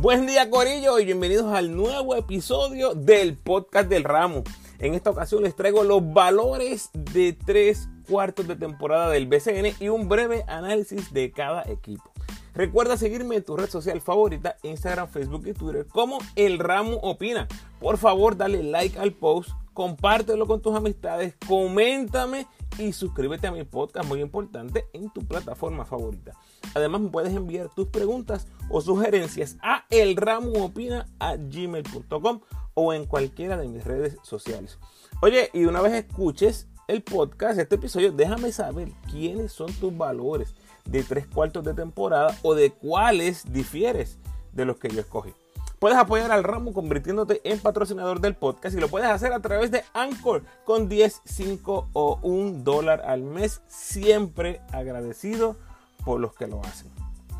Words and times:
Buen 0.00 0.26
día 0.26 0.48
Corillo 0.48 0.98
y 0.98 1.04
bienvenidos 1.04 1.52
al 1.52 1.76
nuevo 1.76 2.16
episodio 2.16 2.94
del 2.94 3.36
podcast 3.36 3.86
del 3.90 4.02
ramo. 4.02 4.44
En 4.78 4.94
esta 4.94 5.10
ocasión 5.10 5.42
les 5.42 5.54
traigo 5.54 5.84
los 5.84 6.14
valores 6.14 6.88
de 6.94 7.34
tres 7.34 7.86
cuartos 8.08 8.48
de 8.48 8.56
temporada 8.56 9.10
del 9.10 9.26
BCN 9.26 9.74
y 9.78 9.90
un 9.90 10.08
breve 10.08 10.42
análisis 10.48 11.12
de 11.12 11.30
cada 11.32 11.64
equipo. 11.64 12.10
Recuerda 12.54 12.96
seguirme 12.96 13.36
en 13.36 13.44
tu 13.44 13.58
red 13.58 13.68
social 13.68 14.00
favorita, 14.00 14.56
Instagram, 14.62 15.06
Facebook 15.06 15.46
y 15.46 15.52
Twitter 15.52 15.86
como 15.86 16.18
El 16.34 16.60
Ramo 16.60 16.94
Opina. 17.02 17.46
Por 17.78 17.98
favor, 17.98 18.38
dale 18.38 18.62
like 18.62 18.98
al 18.98 19.12
post, 19.12 19.50
compártelo 19.74 20.46
con 20.46 20.62
tus 20.62 20.74
amistades, 20.74 21.34
coméntame 21.46 22.46
y 22.78 22.92
suscríbete 22.92 23.46
a 23.46 23.52
mi 23.52 23.64
podcast 23.64 24.08
muy 24.08 24.20
importante 24.20 24.88
en 24.92 25.10
tu 25.10 25.26
plataforma 25.26 25.84
favorita. 25.84 26.32
Además, 26.74 27.00
me 27.02 27.10
puedes 27.10 27.34
enviar 27.34 27.68
tus 27.74 27.88
preguntas 27.88 28.46
o 28.68 28.80
sugerencias 28.80 29.56
a 29.62 29.84
elramoopina.gmail.com 29.90 32.40
o 32.74 32.92
en 32.92 33.06
cualquiera 33.06 33.56
de 33.56 33.68
mis 33.68 33.84
redes 33.84 34.16
sociales. 34.22 34.78
Oye, 35.22 35.50
y 35.52 35.64
una 35.64 35.80
vez 35.80 35.92
escuches 35.92 36.68
el 36.88 37.02
podcast, 37.02 37.58
este 37.58 37.76
episodio, 37.76 38.12
déjame 38.12 38.52
saber 38.52 38.90
quiénes 39.10 39.52
son 39.52 39.72
tus 39.74 39.96
valores 39.96 40.54
de 40.84 41.02
tres 41.02 41.26
cuartos 41.26 41.64
de 41.64 41.74
temporada 41.74 42.36
o 42.42 42.54
de 42.54 42.70
cuáles 42.70 43.52
difieres 43.52 44.18
de 44.52 44.64
los 44.64 44.78
que 44.78 44.88
yo 44.88 45.00
escogí. 45.00 45.32
Puedes 45.80 45.96
apoyar 45.96 46.30
al 46.30 46.44
ramo 46.44 46.74
convirtiéndote 46.74 47.40
en 47.42 47.58
patrocinador 47.58 48.20
del 48.20 48.34
podcast 48.34 48.76
y 48.76 48.80
lo 48.80 48.88
puedes 48.88 49.08
hacer 49.08 49.32
a 49.32 49.40
través 49.40 49.70
de 49.70 49.82
Anchor 49.94 50.42
con 50.66 50.90
10, 50.90 51.22
5 51.24 51.88
o 51.94 52.18
1 52.20 52.62
dólar 52.62 53.00
al 53.00 53.22
mes. 53.22 53.62
Siempre 53.66 54.60
agradecido 54.74 55.56
por 56.04 56.20
los 56.20 56.34
que 56.34 56.48
lo 56.48 56.60
hacen. 56.60 56.90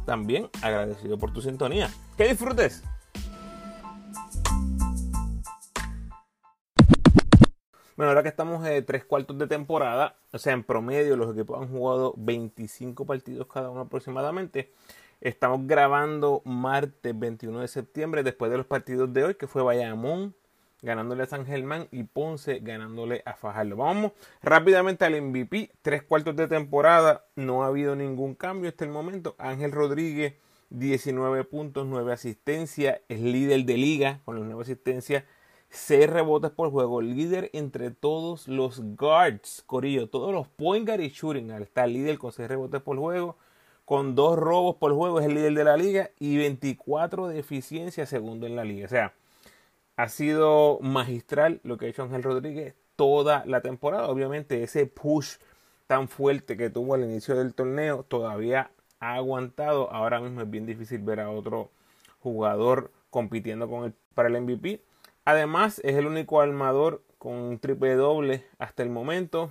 También 0.06 0.48
agradecido 0.62 1.18
por 1.18 1.34
tu 1.34 1.42
sintonía. 1.42 1.90
Que 2.16 2.28
disfrutes. 2.28 2.82
Bueno, 7.94 8.12
ahora 8.12 8.22
que 8.22 8.30
estamos 8.30 8.66
en 8.66 8.86
tres 8.86 9.04
cuartos 9.04 9.36
de 9.36 9.48
temporada, 9.48 10.16
o 10.32 10.38
sea, 10.38 10.54
en 10.54 10.64
promedio 10.64 11.18
los 11.18 11.34
equipos 11.34 11.60
han 11.60 11.68
jugado 11.68 12.14
25 12.16 13.04
partidos 13.04 13.46
cada 13.48 13.68
uno 13.68 13.82
aproximadamente. 13.82 14.72
Estamos 15.20 15.66
grabando 15.66 16.40
martes 16.46 17.18
21 17.18 17.60
de 17.60 17.68
septiembre 17.68 18.22
después 18.22 18.50
de 18.50 18.56
los 18.56 18.64
partidos 18.64 19.12
de 19.12 19.24
hoy, 19.24 19.34
que 19.34 19.46
fue 19.46 19.62
Bayamón 19.62 20.34
ganándole 20.80 21.24
a 21.24 21.26
San 21.26 21.44
Germán 21.44 21.88
y 21.90 22.04
Ponce 22.04 22.60
ganándole 22.60 23.22
a 23.26 23.34
Fajardo. 23.34 23.76
Vamos 23.76 24.12
rápidamente 24.40 25.04
al 25.04 25.20
MVP, 25.20 25.72
tres 25.82 26.02
cuartos 26.04 26.36
de 26.36 26.48
temporada, 26.48 27.26
no 27.36 27.62
ha 27.62 27.66
habido 27.66 27.96
ningún 27.96 28.34
cambio 28.34 28.70
hasta 28.70 28.86
el 28.86 28.92
momento. 28.92 29.34
Ángel 29.36 29.72
Rodríguez, 29.72 30.36
19 30.70 31.44
puntos, 31.44 31.86
9 31.86 32.14
asistencias, 32.14 33.02
es 33.10 33.20
líder 33.20 33.66
de 33.66 33.76
liga 33.76 34.20
con 34.24 34.36
las 34.36 34.46
9 34.46 34.62
asistencias, 34.62 35.24
6 35.68 36.08
rebotes 36.08 36.50
por 36.50 36.70
juego, 36.70 37.02
líder 37.02 37.50
entre 37.52 37.90
todos 37.90 38.48
los 38.48 38.80
guards, 38.96 39.62
Corillo, 39.66 40.08
todos 40.08 40.32
los 40.32 40.48
point 40.48 40.88
guard 40.88 41.00
y 41.00 41.10
shooting, 41.10 41.50
está 41.50 41.86
líder 41.86 42.16
con 42.16 42.32
6 42.32 42.48
rebotes 42.48 42.80
por 42.80 42.96
juego 42.96 43.36
con 43.90 44.14
dos 44.14 44.38
robos 44.38 44.76
por 44.76 44.94
juego, 44.94 45.18
es 45.18 45.26
el 45.26 45.34
líder 45.34 45.52
de 45.52 45.64
la 45.64 45.76
liga 45.76 46.10
y 46.20 46.36
24 46.36 47.26
de 47.26 47.40
eficiencia 47.40 48.06
segundo 48.06 48.46
en 48.46 48.54
la 48.54 48.62
liga. 48.62 48.86
O 48.86 48.88
sea, 48.88 49.14
ha 49.96 50.08
sido 50.08 50.78
magistral 50.80 51.60
lo 51.64 51.76
que 51.76 51.86
ha 51.86 51.88
hecho 51.88 52.04
Ángel 52.04 52.22
Rodríguez 52.22 52.76
toda 52.94 53.44
la 53.46 53.62
temporada. 53.62 54.06
Obviamente 54.06 54.62
ese 54.62 54.86
push 54.86 55.38
tan 55.88 56.06
fuerte 56.06 56.56
que 56.56 56.70
tuvo 56.70 56.94
al 56.94 57.02
inicio 57.02 57.34
del 57.34 57.52
torneo 57.52 58.04
todavía 58.04 58.70
ha 59.00 59.14
aguantado. 59.14 59.90
Ahora 59.90 60.20
mismo 60.20 60.40
es 60.42 60.48
bien 60.48 60.66
difícil 60.66 61.00
ver 61.00 61.18
a 61.18 61.28
otro 61.28 61.72
jugador 62.20 62.92
compitiendo 63.10 63.68
con 63.68 63.92
para 64.14 64.28
el 64.28 64.40
MVP. 64.40 64.84
Además 65.24 65.80
es 65.82 65.96
el 65.96 66.06
único 66.06 66.40
armador 66.40 67.02
con 67.18 67.32
un 67.32 67.58
triple 67.58 67.96
doble 67.96 68.46
hasta 68.60 68.84
el 68.84 68.90
momento. 68.90 69.50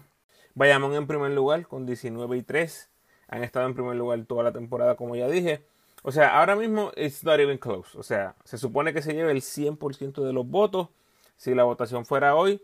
Bayamón 0.55 0.95
en 0.95 1.07
primer 1.07 1.31
lugar 1.31 1.67
con 1.67 1.85
19 1.85 2.37
y 2.37 2.43
3 2.43 2.88
han 3.29 3.43
estado 3.43 3.67
en 3.67 3.75
primer 3.75 3.95
lugar 3.95 4.23
toda 4.25 4.43
la 4.43 4.51
temporada, 4.51 4.95
como 4.95 5.15
ya 5.15 5.27
dije. 5.27 5.63
O 6.03 6.11
sea, 6.11 6.39
ahora 6.39 6.55
mismo 6.55 6.91
it's 6.95 7.23
not 7.23 7.39
even 7.39 7.57
close. 7.57 7.97
O 7.97 8.03
sea, 8.03 8.35
se 8.43 8.57
supone 8.57 8.93
que 8.93 9.01
se 9.01 9.13
lleve 9.13 9.31
el 9.31 9.41
100% 9.41 10.23
de 10.23 10.33
los 10.33 10.47
votos. 10.47 10.89
Si 11.37 11.53
la 11.53 11.63
votación 11.63 12.05
fuera 12.05 12.35
hoy, 12.35 12.61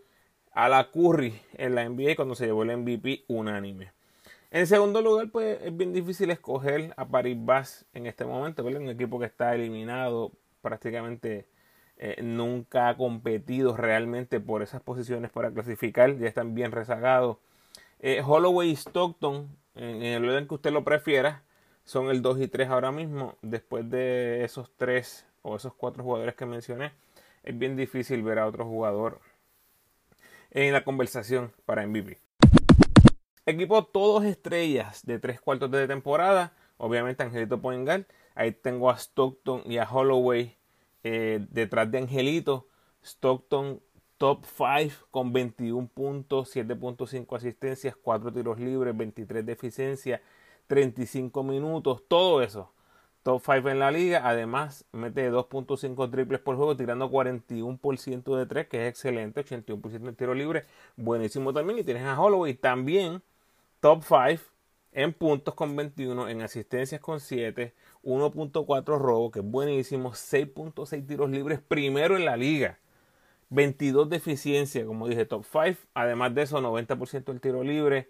a 0.52 0.70
la 0.70 0.90
Curry 0.92 1.40
en 1.54 1.76
la 1.76 1.88
NBA 1.88 2.16
cuando 2.16 2.36
se 2.36 2.46
llevó 2.46 2.64
el 2.64 2.78
MVP 2.78 3.26
unánime. 3.28 3.92
En 4.52 4.68
segundo 4.68 5.02
lugar, 5.02 5.30
pues 5.32 5.60
es 5.62 5.76
bien 5.76 5.94
difícil 5.94 6.32
escoger 6.32 6.94
a 6.98 7.06
Paris 7.06 7.38
Bass 7.40 7.86
en 7.94 8.06
este 8.06 8.26
momento, 8.26 8.64
Un 8.66 8.90
equipo 8.90 9.20
que 9.20 9.26
está 9.26 9.54
eliminado, 9.54 10.32
prácticamente 10.62 11.46
eh, 11.98 12.22
nunca 12.24 12.90
ha 12.90 12.98
competido 12.98 13.76
realmente 13.76 14.40
por 14.40 14.62
esas 14.62 14.82
posiciones 14.82 15.30
para 15.30 15.52
clasificar, 15.52 16.18
ya 16.18 16.28
están 16.28 16.56
bien 16.56 16.72
rezagados. 16.72 17.38
Eh, 18.00 18.22
Holloway 18.26 18.72
Stockton 18.72 19.50
en, 19.76 20.02
el 20.02 20.26
orden 20.28 20.48
que 20.48 20.56
usted 20.56 20.72
lo 20.72 20.84
prefiera, 20.84 21.44
son 21.84 22.10
el 22.10 22.22
2 22.22 22.42
y 22.42 22.48
3 22.48 22.70
ahora 22.70 22.92
mismo. 22.92 23.38
Después 23.42 23.90
de 23.90 24.44
esos 24.44 24.72
3 24.78 25.26
o 25.42 25.56
esos 25.56 25.74
4 25.74 26.04
jugadores 26.04 26.36
que 26.36 26.46
mencioné, 26.46 26.94
es 27.44 27.58
bien 27.58 27.76
difícil 27.76 28.24
ver 28.24 28.40
a 28.40 28.48
otro 28.48 28.66
jugador 28.66 29.20
en 30.52 30.74
la 30.74 30.84
conversación 30.84 31.52
para 31.66 31.86
MVP. 31.86 32.20
Equipo 33.46 33.86
todos 33.86 34.24
estrellas 34.24 35.06
de 35.06 35.20
3 35.20 35.40
cuartos 35.40 35.70
de 35.70 35.88
temporada. 35.88 36.54
Obviamente 36.78 37.24
Angelito 37.24 37.62
Poingal. 37.62 38.08
Ahí 38.34 38.52
tengo 38.52 38.90
a 38.90 38.98
Stockton 38.98 39.62
y 39.66 39.78
a 39.78 39.90
Holloway 39.90 40.58
eh, 41.04 41.46
detrás 41.50 41.92
de 41.92 42.00
Angelito. 42.00 42.68
Stockton 43.04 43.82
top 44.18 44.46
5 44.46 45.08
con 45.12 45.34
21 45.34 45.88
puntos, 45.88 46.56
7.5 46.56 47.36
asistencias, 47.36 47.96
4 47.96 48.32
tiros 48.32 48.60
libres, 48.60 48.96
23 48.96 49.46
de 49.46 49.54
eficiencia, 49.54 50.22
35 50.68 51.44
minutos, 51.44 52.04
todo 52.08 52.42
eso. 52.42 52.72
Top 53.24 53.42
5 53.44 53.70
en 53.70 53.80
la 53.80 53.92
liga, 53.92 54.22
además 54.24 54.86
mete 54.92 55.32
2.5 55.32 56.12
triples 56.12 56.40
por 56.40 56.56
juego, 56.58 56.78
tirando 56.78 57.10
41% 57.10 58.38
de 58.38 58.46
3, 58.46 58.68
que 58.68 58.84
es 58.84 58.90
excelente, 58.90 59.44
81% 59.44 60.12
de 60.12 60.14
tiro 60.14 60.34
libre, 60.36 60.66
buenísimo 60.96 61.52
también. 61.52 61.80
Y 61.80 61.84
tienes 61.84 62.04
a 62.04 62.20
Holloway 62.22 62.54
también, 62.54 63.24
top 63.80 64.04
5 64.04 64.44
en 64.92 65.12
puntos 65.14 65.56
con 65.56 65.76
21, 65.76 66.30
en 66.30 66.42
asistencias 66.42 67.02
con 67.02 67.20
7, 67.20 67.74
1.4 68.04 68.98
robo, 68.98 69.32
que 69.32 69.40
es 69.40 69.46
buenísimo, 69.46 70.12
6.6 70.12 71.06
tiros 71.06 71.30
libres, 71.30 71.60
primero 71.60 72.16
en 72.16 72.26
la 72.26 72.38
liga. 72.38 72.80
22 73.50 74.10
de 74.10 74.18
eficiencia, 74.18 74.86
como 74.86 75.08
dije, 75.08 75.26
top 75.26 75.46
5. 75.46 75.88
Además 75.94 76.34
de 76.36 76.44
eso, 76.44 76.62
90% 76.62 77.26
del 77.26 77.42
tiro 77.42 77.64
libre, 77.64 78.10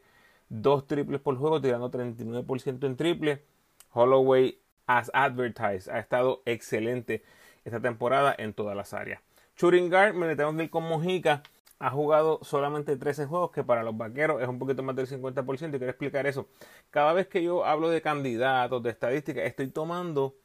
2 0.50 0.88
triples 0.88 1.22
por 1.22 1.38
juego, 1.38 1.62
tirando 1.62 1.92
39% 1.92 2.86
en 2.86 2.96
triple. 2.96 3.44
Holloway, 3.92 4.60
as 4.88 5.10
advertised, 5.14 5.90
ha 5.90 6.00
estado 6.00 6.42
excelente 6.46 7.24
esta 7.64 7.80
temporada 7.80 8.36
en 8.38 8.54
todas 8.54 8.76
las 8.76 8.94
áreas. 8.94 9.22
Churingar, 9.56 10.14
me 10.14 10.28
le 10.28 10.36
tengo 10.36 10.56
que 10.56 10.64
ir 10.64 10.70
con 10.70 10.84
Mojica. 10.84 11.42
Ha 11.80 11.90
jugado 11.90 12.40
solamente 12.42 12.96
13 12.96 13.26
juegos, 13.26 13.52
que 13.52 13.64
para 13.64 13.84
los 13.84 13.98
vaqueros 13.98 14.42
es 14.42 14.48
un 14.48 14.60
poquito 14.60 14.84
más 14.84 14.96
del 14.96 15.08
50%. 15.08 15.68
Y 15.68 15.78
quiero 15.78 15.90
explicar 15.90 16.26
eso. 16.26 16.48
Cada 16.90 17.14
vez 17.14 17.28
que 17.28 17.44
yo 17.44 17.66
hablo 17.66 17.90
de 17.90 18.02
candidatos, 18.02 18.82
de 18.84 18.90
estadísticas, 18.92 19.46
estoy 19.46 19.68
tomando 19.68 20.36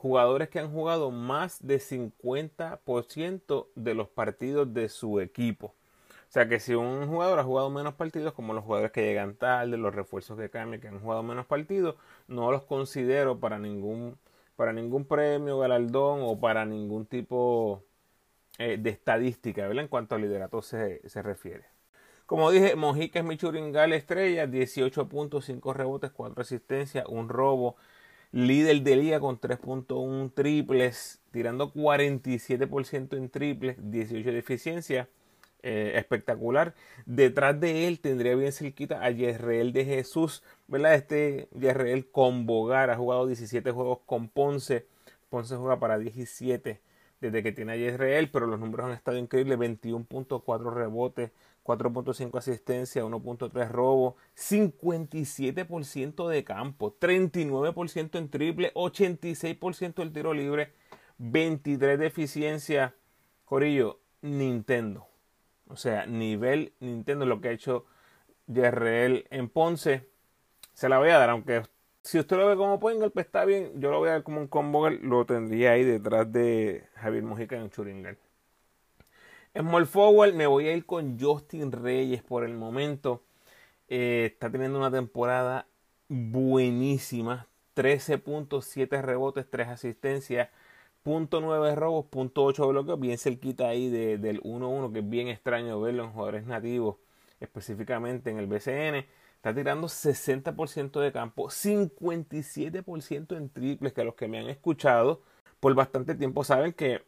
jugadores 0.00 0.48
que 0.48 0.58
han 0.58 0.72
jugado 0.72 1.10
más 1.10 1.58
de 1.66 1.78
50% 1.78 3.68
de 3.74 3.94
los 3.94 4.08
partidos 4.08 4.72
de 4.72 4.88
su 4.88 5.20
equipo. 5.20 5.66
O 5.66 6.32
sea 6.32 6.48
que 6.48 6.58
si 6.58 6.74
un 6.74 7.06
jugador 7.06 7.38
ha 7.38 7.44
jugado 7.44 7.68
menos 7.68 7.94
partidos, 7.94 8.32
como 8.32 8.54
los 8.54 8.64
jugadores 8.64 8.92
que 8.92 9.02
llegan 9.02 9.34
tarde, 9.34 9.76
los 9.76 9.94
refuerzos 9.94 10.38
que 10.38 10.48
cambian, 10.48 10.80
que 10.80 10.88
han 10.88 11.00
jugado 11.00 11.22
menos 11.22 11.44
partidos, 11.44 11.96
no 12.28 12.50
los 12.50 12.62
considero 12.62 13.40
para 13.40 13.58
ningún, 13.58 14.16
para 14.56 14.72
ningún 14.72 15.04
premio, 15.04 15.58
galardón 15.58 16.20
o 16.22 16.40
para 16.40 16.64
ningún 16.64 17.04
tipo 17.04 17.84
eh, 18.58 18.78
de 18.78 18.90
estadística, 18.90 19.66
¿verdad? 19.68 19.82
En 19.84 19.88
cuanto 19.88 20.14
al 20.14 20.22
liderato 20.22 20.62
se, 20.62 21.06
se 21.08 21.22
refiere. 21.22 21.66
Como 22.24 22.50
dije, 22.50 22.74
Mojica 22.76 23.18
es 23.18 23.24
mi 23.24 23.36
churingal 23.36 23.92
estrella, 23.92 24.46
18 24.46 25.08
puntos, 25.08 25.44
5 25.46 25.74
rebotes, 25.74 26.10
4 26.12 26.40
asistencias, 26.40 27.04
un 27.08 27.28
robo, 27.28 27.76
líder 28.32 28.82
de 28.82 28.96
liga 28.96 29.20
con 29.20 29.40
3.1 29.40 30.32
triples, 30.34 31.20
tirando 31.30 31.72
47% 31.72 33.16
en 33.16 33.28
triples, 33.30 33.76
18 33.78 34.32
de 34.32 34.38
eficiencia. 34.38 35.08
Eh, 35.62 35.92
espectacular. 35.96 36.74
Detrás 37.04 37.60
de 37.60 37.86
él 37.86 38.00
tendría 38.00 38.34
bien 38.34 38.50
cerquita 38.50 39.04
a 39.04 39.10
Yerreel 39.10 39.74
de 39.74 39.84
Jesús, 39.84 40.42
¿verdad? 40.68 40.94
Este 40.94 41.48
Yerreel 41.52 42.10
con 42.10 42.46
Bogar 42.46 42.88
ha 42.88 42.96
jugado 42.96 43.26
17 43.26 43.70
juegos 43.70 43.98
con 44.06 44.30
Ponce. 44.30 44.86
Ponce 45.28 45.56
juega 45.56 45.78
para 45.78 45.98
17 45.98 46.80
desde 47.20 47.42
que 47.42 47.52
tiene 47.52 47.72
a 47.72 47.76
Yerreel, 47.76 48.30
pero 48.30 48.46
los 48.46 48.58
números 48.58 48.86
han 48.86 48.92
estado 48.92 49.18
increíbles: 49.18 49.58
21.4 49.58 50.72
rebotes, 50.72 51.30
4.5 51.64 52.38
asistencia, 52.38 53.04
1.3 53.04 53.68
robo, 53.68 54.16
57% 54.36 56.28
de 56.28 56.44
campo, 56.44 56.96
39% 56.98 58.18
en 58.18 58.28
triple, 58.30 58.72
86% 58.74 59.94
del 59.94 60.12
tiro 60.12 60.34
libre, 60.34 60.72
23 61.18 61.98
de 61.98 62.06
eficiencia. 62.06 62.94
Corillo, 63.44 64.00
Nintendo. 64.22 65.06
O 65.68 65.76
sea, 65.76 66.06
nivel 66.06 66.72
Nintendo, 66.80 67.26
lo 67.26 67.40
que 67.40 67.48
ha 67.48 67.52
hecho 67.52 67.86
JRL 68.46 69.26
en 69.30 69.48
Ponce. 69.48 70.08
Se 70.72 70.88
la 70.88 70.98
voy 70.98 71.10
a 71.10 71.18
dar, 71.18 71.30
aunque 71.30 71.62
si 72.02 72.18
usted 72.18 72.36
lo 72.36 72.46
ve 72.46 72.56
como 72.56 72.80
Poingal, 72.80 73.10
pues 73.10 73.26
está 73.26 73.44
bien. 73.44 73.72
Yo 73.80 73.90
lo 73.90 73.98
voy 73.98 74.08
a 74.10 74.14
ver 74.14 74.22
como 74.22 74.40
un 74.40 74.48
combo, 74.48 74.88
lo 74.90 75.26
tendría 75.26 75.72
ahí 75.72 75.84
detrás 75.84 76.32
de 76.32 76.84
Javier 76.94 77.22
Mujica 77.24 77.56
en 77.56 77.70
Churingal. 77.70 78.18
Small 79.54 79.86
Forward 79.86 80.34
me 80.34 80.46
voy 80.46 80.68
a 80.68 80.72
ir 80.72 80.86
con 80.86 81.18
Justin 81.18 81.72
Reyes 81.72 82.22
por 82.22 82.44
el 82.44 82.54
momento. 82.54 83.22
Eh, 83.88 84.30
está 84.32 84.50
teniendo 84.50 84.78
una 84.78 84.90
temporada 84.90 85.66
buenísima. 86.08 87.46
13.7 87.74 89.02
rebotes, 89.02 89.48
3 89.48 89.68
asistencias, 89.68 90.50
.9 91.04 91.74
robos, 91.74 92.06
.8 92.10 92.68
bloqueos, 92.68 93.00
bien 93.00 93.18
cerquita 93.18 93.68
ahí 93.68 93.88
del 93.88 94.40
1-1, 94.42 94.92
que 94.92 94.98
es 95.00 95.08
bien 95.08 95.28
extraño 95.28 95.80
verlo 95.80 96.04
en 96.04 96.10
jugadores 96.12 96.46
nativos, 96.46 96.96
específicamente 97.40 98.30
en 98.30 98.38
el 98.38 98.46
BCN. 98.46 99.06
Está 99.40 99.54
tirando 99.54 99.88
60% 99.88 101.00
de 101.00 101.12
campo, 101.12 101.48
57% 101.48 103.36
en 103.38 103.48
triples, 103.48 103.94
que 103.94 104.04
los 104.04 104.14
que 104.14 104.28
me 104.28 104.38
han 104.38 104.50
escuchado 104.50 105.22
por 105.60 105.74
bastante 105.74 106.14
tiempo 106.14 106.44
saben 106.44 106.74
que 106.74 107.02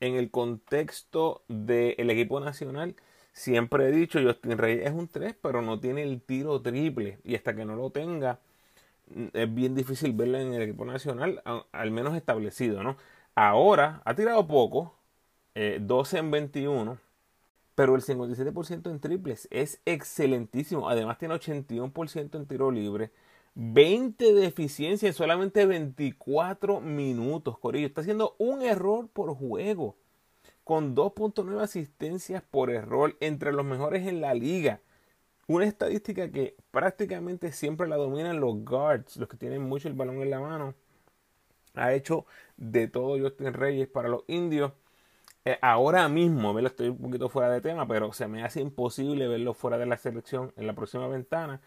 en 0.00 0.14
el 0.16 0.30
contexto 0.30 1.42
del 1.48 2.08
equipo 2.10 2.40
nacional, 2.40 2.96
siempre 3.34 3.88
he 3.88 3.92
dicho, 3.92 4.18
Justin 4.22 4.56
Reyes 4.56 4.86
es 4.86 4.92
un 4.92 5.08
3, 5.08 5.36
pero 5.42 5.60
no 5.60 5.78
tiene 5.78 6.02
el 6.02 6.22
tiro 6.22 6.62
triple. 6.62 7.18
Y 7.24 7.34
hasta 7.34 7.54
que 7.54 7.66
no 7.66 7.76
lo 7.76 7.90
tenga, 7.90 8.40
es 9.34 9.54
bien 9.54 9.74
difícil 9.74 10.14
verlo 10.14 10.38
en 10.38 10.54
el 10.54 10.62
equipo 10.62 10.86
nacional, 10.86 11.42
al 11.72 11.90
menos 11.90 12.16
establecido, 12.16 12.82
¿no? 12.82 12.96
Ahora 13.34 14.00
ha 14.06 14.14
tirado 14.14 14.46
poco, 14.46 14.94
12 15.54 16.16
eh, 16.16 16.20
en 16.20 16.30
21, 16.30 16.98
pero 17.76 17.94
el 17.94 18.02
57% 18.02 18.90
en 18.90 19.00
triples 19.00 19.46
es 19.50 19.80
excelentísimo. 19.84 20.88
Además 20.88 21.18
tiene 21.18 21.34
81% 21.34 22.34
en 22.34 22.46
tiro 22.46 22.70
libre. 22.70 23.12
20 23.54 24.32
de 24.32 24.46
eficiencia 24.46 25.06
en 25.06 25.12
solamente 25.12 25.66
24 25.66 26.80
minutos. 26.80 27.58
Corillo 27.58 27.86
está 27.86 28.00
haciendo 28.00 28.34
un 28.38 28.62
error 28.62 29.08
por 29.12 29.34
juego. 29.36 29.94
Con 30.64 30.96
2.9 30.96 31.60
asistencias 31.60 32.42
por 32.42 32.70
error. 32.70 33.14
Entre 33.20 33.52
los 33.52 33.66
mejores 33.66 34.06
en 34.06 34.22
la 34.22 34.32
liga. 34.32 34.80
Una 35.46 35.66
estadística 35.66 36.30
que 36.30 36.56
prácticamente 36.70 37.52
siempre 37.52 37.88
la 37.88 37.96
dominan 37.96 38.40
los 38.40 38.64
guards. 38.64 39.18
Los 39.18 39.28
que 39.28 39.36
tienen 39.36 39.60
mucho 39.60 39.88
el 39.88 39.94
balón 39.94 40.22
en 40.22 40.30
la 40.30 40.40
mano. 40.40 40.74
Ha 41.74 41.92
hecho 41.92 42.24
de 42.56 42.88
todo 42.88 43.18
Justin 43.18 43.52
Reyes 43.52 43.86
para 43.86 44.08
los 44.08 44.24
indios. 44.28 44.72
Eh, 45.46 45.58
ahora 45.62 46.08
mismo, 46.08 46.52
¿verdad? 46.52 46.72
estoy 46.72 46.88
un 46.88 46.98
poquito 46.98 47.28
fuera 47.28 47.48
de 47.50 47.60
tema, 47.60 47.86
pero 47.86 48.12
se 48.12 48.26
me 48.26 48.42
hace 48.42 48.60
imposible 48.60 49.28
verlo 49.28 49.54
fuera 49.54 49.78
de 49.78 49.86
la 49.86 49.96
selección 49.96 50.52
en 50.56 50.66
la 50.66 50.74
próxima 50.74 51.06
ventana. 51.06 51.60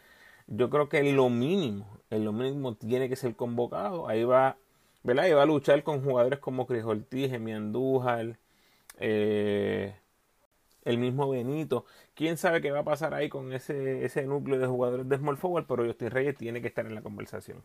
Yo 0.47 0.69
creo 0.69 0.89
que 0.89 1.01
lo 1.13 1.29
mínimo, 1.29 1.87
en 2.09 2.25
lo 2.25 2.33
mínimo 2.33 2.75
tiene 2.75 3.07
que 3.07 3.15
ser 3.15 3.35
convocado. 3.37 4.09
Ahí 4.09 4.25
va, 4.25 4.57
¿verdad? 5.03 5.25
Ahí 5.25 5.33
va 5.33 5.43
a 5.43 5.45
luchar 5.45 5.83
con 5.83 6.03
jugadores 6.03 6.39
como 6.39 6.67
Cris 6.67 6.83
Ortiz, 6.83 7.31
Emi 7.31 7.53
Andújar, 7.53 8.37
eh, 8.99 9.95
el 10.83 10.97
mismo 10.97 11.29
Benito. 11.29 11.85
Quién 12.15 12.37
sabe 12.37 12.61
qué 12.61 12.71
va 12.71 12.79
a 12.79 12.83
pasar 12.83 13.13
ahí 13.13 13.29
con 13.29 13.53
ese, 13.53 14.03
ese 14.05 14.23
núcleo 14.25 14.59
de 14.59 14.67
jugadores 14.67 15.07
de 15.07 15.17
Small 15.17 15.37
Forward, 15.37 15.67
pero 15.67 15.85
Justin 15.85 16.11
Reyes 16.11 16.35
tiene 16.37 16.61
que 16.61 16.67
estar 16.67 16.85
en 16.85 16.95
la 16.95 17.01
conversación. 17.01 17.63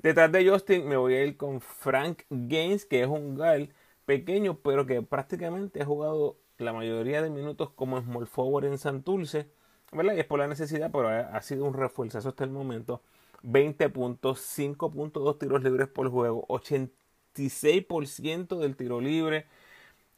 Detrás 0.00 0.32
de 0.32 0.48
Justin 0.48 0.88
me 0.88 0.96
voy 0.96 1.14
a 1.14 1.24
ir 1.24 1.36
con 1.36 1.60
Frank 1.60 2.22
Gaines, 2.30 2.86
que 2.86 3.02
es 3.02 3.08
un 3.08 3.36
gal 3.36 3.72
pequeño, 4.10 4.58
pero 4.58 4.86
que 4.86 5.02
prácticamente 5.02 5.82
ha 5.82 5.86
jugado 5.86 6.36
la 6.58 6.72
mayoría 6.72 7.22
de 7.22 7.30
minutos 7.30 7.70
como 7.70 8.02
small 8.02 8.26
forward 8.26 8.64
en 8.64 8.76
Santurce, 8.76 9.46
¿verdad? 9.92 10.16
Y 10.16 10.18
es 10.18 10.26
por 10.26 10.40
la 10.40 10.48
necesidad, 10.48 10.90
pero 10.90 11.08
ha, 11.08 11.40
sido 11.42 11.64
un 11.64 11.74
refuerzo 11.74 12.18
hasta 12.18 12.42
el 12.42 12.50
momento. 12.50 13.02
20 13.44 13.88
puntos, 13.90 14.40
5.2 14.58 15.38
tiros 15.38 15.62
libres 15.62 15.86
por 15.86 16.10
juego, 16.10 16.44
86% 16.48 18.58
del 18.58 18.74
tiro 18.74 19.00
libre. 19.00 19.46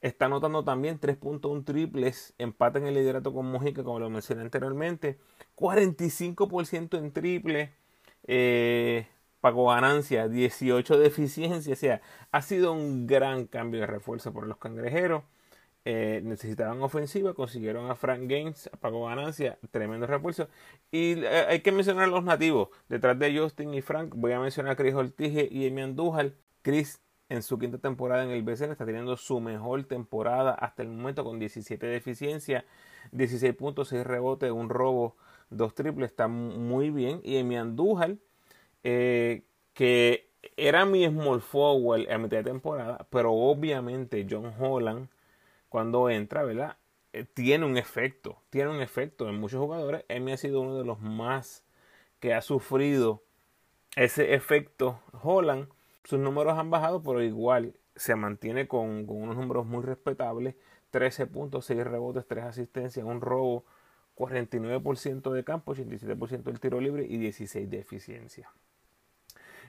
Está 0.01 0.25
anotando 0.25 0.65
también 0.65 0.99
3.1 0.99 1.63
triples, 1.67 2.33
empate 2.39 2.79
en 2.79 2.87
el 2.87 2.95
liderato 2.95 3.35
con 3.35 3.45
Mojica, 3.45 3.85
como 3.85 4.01
lo 4.01 4.09
mencioné 4.09 4.41
anteriormente. 4.41 5.19
45% 5.57 6.97
en 6.97 7.13
triple. 7.13 7.75
Eh, 8.25 9.07
Pago 9.43 9.67
ganancia, 9.71 10.29
18 10.29 10.99
de 10.99 11.07
eficiencia. 11.09 11.73
O 11.73 11.77
sea, 11.77 12.01
ha 12.31 12.43
sido 12.43 12.73
un 12.73 13.09
gran 13.09 13.47
cambio 13.47 13.81
de 13.81 13.89
refuerzo 13.89 14.33
por 14.33 14.47
los 14.47 14.57
cangrejeros. 14.57 15.25
Eh, 15.85 16.21
necesitaban 16.23 16.81
ofensiva, 16.81 17.35
consiguieron 17.35 17.91
a 17.91 17.97
Frank 17.97 18.29
Gaines, 18.29 18.71
pagó 18.81 19.07
ganancia, 19.07 19.59
tremendo 19.73 20.07
refuerzo. 20.07 20.49
Y 20.93 21.25
eh, 21.25 21.47
hay 21.49 21.61
que 21.61 21.73
mencionar 21.73 22.05
a 22.05 22.07
los 22.07 22.23
nativos. 22.23 22.69
Detrás 22.89 23.19
de 23.19 23.37
Justin 23.37 23.75
y 23.75 23.83
Frank, 23.83 24.15
voy 24.15 24.31
a 24.31 24.39
mencionar 24.39 24.75
a 24.75 24.77
Chris 24.77 24.95
Ortige 24.95 25.49
y 25.51 25.67
Emi 25.67 25.83
Andújar. 25.83 26.35
Chris 26.63 27.03
en 27.29 27.43
su 27.43 27.59
quinta 27.59 27.79
temporada 27.79 28.23
en 28.23 28.31
el 28.31 28.45
BCN 28.45 28.71
está 28.71 28.87
teniendo 28.87 29.17
su 29.17 29.41
mejor 29.41 29.83
temporada 29.85 30.53
hasta 30.53 30.83
el 30.83 30.89
momento 30.89 31.25
con 31.25 31.41
17 31.41 31.85
de 31.85 31.97
eficiencia, 31.97 32.65
16 33.11 33.57
puntos, 33.57 33.89
6 33.89 34.07
rebotes, 34.07 34.53
un 34.53 34.69
robo, 34.69 35.17
dos 35.51 35.75
triples, 35.75 36.11
está 36.11 36.29
muy 36.29 36.91
bien. 36.91 37.21
Y 37.25 37.39
Emi 37.39 37.57
Andújar 37.57 38.19
eh, 38.85 39.43
que 39.75 40.31
era 40.57 40.85
mi 40.85 41.07
small 41.07 41.41
forward 41.41 42.11
a 42.11 42.19
mitad 42.19 42.39
de 42.39 42.45
temporada, 42.45 43.07
pero 43.11 43.33
obviamente 43.33 44.27
John 44.29 44.53
Holland, 44.59 45.09
cuando 45.69 46.11
entra, 46.11 46.43
¿verdad? 46.43 46.77
Eh, 47.13 47.25
tiene 47.25 47.67
un 47.67 47.77
efecto, 47.77 48.39
tiene 48.51 48.71
un 48.71 48.81
efecto 48.81 49.29
en 49.29 49.39
muchos 49.39 49.61
jugadores. 49.61 50.05
Me 50.21 50.33
ha 50.33 50.37
sido 50.37 50.61
uno 50.61 50.79
de 50.79 50.85
los 50.85 51.01
más 51.01 51.65
que 52.21 52.35
ha 52.35 52.43
sufrido 52.43 53.23
ese 53.97 54.35
efecto 54.35 55.01
Holland. 55.23 55.69
Sus 56.05 56.19
números 56.19 56.59
han 56.59 56.71
bajado, 56.71 57.03
pero 57.03 57.23
igual 57.23 57.75
se 57.97 58.17
mantiene 58.17 58.69
con 58.69 59.09
unos 59.09 59.37
números 59.37 59.67
muy 59.67 59.83
respetables. 59.83 60.55
13 60.91 61.27
puntos, 61.27 61.67
6 61.67 61.85
rebotes, 61.85 62.27
3 62.27 62.45
asistencias, 62.45 63.05
un 63.07 63.21
robo, 63.21 63.65
49% 64.17 65.33
de 65.33 65.45
campo, 65.45 65.75
87% 65.75 66.43
del 66.43 66.61
tiro 66.61 66.81
libre 66.81 67.07
y 67.09 67.17
16 67.17 67.69
de 67.71 67.79
eficiencia. 67.79 68.51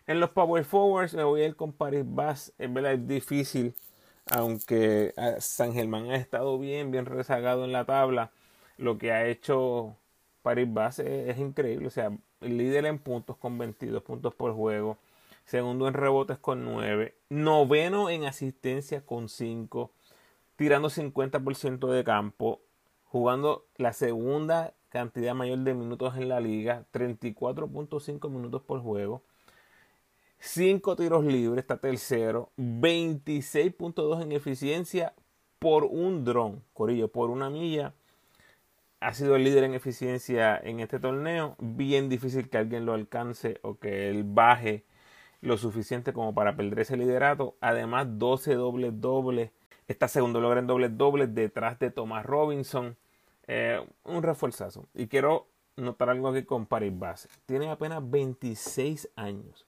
En 0.06 0.20
los 0.20 0.32
Power 0.32 0.66
Forwards 0.66 1.14
me 1.14 1.24
voy 1.24 1.42
a 1.42 1.48
ir 1.48 1.56
con 1.56 1.72
Paris 1.72 2.04
Bass. 2.06 2.54
Es 2.58 2.74
verdad, 2.74 2.94
es 2.94 3.08
difícil, 3.08 3.74
aunque 4.26 5.14
ah, 5.18 5.36
San 5.40 5.74
Germán 5.74 6.12
ha 6.12 6.18
estado 6.18 6.60
bien, 6.60 6.92
bien 6.92 7.06
rezagado 7.06 7.64
en 7.64 7.72
la 7.72 7.86
tabla. 7.86 8.32
Lo 8.78 8.98
que 8.98 9.12
ha 9.14 9.28
hecho 9.28 9.96
Paris 10.42 10.72
Bass 10.72 11.00
es, 11.00 11.38
increíble. 11.40 11.88
O 11.88 11.90
sea, 11.90 12.12
líder 12.42 12.86
en 12.86 13.00
puntos 13.00 13.38
con 13.38 13.58
22 13.58 14.04
puntos 14.04 14.36
por 14.36 14.54
juego. 14.54 14.98
Segundo 15.46 15.88
en 15.88 15.94
rebotes 15.94 16.38
con 16.38 16.66
9. 16.66 17.16
Noveno 17.30 18.10
en 18.10 18.26
asistencia 18.26 19.06
con 19.06 19.30
5. 19.30 19.92
Tirando 20.58 20.90
50% 20.90 21.88
de 21.92 22.04
campo. 22.04 22.62
Jugando 23.06 23.66
la 23.78 23.94
segunda 23.94 24.74
cantidad 24.90 25.34
mayor 25.34 25.60
de 25.60 25.74
minutos 25.74 26.18
en 26.18 26.30
la 26.30 26.42
liga. 26.42 26.86
34.5 26.94 28.30
minutos 28.30 28.62
por 28.64 28.82
juego. 28.82 29.24
5 30.46 30.98
tiros 30.98 31.24
libres, 31.24 31.64
está 31.64 31.78
tercero, 31.78 32.52
26.2 32.58 34.24
en 34.24 34.34
eficiencia 34.34 35.14
por 35.58 35.86
un 35.86 36.26
dron, 36.26 36.62
Corillo, 36.74 37.08
por 37.08 37.30
una 37.30 37.50
milla. 37.50 37.94
Ha 39.00 39.14
sido 39.14 39.38
el 39.38 39.46
líder 39.46 39.64
en 39.64 39.74
eficiencia 39.74 40.60
en 40.62 40.82
este 40.82 41.00
torneo. 41.00 41.56
Bien 41.60 42.10
difícil 42.10 42.50
que 42.50 42.58
alguien 42.58 42.86
lo 42.86 42.94
alcance 42.94 43.60
o 43.62 43.80
que 43.80 44.10
él 44.10 44.26
baje 44.26 44.84
lo 45.40 45.58
suficiente 45.58 46.12
como 46.12 46.36
para 46.36 46.58
perder 46.58 46.82
ese 46.82 46.98
liderato. 46.98 47.56
Además, 47.62 48.08
12 48.10 48.56
dobles 48.56 49.00
dobles. 49.00 49.52
Está 49.88 50.10
segundo 50.10 50.42
lugar 50.42 50.58
en 50.58 50.68
dobles 50.68 50.98
dobles 50.98 51.34
detrás 51.34 51.80
de 51.80 51.90
Thomas 51.90 52.26
Robinson. 52.26 52.98
Eh, 53.48 53.82
un 54.04 54.22
refuerzazo. 54.22 54.88
Y 54.94 55.08
quiero 55.08 55.48
notar 55.78 56.10
algo 56.10 56.28
aquí 56.28 56.44
con 56.44 56.66
Paris 56.66 56.92
Base. 57.00 57.30
Tiene 57.46 57.70
apenas 57.70 58.02
26 58.08 59.10
años 59.16 59.66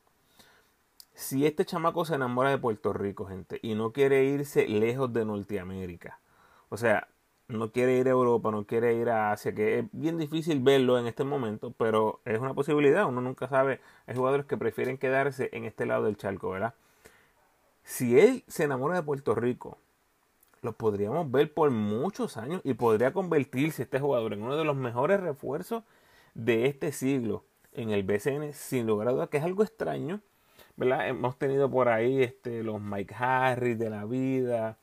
si 1.15 1.45
este 1.45 1.65
chamaco 1.65 2.05
se 2.05 2.15
enamora 2.15 2.49
de 2.49 2.57
Puerto 2.57 2.93
Rico, 2.93 3.25
gente, 3.25 3.59
y 3.63 3.75
no 3.75 3.91
quiere 3.91 4.25
irse 4.25 4.67
lejos 4.67 5.11
de 5.13 5.25
Norteamérica, 5.25 6.19
o 6.69 6.77
sea, 6.77 7.07
no 7.47 7.71
quiere 7.71 7.97
ir 7.97 8.07
a 8.07 8.11
Europa, 8.11 8.51
no 8.51 8.65
quiere 8.65 8.95
ir 8.95 9.09
a 9.09 9.31
Asia, 9.31 9.53
que 9.53 9.79
es 9.79 9.85
bien 9.91 10.17
difícil 10.17 10.61
verlo 10.61 10.97
en 10.99 11.07
este 11.07 11.23
momento, 11.23 11.73
pero 11.77 12.19
es 12.25 12.39
una 12.39 12.53
posibilidad, 12.53 13.05
uno 13.05 13.21
nunca 13.21 13.47
sabe, 13.47 13.79
hay 14.07 14.15
jugadores 14.15 14.45
que 14.45 14.57
prefieren 14.57 14.97
quedarse 14.97 15.49
en 15.53 15.65
este 15.65 15.85
lado 15.85 16.05
del 16.05 16.17
charco, 16.17 16.49
¿verdad? 16.49 16.73
Si 17.83 18.19
él 18.19 18.43
se 18.47 18.63
enamora 18.63 18.95
de 18.95 19.03
Puerto 19.03 19.35
Rico, 19.35 19.77
lo 20.61 20.73
podríamos 20.73 21.31
ver 21.31 21.53
por 21.53 21.69
muchos 21.71 22.37
años 22.37 22.61
y 22.63 22.73
podría 22.73 23.13
convertirse 23.13 23.83
este 23.83 23.99
jugador 23.99 24.33
en 24.33 24.41
uno 24.41 24.57
de 24.57 24.65
los 24.65 24.75
mejores 24.75 25.19
refuerzos 25.21 25.83
de 26.33 26.65
este 26.65 26.91
siglo 26.91 27.43
en 27.73 27.91
el 27.91 28.03
BCN, 28.03 28.53
sin 28.53 28.87
lugar 28.87 29.07
a 29.07 29.11
dudas, 29.11 29.29
que 29.29 29.37
es 29.37 29.43
algo 29.43 29.63
extraño, 29.63 30.21
Hemos 30.77 31.37
tenido 31.37 31.69
por 31.69 31.87
ahí 31.87 32.21
este, 32.21 32.61
los 32.63 32.81
Mike 32.81 33.15
Harris 33.17 33.79
de 33.79 33.89
la 33.89 34.05
vida. 34.05 34.77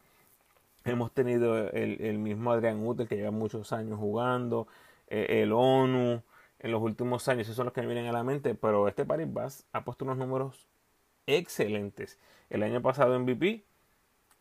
Hemos 0.85 1.13
tenido 1.13 1.71
el, 1.71 2.19
mismo 2.19 2.53
Adrián 2.53 2.85
Uter 2.87 3.07
que 3.07 3.17
lleva 3.17 3.31
muchos 3.31 3.73
años 3.73 3.99
jugando. 3.99 4.67
Eh, 5.09 5.43
el 5.43 5.53
ONU 5.53 6.23
en 6.61 6.71
los 6.73 6.83
últimos 6.83 7.29
años. 7.29 7.43
Esos 7.43 7.57
son 7.57 7.67
los 7.67 7.75
que 7.75 7.83
me 7.83 7.89
vienen 7.89 8.07
a 8.07 8.13
la 8.13 8.25
mente. 8.25 8.55
Pero 8.55 8.89
este 8.89 9.05
Paris 9.05 9.33
Bass 9.33 9.67
ha 9.73 9.85
puesto 9.85 10.05
unos 10.05 10.17
números 10.17 10.67
excelentes. 11.27 12.19
El 12.51 12.63
año 12.63 12.81
pasado 12.83 13.19
MVP. 13.19 13.65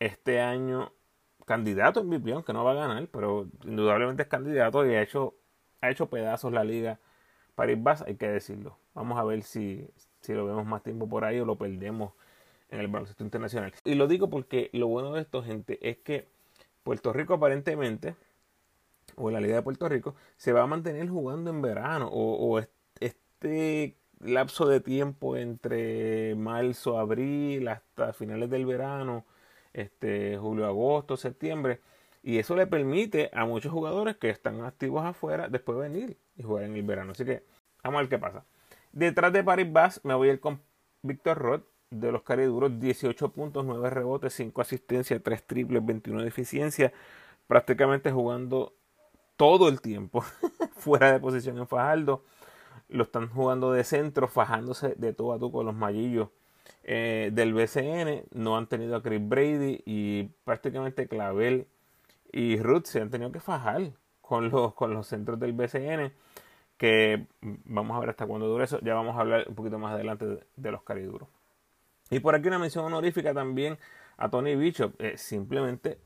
Este 0.00 0.40
año 0.40 0.92
candidato 1.46 2.00
en 2.00 2.08
MVP, 2.08 2.32
aunque 2.32 2.52
no 2.52 2.64
va 2.64 2.72
a 2.72 2.74
ganar. 2.74 3.08
Pero 3.08 3.48
indudablemente 3.64 4.22
es 4.22 4.28
candidato 4.28 4.86
y 4.86 4.94
ha 4.94 5.02
hecho, 5.02 5.34
ha 5.82 5.90
hecho 5.90 6.08
pedazos 6.08 6.52
la 6.52 6.64
liga. 6.64 6.98
Paris 7.54 7.82
Bass, 7.82 8.02
hay 8.02 8.16
que 8.16 8.28
decirlo. 8.28 8.78
Vamos 8.94 9.18
a 9.18 9.24
ver 9.24 9.42
si, 9.42 9.88
si 10.22 10.32
lo 10.32 10.46
vemos 10.46 10.64
más 10.64 10.82
tiempo 10.82 11.08
por 11.08 11.24
ahí 11.24 11.38
o 11.40 11.44
lo 11.44 11.56
perdemos 11.56 12.12
en 12.70 12.80
el 12.80 12.88
baloncesto 12.88 13.22
internacional. 13.22 13.72
Y 13.84 13.94
lo 13.94 14.08
digo 14.08 14.30
porque 14.30 14.70
lo 14.72 14.88
bueno 14.88 15.12
de 15.12 15.20
esto, 15.20 15.42
gente, 15.42 15.78
es 15.88 15.98
que 15.98 16.26
Puerto 16.82 17.12
Rico 17.12 17.34
aparentemente, 17.34 18.16
o 19.16 19.30
la 19.30 19.40
Liga 19.40 19.56
de 19.56 19.62
Puerto 19.62 19.88
Rico, 19.88 20.14
se 20.36 20.52
va 20.52 20.62
a 20.62 20.66
mantener 20.66 21.08
jugando 21.08 21.50
en 21.50 21.62
verano, 21.62 22.08
o, 22.10 22.60
este 23.00 23.96
lapso 24.20 24.66
de 24.66 24.80
tiempo 24.80 25.36
entre 25.36 26.34
marzo, 26.36 26.98
abril, 26.98 27.68
hasta 27.68 28.12
finales 28.12 28.48
del 28.50 28.66
verano, 28.66 29.26
este, 29.72 30.38
julio, 30.38 30.66
agosto, 30.66 31.16
septiembre. 31.16 31.80
Y 32.22 32.38
eso 32.38 32.54
le 32.54 32.66
permite 32.66 33.30
a 33.32 33.44
muchos 33.44 33.72
jugadores 33.72 34.16
que 34.16 34.30
están 34.30 34.62
activos 34.62 35.04
afuera 35.04 35.48
después 35.48 35.76
venir 35.78 36.16
y 36.36 36.42
jugar 36.42 36.64
en 36.64 36.76
el 36.76 36.82
verano. 36.84 37.12
Así 37.12 37.24
que 37.24 37.42
vamos 37.82 37.98
a 37.98 38.02
ver 38.02 38.08
qué 38.10 38.18
pasa. 38.18 38.44
Detrás 38.92 39.32
de 39.32 39.42
Paris 39.42 39.72
Bass 39.72 40.00
me 40.04 40.14
voy 40.14 40.28
a 40.28 40.32
ir 40.34 40.40
con 40.40 40.60
Víctor 41.00 41.38
Roth 41.38 41.64
de 41.90 42.12
los 42.12 42.22
cariduros, 42.22 42.78
18 42.78 43.32
puntos, 43.32 43.64
9 43.64 43.88
rebotes, 43.88 44.34
5 44.34 44.60
asistencias, 44.60 45.20
3 45.22 45.46
triples, 45.46 45.84
21 45.84 46.22
de 46.22 46.28
eficiencia, 46.28 46.92
prácticamente 47.46 48.12
jugando 48.12 48.74
todo 49.36 49.68
el 49.68 49.80
tiempo 49.80 50.20
fuera 50.76 51.10
de 51.10 51.20
posición 51.20 51.58
en 51.58 51.66
Fajardo. 51.66 52.22
Lo 52.88 53.04
están 53.04 53.28
jugando 53.30 53.72
de 53.72 53.84
centro, 53.84 54.28
fajándose 54.28 54.94
de 54.96 55.14
todo 55.14 55.32
a 55.32 55.38
todo 55.38 55.52
con 55.52 55.64
los 55.64 55.74
mallillos 55.74 56.28
eh, 56.82 57.30
del 57.32 57.54
BCN. 57.54 58.24
No 58.32 58.58
han 58.58 58.66
tenido 58.66 58.96
a 58.96 59.02
Chris 59.02 59.26
Brady 59.26 59.82
y 59.86 60.24
prácticamente 60.44 61.08
Clavel 61.08 61.66
y 62.30 62.58
Ruth 62.58 62.84
se 62.84 63.00
han 63.00 63.10
tenido 63.10 63.32
que 63.32 63.40
fajar 63.40 63.92
con 64.20 64.50
los, 64.50 64.74
con 64.74 64.92
los 64.92 65.06
centros 65.06 65.40
del 65.40 65.54
BCN 65.54 66.12
que 66.82 67.26
vamos 67.38 67.96
a 67.96 68.00
ver 68.00 68.10
hasta 68.10 68.26
cuándo 68.26 68.48
dura 68.48 68.64
eso. 68.64 68.80
Ya 68.80 68.94
vamos 68.94 69.14
a 69.16 69.20
hablar 69.20 69.44
un 69.48 69.54
poquito 69.54 69.78
más 69.78 69.94
adelante 69.94 70.26
de, 70.56 70.70
los 70.72 70.82
cariduros. 70.82 71.28
Y 72.10 72.18
por 72.18 72.34
aquí 72.34 72.48
una 72.48 72.58
mención 72.58 72.84
honorífica 72.84 73.32
también 73.32 73.78
a 74.16 74.28
Tony 74.30 74.56
Bishop, 74.56 74.92
eh, 75.00 75.16
simplemente 75.16 76.00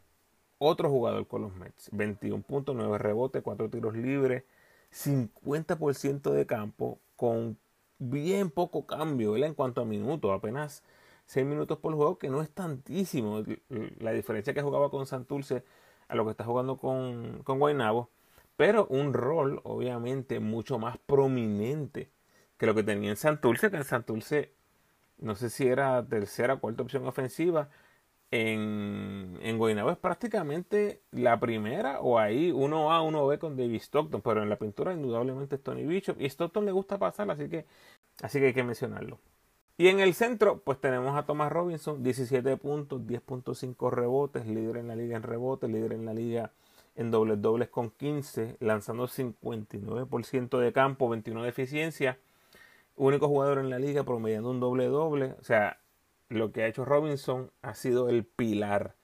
otro 0.58 0.90
jugador 0.90 1.26
con 1.28 1.40
los 1.40 1.54
Mets. 1.54 1.90
21.9 1.92 2.98
rebotes, 2.98 3.42
4 3.42 3.70
tiros 3.70 3.96
libres, 3.96 4.44
50% 4.92 6.30
de 6.30 6.44
campo, 6.44 6.98
con 7.16 7.56
bien 7.98 8.50
poco 8.50 8.84
cambio 8.84 9.34
en 9.38 9.54
cuanto 9.54 9.80
a 9.80 9.86
minutos, 9.86 10.30
apenas 10.30 10.84
6 11.24 11.46
minutos 11.46 11.78
por 11.78 11.94
juego, 11.94 12.18
que 12.18 12.28
no 12.28 12.42
es 12.42 12.50
tantísimo. 12.50 13.42
La 14.00 14.12
diferencia 14.12 14.52
que 14.52 14.60
jugaba 14.60 14.90
con 14.90 15.06
Santurce 15.06 15.64
a 16.08 16.14
lo 16.16 16.26
que 16.26 16.32
está 16.32 16.44
jugando 16.44 16.76
con, 16.76 17.42
con 17.44 17.58
Guaynabo 17.58 18.10
pero 18.56 18.86
un 18.88 19.12
rol 19.12 19.60
obviamente 19.64 20.40
mucho 20.40 20.78
más 20.78 20.98
prominente 20.98 22.10
que 22.58 22.66
lo 22.66 22.74
que 22.74 22.82
tenía 22.82 23.10
en 23.10 23.16
Santurce, 23.16 23.70
que 23.70 23.76
en 23.76 23.84
Santurce 23.84 24.52
no 25.18 25.34
sé 25.34 25.50
si 25.50 25.66
era 25.66 26.04
tercera 26.06 26.54
o 26.54 26.60
cuarta 26.60 26.82
opción 26.82 27.06
ofensiva, 27.06 27.68
en, 28.30 29.38
en 29.40 29.78
es 29.78 29.96
prácticamente 29.98 31.00
la 31.12 31.38
primera, 31.38 32.00
o 32.00 32.18
ahí 32.18 32.50
uno 32.50 32.92
A, 32.92 33.00
uno 33.02 33.26
B 33.26 33.38
con 33.38 33.56
David 33.56 33.80
Stockton, 33.80 34.20
pero 34.20 34.42
en 34.42 34.48
la 34.48 34.56
pintura 34.56 34.92
indudablemente 34.92 35.56
es 35.56 35.62
Tony 35.62 35.84
Bishop, 35.84 36.20
y 36.20 36.26
Stockton 36.26 36.66
le 36.66 36.72
gusta 36.72 36.98
pasar, 36.98 37.30
así 37.30 37.48
que, 37.48 37.66
así 38.22 38.40
que 38.40 38.46
hay 38.46 38.54
que 38.54 38.64
mencionarlo. 38.64 39.18
Y 39.78 39.88
en 39.88 40.00
el 40.00 40.14
centro, 40.14 40.60
pues 40.60 40.80
tenemos 40.80 41.16
a 41.16 41.26
Thomas 41.26 41.52
Robinson, 41.52 42.02
17 42.02 42.56
puntos, 42.56 43.02
10.5 43.02 43.90
rebotes, 43.90 44.46
líder 44.46 44.78
en 44.78 44.88
la 44.88 44.96
liga 44.96 45.16
en 45.16 45.22
rebotes, 45.22 45.70
líder 45.70 45.92
en 45.92 46.06
la 46.06 46.14
liga 46.14 46.52
en 46.96 47.10
dobles 47.10 47.40
dobles 47.40 47.68
con 47.68 47.90
15, 47.90 48.56
lanzando 48.60 49.06
59% 49.06 50.58
de 50.58 50.72
campo, 50.72 51.08
21 51.08 51.42
de 51.42 51.48
eficiencia. 51.48 52.18
Único 52.96 53.28
jugador 53.28 53.58
en 53.58 53.70
la 53.70 53.78
liga 53.78 54.04
promediando 54.04 54.50
un 54.50 54.60
doble 54.60 54.86
doble. 54.86 55.34
O 55.38 55.44
sea, 55.44 55.78
lo 56.28 56.52
que 56.52 56.62
ha 56.62 56.66
hecho 56.66 56.84
Robinson 56.84 57.50
ha 57.62 57.74
sido 57.74 58.08
el 58.08 58.24
pilar 58.24 58.94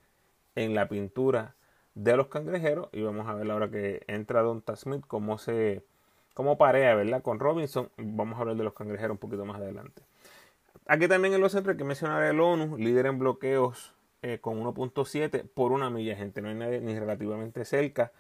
en 0.55 0.75
la 0.75 0.89
pintura 0.89 1.55
de 1.95 2.17
los 2.17 2.29
cangrejeros. 2.29 2.89
Y 2.93 3.03
vamos 3.03 3.29
a 3.29 3.35
ver 3.35 3.51
ahora 3.51 3.71
que 3.71 4.03
entra 4.07 4.41
Donta 4.41 4.75
Smith 4.77 5.05
cómo 5.07 5.37
se 5.37 5.85
cómo 6.35 6.57
parea, 6.57 6.95
¿verdad? 6.95 7.23
Con 7.23 7.39
Robinson. 7.39 7.91
Vamos 7.99 8.39
a 8.39 8.41
hablar 8.41 8.57
de 8.57 8.65
los 8.65 8.73
cangrejeros 8.73 9.17
un 9.17 9.19
poquito 9.19 9.45
más 9.45 9.59
adelante. 9.59 10.03
Aquí 10.87 11.07
también 11.07 11.35
en 11.35 11.41
los 11.43 11.53
centros 11.53 11.75
hay 11.75 11.79
que 11.79 11.85
mencionar 11.85 12.25
el 12.25 12.41
ONU, 12.41 12.79
líder 12.79 13.07
en 13.07 13.19
bloqueos 13.19 13.95
eh, 14.23 14.39
con 14.41 14.63
1.7 14.63 15.45
por 15.53 15.73
una 15.73 15.91
milla, 15.91 16.17
gente. 16.17 16.41
No 16.41 16.49
hay 16.49 16.55
nadie 16.55 16.81
ni 16.81 16.99
relativamente 16.99 17.65
cerca. 17.65 18.13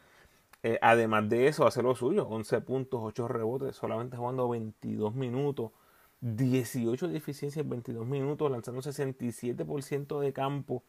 Eh, 0.62 0.78
además 0.82 1.28
de 1.28 1.48
eso, 1.48 1.66
hace 1.66 1.82
lo 1.82 1.94
suyo: 1.94 2.26
11 2.28 2.60
puntos, 2.62 3.00
8 3.02 3.28
rebotes, 3.28 3.76
solamente 3.76 4.16
jugando 4.16 4.48
22 4.48 5.14
minutos, 5.14 5.72
18 6.20 7.08
de 7.08 7.16
eficiencia 7.16 7.62
en 7.62 7.70
22 7.70 8.06
minutos, 8.06 8.50
lanzando 8.50 8.82
67% 8.82 10.20
de 10.20 10.32
campo, 10.32 10.82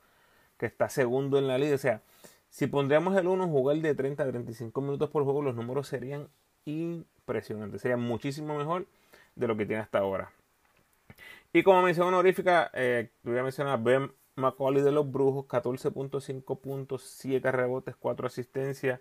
que 0.57 0.65
está 0.65 0.89
segundo 0.89 1.37
en 1.37 1.47
la 1.47 1.57
liga. 1.57 1.75
O 1.75 1.79
sea, 1.79 2.01
si 2.49 2.67
pondríamos 2.67 3.15
el 3.17 3.27
1 3.27 3.47
jugar 3.47 3.77
de 3.77 3.95
30 3.95 4.23
a 4.23 4.27
35 4.27 4.81
minutos 4.81 5.09
por 5.09 5.23
juego, 5.23 5.41
los 5.41 5.55
números 5.55 5.87
serían 5.87 6.29
impresionantes. 6.65 7.81
Sería 7.81 7.97
muchísimo 7.97 8.57
mejor 8.57 8.87
de 9.35 9.47
lo 9.47 9.57
que 9.57 9.65
tiene 9.65 9.81
hasta 9.81 9.99
ahora. 9.99 10.31
Y 11.51 11.63
como 11.63 11.81
mención 11.83 12.07
honorífica, 12.07 12.71
eh, 12.73 13.11
voy 13.23 13.37
a 13.37 13.43
mencionar 13.43 13.81
Ben 13.81 14.11
Macaulay 14.35 14.81
de 14.81 14.91
los 14.91 15.11
Brujos, 15.11 15.45
14.5 15.45 16.59
puntos, 16.59 17.03
7 17.03 17.51
rebotes, 17.51 17.95
4 17.95 18.27
asistencias, 18.27 18.99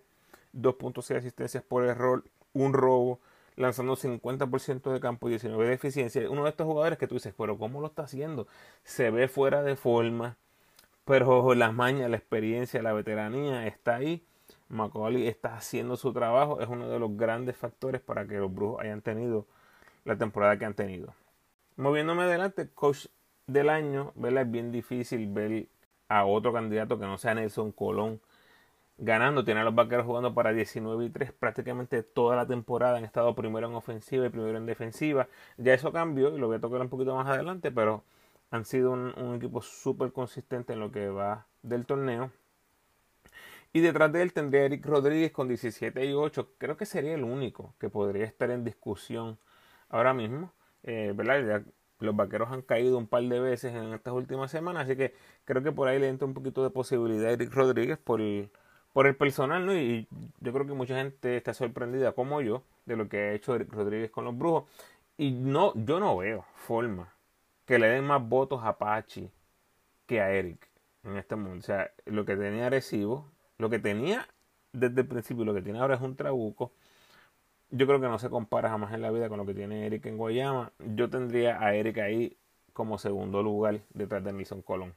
2.6 0.55 1.17
asistencias 1.17 1.63
por 1.63 1.85
error, 1.85 2.25
un 2.53 2.75
robo, 2.75 3.19
lanzando 3.57 3.97
50% 3.97 4.93
de 4.93 5.01
campo 5.01 5.29
y 5.29 5.33
19 5.33 5.67
de 5.67 5.75
eficiencia. 5.75 6.29
Uno 6.31 6.45
de 6.45 6.51
estos 6.51 6.67
jugadores 6.67 6.99
que 6.99 7.07
tú 7.07 7.15
dices, 7.15 7.35
pero 7.37 7.59
¿cómo 7.59 7.81
lo 7.81 7.87
está 7.87 8.03
haciendo? 8.03 8.47
Se 8.85 9.11
ve 9.11 9.29
fuera 9.29 9.63
de 9.63 9.77
forma, 9.77 10.37
pero 11.05 11.55
las 11.55 11.73
mañas, 11.73 12.11
la 12.11 12.17
experiencia, 12.17 12.83
la 12.83 12.93
veteranía 12.93 13.67
está 13.67 13.97
ahí. 13.97 14.25
Macaulay 14.69 15.27
está 15.27 15.57
haciendo 15.57 15.97
su 15.97 16.13
trabajo, 16.13 16.61
es 16.61 16.69
uno 16.69 16.89
de 16.89 16.99
los 16.99 17.17
grandes 17.17 17.57
factores 17.57 18.01
para 18.01 18.27
que 18.27 18.39
los 18.39 18.55
Brujos 18.55 18.81
hayan 18.81 19.03
tenido 19.03 19.47
la 20.05 20.17
temporada 20.17 20.59
que 20.59 20.65
han 20.65 20.75
tenido. 20.75 21.15
Moviéndome 21.77 22.23
adelante, 22.23 22.69
coach 22.75 23.07
del 23.47 23.69
año, 23.69 24.13
¿verdad? 24.15 24.43
Es 24.43 24.51
bien 24.51 24.73
difícil 24.73 25.27
ver 25.29 25.69
a 26.09 26.25
otro 26.25 26.53
candidato 26.53 26.99
que 26.99 27.07
no 27.07 27.19
sea 27.19 27.35
Nelson 27.35 27.73
Colón 27.73 28.21
ganando. 28.99 29.45
Tiene 29.45 29.61
a 29.61 29.65
los 29.65 29.75
vaqueros 29.75 30.07
jugando 30.07 30.35
para 30.35 30.53
19 30.53 31.05
y 31.07 31.11
3 31.11 31.33
prácticamente 31.33 32.03
toda 32.03 32.37
la 32.37 32.47
temporada. 32.47 32.99
Han 32.99 33.05
estado 33.05 33.35
primero 33.35 33.69
en 33.69 33.75
ofensiva 33.75 34.27
y 34.27 34.31
primero 34.31 34.57
en 34.59 34.67
defensiva. 34.67 35.29
Ya 35.57 35.75
eso 35.75 35.93
cambió 35.93 36.35
y 36.35 36.39
lo 36.39 36.49
voy 36.49 36.57
a 36.57 36.61
tocar 36.61 36.81
un 36.81 36.89
poquito 36.89 37.15
más 37.15 37.29
adelante, 37.29 37.71
pero 37.71 38.05
han 38.51 38.65
sido 38.65 38.93
un, 38.93 39.35
equipo 39.37 39.63
súper 39.63 40.13
consistente 40.13 40.75
en 40.75 40.81
lo 40.81 40.93
que 40.93 41.09
va 41.09 41.47
del 41.63 41.87
torneo. 41.87 42.31
Y 43.73 43.81
detrás 43.81 44.13
de 44.13 44.23
él 44.23 44.33
tendría 44.35 44.65
Eric 44.65 44.85
Rodríguez 44.85 45.33
con 45.33 45.49
17 45.49 46.05
y 46.05 46.13
8. 46.13 46.55
Creo 46.59 46.77
que 46.77 46.85
sería 46.85 47.15
el 47.15 47.25
único 47.25 47.75
que 47.79 47.89
podría 47.89 48.27
estar 48.27 48.51
en 48.51 48.65
discusión 48.65 49.39
ahora 49.89 50.13
mismo. 50.13 50.53
Eh, 50.83 51.13
¿verdad? 51.17 51.65
Los 52.03 52.17
vaqueros 52.17 52.51
han 52.51 52.63
caído 52.63 52.99
un 52.99 53.07
par 53.07 53.23
de 53.23 53.41
veces 53.41 53.75
en 53.75 53.93
estas 53.95 54.13
últimas 54.13 54.51
semanas, 54.51 54.85
así 54.85 54.97
que 54.97 55.15
creo 55.45 55.63
que 55.63 55.73
por 55.73 55.89
ahí 55.89 55.99
le 55.99 56.09
entra 56.09 56.27
un 56.27 56.35
poquito 56.35 56.63
de 56.63 56.71
posibilidad 56.71 57.29
a 57.29 57.33
Eric 57.33 57.53
Rodríguez 57.55 57.99
por 57.99 58.21
el, 58.21 58.51
por 58.93 59.07
el 59.07 59.17
personal, 59.17 59.65
¿no? 59.65 59.77
Y 59.77 60.09
yo 60.41 60.53
creo 60.53 60.67
que 60.67 60.75
mucha 60.75 60.97
gente 60.97 61.37
está 61.37 61.55
sorprendida, 61.55 62.13
como 62.13 62.41
yo, 62.41 62.63
de 62.87 62.97
lo 62.97 63.09
que 63.09 63.19
ha 63.19 63.33
hecho 63.33 63.55
Eric 63.55 63.73
Rodríguez 63.73 64.11
con 64.11 64.25
los 64.25 64.37
brujos. 64.37 64.65
Y 65.17 65.31
no, 65.33 65.73
yo 65.75 66.01
no 66.01 66.17
veo 66.17 66.45
forma 66.55 67.15
que 67.67 67.79
le 67.79 67.89
den 67.89 68.05
más 68.05 68.27
votos 68.27 68.61
a 68.65 68.79
Pachi 68.79 69.31
que 70.07 70.21
a 70.21 70.33
Eric 70.33 70.69
en 71.05 71.17
este 71.17 71.37
mundo. 71.37 71.59
O 71.59 71.63
sea, 71.63 71.91
lo 72.07 72.25
que 72.25 72.37
tenía 72.37 72.69
Recibo, 72.71 73.27
lo 73.59 73.71
que 73.71 73.79
tenía 73.79 74.27
desde 74.73 75.03
el 75.03 75.07
principio, 75.07 75.45
lo 75.45 75.55
que 75.55 75.63
tiene 75.63 75.79
ahora 75.79 75.97
es 75.97 76.01
un 76.01 76.17
trabuco 76.17 76.73
yo 77.73 77.87
creo 77.87 78.01
que 78.01 78.09
no 78.09 78.19
se 78.19 78.29
compara 78.29 78.69
jamás 78.69 78.93
en 78.93 79.01
la 79.01 79.11
vida 79.11 79.31
con 79.31 79.39
lo 79.39 79.47
que 79.47 79.55
tiene 79.55 79.87
Eric 79.87 80.05
en 80.07 80.19
Guayama. 80.19 80.73
Yo 80.95 81.09
tendría 81.09 81.61
a 81.61 81.75
Eric 81.75 81.99
ahí 81.99 82.37
como 82.75 82.99
segundo 82.99 83.43
lugar 83.43 83.81
detrás 83.95 84.23
de 84.23 84.33
Nelson 84.33 84.61
Colón. 84.61 84.95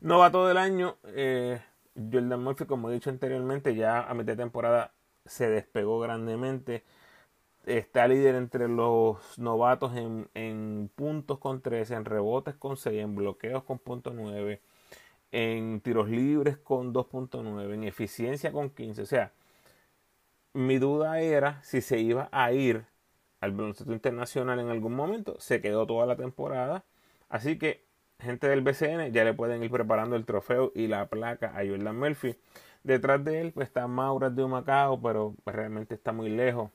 No 0.00 0.18
va 0.18 0.30
todo 0.30 0.50
el 0.50 0.56
año. 0.56 0.96
Eh, 1.04 1.60
Jordan 1.94 2.42
Murphy, 2.42 2.64
como 2.64 2.90
he 2.90 2.94
dicho 2.94 3.10
anteriormente, 3.10 3.74
ya 3.74 4.08
a 4.08 4.14
mitad 4.14 4.32
de 4.32 4.36
temporada 4.36 4.92
se 5.26 5.50
despegó 5.50 6.00
grandemente. 6.00 6.82
está 7.66 8.08
líder 8.08 8.36
entre 8.36 8.66
los 8.66 9.38
novatos 9.38 9.94
en, 9.96 10.28
en, 10.32 10.90
puntos 10.94 11.38
con 11.38 11.60
13, 11.60 11.94
en 11.94 12.04
rebotes 12.06 12.54
con 12.54 12.78
6, 12.78 13.02
en 13.02 13.14
bloqueos 13.14 13.64
con 13.64 13.78
punto 13.78 14.12
9, 14.14 14.62
en 15.32 15.80
tiros 15.82 16.08
libres 16.08 16.56
con 16.56 16.94
2.9, 16.94 17.74
en 17.74 17.84
eficiencia 17.84 18.50
con 18.50 18.70
15. 18.70 19.02
O 19.02 19.06
sea, 19.06 19.32
mi 20.52 20.78
duda 20.78 21.20
era 21.20 21.62
si 21.62 21.80
se 21.80 21.98
iba 21.98 22.28
a 22.32 22.52
ir 22.52 22.86
al 23.40 23.52
baloncesto 23.52 23.92
internacional 23.92 24.58
en 24.60 24.68
algún 24.68 24.94
momento. 24.94 25.36
Se 25.38 25.60
quedó 25.60 25.86
toda 25.86 26.06
la 26.06 26.16
temporada. 26.16 26.84
Así 27.28 27.58
que, 27.58 27.84
gente 28.18 28.48
del 28.48 28.62
BCN, 28.62 29.12
ya 29.12 29.24
le 29.24 29.34
pueden 29.34 29.62
ir 29.62 29.70
preparando 29.70 30.16
el 30.16 30.24
trofeo 30.24 30.72
y 30.74 30.88
la 30.88 31.08
placa 31.08 31.52
a 31.56 31.66
Jordan 31.66 31.98
Murphy. 31.98 32.36
Detrás 32.82 33.24
de 33.24 33.40
él 33.40 33.52
pues, 33.52 33.68
está 33.68 33.86
Maura 33.86 34.30
de 34.30 34.46
Macao, 34.46 35.00
pero 35.00 35.34
realmente 35.46 35.94
está 35.94 36.12
muy 36.12 36.30
lejos. 36.30 36.70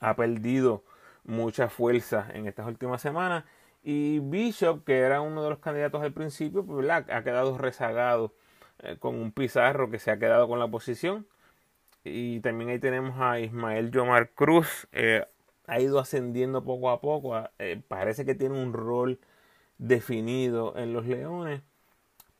Ha 0.00 0.16
perdido 0.16 0.84
mucha 1.24 1.68
fuerza 1.68 2.28
en 2.32 2.46
estas 2.46 2.66
últimas 2.66 3.02
semanas. 3.02 3.44
Y 3.82 4.20
Bishop, 4.20 4.84
que 4.84 4.98
era 4.98 5.20
uno 5.20 5.42
de 5.42 5.50
los 5.50 5.58
candidatos 5.60 6.02
al 6.02 6.12
principio, 6.12 6.64
pues, 6.64 6.88
ha 6.90 7.22
quedado 7.22 7.56
rezagado 7.58 8.34
eh, 8.80 8.96
con 8.98 9.16
un 9.16 9.32
Pizarro 9.32 9.90
que 9.90 9.98
se 9.98 10.10
ha 10.10 10.18
quedado 10.18 10.48
con 10.48 10.58
la 10.58 10.68
posición. 10.68 11.26
Y 12.10 12.40
también 12.40 12.70
ahí 12.70 12.78
tenemos 12.78 13.20
a 13.20 13.40
Ismael 13.40 13.90
Yomar 13.90 14.30
Cruz. 14.30 14.88
Eh, 14.92 15.26
ha 15.66 15.80
ido 15.80 15.98
ascendiendo 15.98 16.64
poco 16.64 16.90
a 16.90 17.00
poco. 17.00 17.36
Eh, 17.58 17.82
parece 17.88 18.24
que 18.24 18.34
tiene 18.34 18.60
un 18.60 18.72
rol 18.72 19.20
definido 19.78 20.76
en 20.76 20.92
los 20.92 21.06
Leones. 21.06 21.62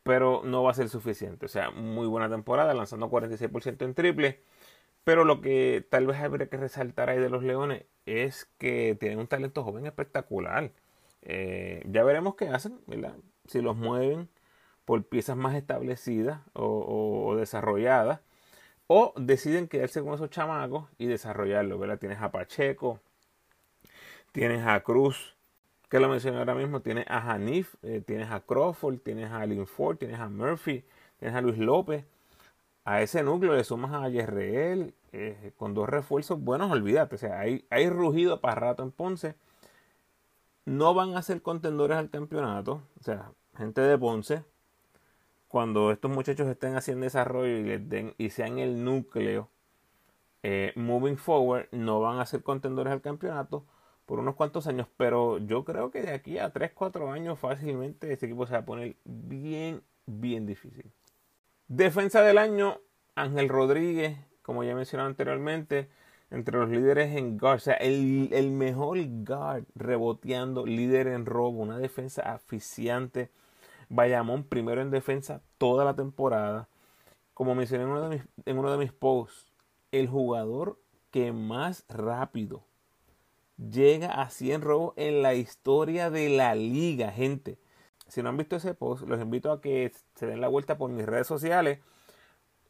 Pero 0.03 0.43
no 0.45 0.63
va 0.63 0.73
a 0.73 0.75
ser 0.75 0.89
suficiente. 0.89 1.47
O 1.47 1.49
sea, 1.49 1.71
muy 1.71 2.07
buena 2.07 2.31
temporada, 2.31 2.75
lanzando 2.75 3.11
46% 3.11 3.85
en 3.85 3.95
triple. 3.95 4.43
Pero 5.05 5.25
lo 5.25 5.41
que 5.41 5.87
tal 5.91 6.07
vez 6.07 6.19
habría 6.19 6.49
que 6.49 6.57
resaltar 6.57 7.11
ahí 7.11 7.19
de 7.19 7.31
los 7.31 7.43
Leones 7.43 7.85
es 8.07 8.47
que 8.59 8.97
tienen 9.01 9.19
un 9.21 9.29
talento 9.29 9.65
joven 9.65 9.87
espectacular. 9.87 10.73
Eh, 11.23 11.83
ya 11.91 12.05
veremos 12.05 12.37
qué 12.37 12.49
hacen, 12.49 12.81
¿verdad? 12.87 13.17
Si 13.47 13.63
los 13.63 13.77
mueven 13.77 14.29
por 14.85 15.05
piezas 15.05 15.37
más 15.37 15.55
establecidas 15.57 16.41
o 16.55 17.35
desarrolladas 17.37 18.21
o 18.89 19.13
deciden 19.17 19.69
quedarse 19.69 20.03
con 20.03 20.15
esos 20.15 20.31
chamacos 20.31 20.87
y 20.99 21.07
desarrollarlo, 21.07 21.79
¿verdad? 21.79 21.99
Tienes 21.99 22.21
a 22.21 22.33
Pacheco, 22.33 22.99
tienes 24.33 24.67
a 24.67 24.81
Cruz, 24.81 25.37
que 25.89 26.01
lo 26.01 26.09
mencioné 26.09 26.39
ahora 26.39 26.55
mismo, 26.55 26.81
tienes 26.81 27.07
a 27.09 27.33
Hanif, 27.33 27.75
eh, 27.83 28.03
tienes 28.05 28.31
a 28.31 28.41
Crawford, 28.41 28.99
tienes 28.99 29.31
a 29.31 29.45
Linford, 29.47 29.99
tienes 29.99 30.19
a 30.19 30.29
Murphy, 30.29 30.85
tienes 31.19 31.37
a 31.37 31.41
Luis 31.43 31.59
López. 31.59 32.05
A 32.85 33.03
ese 33.03 33.23
núcleo 33.23 33.55
le 33.55 33.65
sumas 33.65 33.93
a 33.93 34.09
Yerreel 34.09 34.95
eh, 35.13 35.53
con 35.59 35.75
dos 35.75 35.89
refuerzos 35.89 36.41
buenos, 36.41 36.71
olvídate. 36.71 37.17
O 37.17 37.19
sea, 37.19 37.39
hay, 37.41 37.67
hay 37.69 37.91
rugido 37.91 38.41
para 38.41 38.55
rato 38.55 38.83
en 38.83 38.91
Ponce. 38.91 39.35
No 40.65 40.95
van 40.95 41.15
a 41.17 41.23
ser 41.23 41.43
contendores 41.43 41.99
al 41.99 42.09
campeonato. 42.11 42.83
O 42.99 43.03
sea, 43.03 43.33
gente 43.57 43.83
de 43.83 43.99
Ponce 43.99 44.45
cuando 45.49 45.91
estos 45.91 46.11
muchachos 46.11 46.47
estén 46.49 46.77
haciendo 46.77 47.05
desarrollo 47.05 47.57
y, 47.57 47.63
les 47.63 47.89
den, 47.89 48.15
y 48.19 48.31
sean 48.31 48.59
el 48.59 48.85
núcleo 48.85 49.49
eh, 50.43 50.73
moving 50.77 51.17
forward, 51.17 51.67
no 51.73 52.01
van 52.01 52.21
a 52.21 52.27
ser 52.27 52.43
contendores 52.43 52.93
al 52.93 53.01
campeonato 53.01 53.65
por 54.07 54.21
unos 54.21 54.37
cuantos 54.37 54.67
años, 54.67 54.87
pero 54.97 55.39
yo 55.39 55.65
creo 55.65 55.91
que 55.91 56.01
de 56.03 56.13
aquí 56.13 56.39
a 56.39 56.51
3, 56.51 56.73
4 56.75 57.11
años 57.11 57.39
fácilmente 57.39 58.13
este 58.13 58.27
equipo 58.27 58.47
se 58.47 58.53
va 58.53 58.61
a 58.61 58.65
poner 58.65 58.97
bien, 59.05 59.83
bien 60.07 60.47
difícil. 60.47 60.91
Defensa 61.67 62.23
del 62.23 62.39
año, 62.39 62.81
Ángel 63.15 63.51
Rodríguez, 63.51 64.17
como 64.43 64.65
ya 64.65 64.75
mencionado 64.75 65.11
anteriormente, 65.11 65.91
entre 66.31 66.59
los 66.59 66.71
líderes 66.71 67.15
en 67.17 67.37
guard, 67.37 67.57
o 67.57 67.61
sea, 67.61 67.75
el, 67.75 68.51
mejor 68.53 68.99
guard 69.25 69.65
reboteando, 69.75 70.65
líder 70.65 71.09
en 71.09 71.27
robo, 71.27 71.61
una 71.61 71.79
defensa 71.79 72.23
aficiante 72.23 73.31
Bayamón 73.89 74.45
primero 74.45 74.81
en 74.81 74.91
defensa 74.91 75.43
toda 75.59 75.85
la 75.85 75.95
temporada. 75.95 76.69
Como 77.35 77.55
mencioné 77.55 77.85
en 77.85 77.91
uno 77.91 78.09
de 78.09 78.17
mis, 78.17 78.29
en 78.47 78.59
uno 78.59 78.71
de 78.71 78.79
mis 78.79 78.93
posts, 78.93 79.53
el 79.93 80.09
jugador 80.09 80.79
que 81.11 81.33
más 81.33 81.85
rápido 81.89 82.65
llega 83.59 84.09
a 84.09 84.31
100 84.31 84.63
robos 84.63 84.95
en 84.97 85.23
la 85.23 85.35
historia 85.35 86.11
de 86.11 86.29
la 86.29 86.55
liga, 86.55 87.11
gente. 87.11 87.59
Si 88.09 88.23
no 88.23 88.31
han 88.31 88.37
visto 88.37 88.57
ese 88.57 88.75
post, 88.75 89.07
los 89.07 89.21
invito 89.21 89.53
a 89.53 89.61
que 89.61 89.93
se 90.15 90.27
den 90.27 90.41
la 90.41 90.49
vuelta 90.49 90.79
por 90.79 90.91
mis 90.91 91.07
redes 91.07 91.27
sociales. 91.27 91.81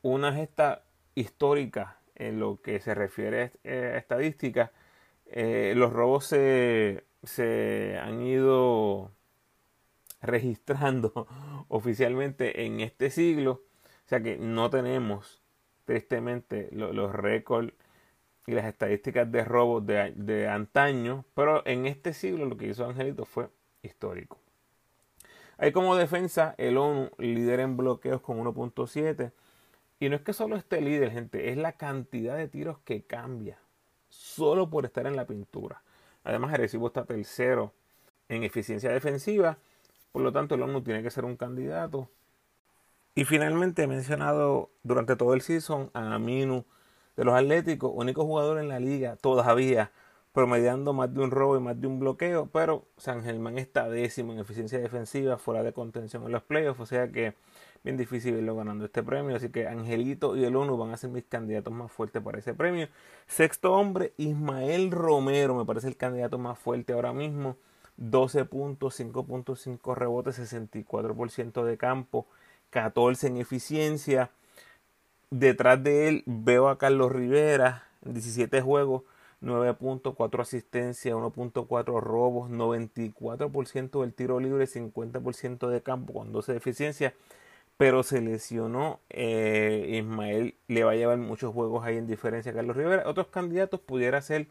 Una 0.03 0.33
gesta 0.33 0.85
histórica 1.15 2.01
en 2.15 2.41
lo 2.41 2.61
que 2.61 2.81
se 2.81 2.95
refiere 2.95 3.53
a 3.65 3.99
estadística. 3.99 4.73
Eh, 5.27 5.75
los 5.77 5.93
robos 5.93 6.27
se, 6.27 7.05
se 7.23 7.99
han 7.99 8.23
ido 8.23 9.13
registrando 10.21 11.27
oficialmente 11.69 12.65
en 12.65 12.81
este 12.81 13.11
siglo. 13.11 13.63
O 14.07 14.09
sea 14.09 14.23
que 14.23 14.39
no 14.39 14.71
tenemos, 14.71 15.43
tristemente, 15.85 16.69
los 16.73 17.13
récords 17.13 17.73
y 18.47 18.53
las 18.53 18.65
estadísticas 18.65 19.31
de 19.31 19.45
robos 19.45 19.87
de, 19.87 20.13
de, 20.17 20.49
antaño, 20.49 21.27
pero 21.35 21.63
en 21.67 21.87
este 21.87 22.15
siglo 22.15 22.47
lo 22.47 22.57
que 22.57 22.69
hizo 22.69 22.87
Angelito 22.87 23.27
fue 23.27 23.49
histórico. 23.83 24.39
Hay 25.59 25.73
como 25.73 25.97
defensa 25.97 26.55
el 26.57 26.79
ONU 26.79 27.11
líder 27.19 27.61
en 27.61 27.77
bloqueos 27.77 28.21
con 28.23 28.39
1.7. 28.39 29.33
Y 30.01 30.09
no 30.09 30.17
es 30.17 30.23
que 30.23 30.33
solo 30.33 30.57
esté 30.57 30.81
líder, 30.81 31.11
gente, 31.11 31.51
es 31.51 31.57
la 31.57 31.73
cantidad 31.73 32.37
de 32.37 32.47
tiros 32.47 32.79
que 32.85 33.03
cambia 33.03 33.59
solo 34.09 34.71
por 34.71 34.85
estar 34.85 35.07
en 35.07 35.17
la 35.17 35.27
pintura. 35.27 35.83
Además, 36.25 36.53
el 36.53 36.59
recibo 36.59 36.87
está 36.87 37.05
tercero 37.05 37.73
en 38.29 38.45
eficiencia 38.45 38.91
defensiva 38.91 39.59
por 40.19 40.25
lo 40.25 40.33
tanto, 40.33 40.57
el 40.57 40.63
ONU 40.63 40.83
tiene 40.83 41.01
que 41.05 41.13
ser 41.13 41.25
un 41.25 41.37
candidato. 41.37 42.11
Y 43.15 43.25
finalmente 43.25 43.85
he 43.85 43.87
mencionado 43.87 44.69
durante 44.83 45.15
todo 45.15 45.33
el 45.33 45.43
season 45.43 45.93
a 45.95 46.13
Aminu 46.13 46.65
de 47.17 47.25
los 47.25 47.37
Atléticos, 47.37 47.93
único 47.95 48.25
jugador 48.25 48.59
en 48.59 48.67
la 48.67 48.81
liga 48.81 49.15
todavía 49.15 49.93
promediando 50.33 50.93
más 50.93 51.15
de 51.15 51.21
un 51.21 51.31
robo 51.31 51.57
y 51.57 51.61
más 51.61 51.81
de 51.81 51.87
un 51.87 52.01
bloqueo, 52.01 52.49
pero 52.53 52.85
San 52.97 53.23
Germán 53.23 53.59
está 53.59 53.89
décimo 53.89 54.33
en 54.33 54.41
eficiencia 54.41 54.81
defensiva, 54.81 55.39
fuera 55.39 55.63
de 55.63 55.73
contención 55.73 56.25
en 56.25 56.33
los 56.33 56.43
playoffs, 56.43 56.81
o 56.81 56.87
sea 56.87 57.13
que 57.13 57.35
bien 57.85 57.97
difícil 57.97 58.35
verlo 58.35 58.57
ganando 58.57 58.87
este 58.87 59.05
premio, 59.05 59.37
así 59.37 59.51
que 59.51 59.69
Angelito 59.69 60.37
y 60.37 60.45
el 60.45 60.57
ONU 60.57 60.77
van 60.77 60.91
a 60.91 60.97
ser 60.97 61.11
mis 61.11 61.23
candidatos 61.27 61.73
más 61.73 61.93
fuertes 61.93 62.21
para 62.21 62.41
ese 62.41 62.55
premio. 62.55 62.89
Sexto 63.29 63.73
hombre, 63.73 64.15
Ismael 64.17 64.91
Romero, 64.91 65.55
me 65.55 65.65
parece 65.65 65.87
el 65.87 65.97
candidato 65.97 66.39
más 66.39 66.59
fuerte 66.59 66.93
ahora 66.93 67.13
mismo. 67.13 67.57
12 67.99 68.45
puntos, 68.47 68.99
5.5 68.99 69.95
rebotes, 69.95 70.39
64% 70.39 71.65
de 71.65 71.77
campo, 71.77 72.27
14 72.71 73.27
en 73.27 73.37
eficiencia. 73.37 74.31
Detrás 75.31 75.83
de 75.83 76.09
él 76.09 76.23
veo 76.27 76.69
a 76.69 76.79
Carlos 76.79 77.13
Rivera, 77.13 77.85
17 78.03 78.63
juegos, 78.63 79.03
9 79.41 79.75
puntos, 79.75 80.15
4 80.15 80.43
asistencias, 80.43 81.15
1.4 81.15 82.01
robos, 82.01 82.51
94% 82.51 84.01
del 84.01 84.15
tiro 84.15 84.41
libre, 84.41 84.67
50% 84.67 85.69
de 85.69 85.83
campo 85.83 86.13
con 86.15 86.33
12 86.33 86.53
de 86.53 86.59
eficiencia. 86.59 87.15
Pero 87.77 88.03
se 88.03 88.21
lesionó. 88.21 89.01
Eh, 89.11 89.99
Ismael 89.99 90.55
le 90.67 90.85
va 90.85 90.93
a 90.93 90.97
llevar 90.97 91.19
muchos 91.19 91.53
juegos 91.53 91.85
ahí 91.85 91.97
en 91.97 92.07
diferencia 92.07 92.53
a 92.53 92.55
Carlos 92.55 92.77
Rivera. 92.77 93.09
Otros 93.09 93.29
candidatos 93.29 93.81
pudiera 93.81 94.21
ser 94.23 94.49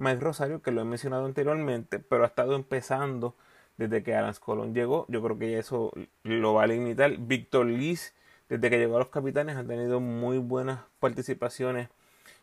Mike 0.00 0.20
Rosario, 0.20 0.62
que 0.62 0.70
lo 0.70 0.80
he 0.80 0.84
mencionado 0.84 1.26
anteriormente, 1.26 1.98
pero 1.98 2.24
ha 2.24 2.26
estado 2.26 2.56
empezando 2.56 3.36
desde 3.76 4.02
que 4.02 4.14
Alan 4.14 4.34
Colón 4.40 4.74
llegó. 4.74 5.04
Yo 5.08 5.22
creo 5.22 5.38
que 5.38 5.58
eso 5.58 5.92
lo 6.22 6.54
va 6.54 6.62
a 6.62 6.66
limitar. 6.66 7.18
Víctor 7.18 7.66
Liz, 7.66 8.14
desde 8.48 8.70
que 8.70 8.78
llegó 8.78 8.96
a 8.96 9.00
los 9.00 9.10
capitanes, 9.10 9.56
ha 9.56 9.64
tenido 9.64 10.00
muy 10.00 10.38
buenas 10.38 10.80
participaciones 11.00 11.90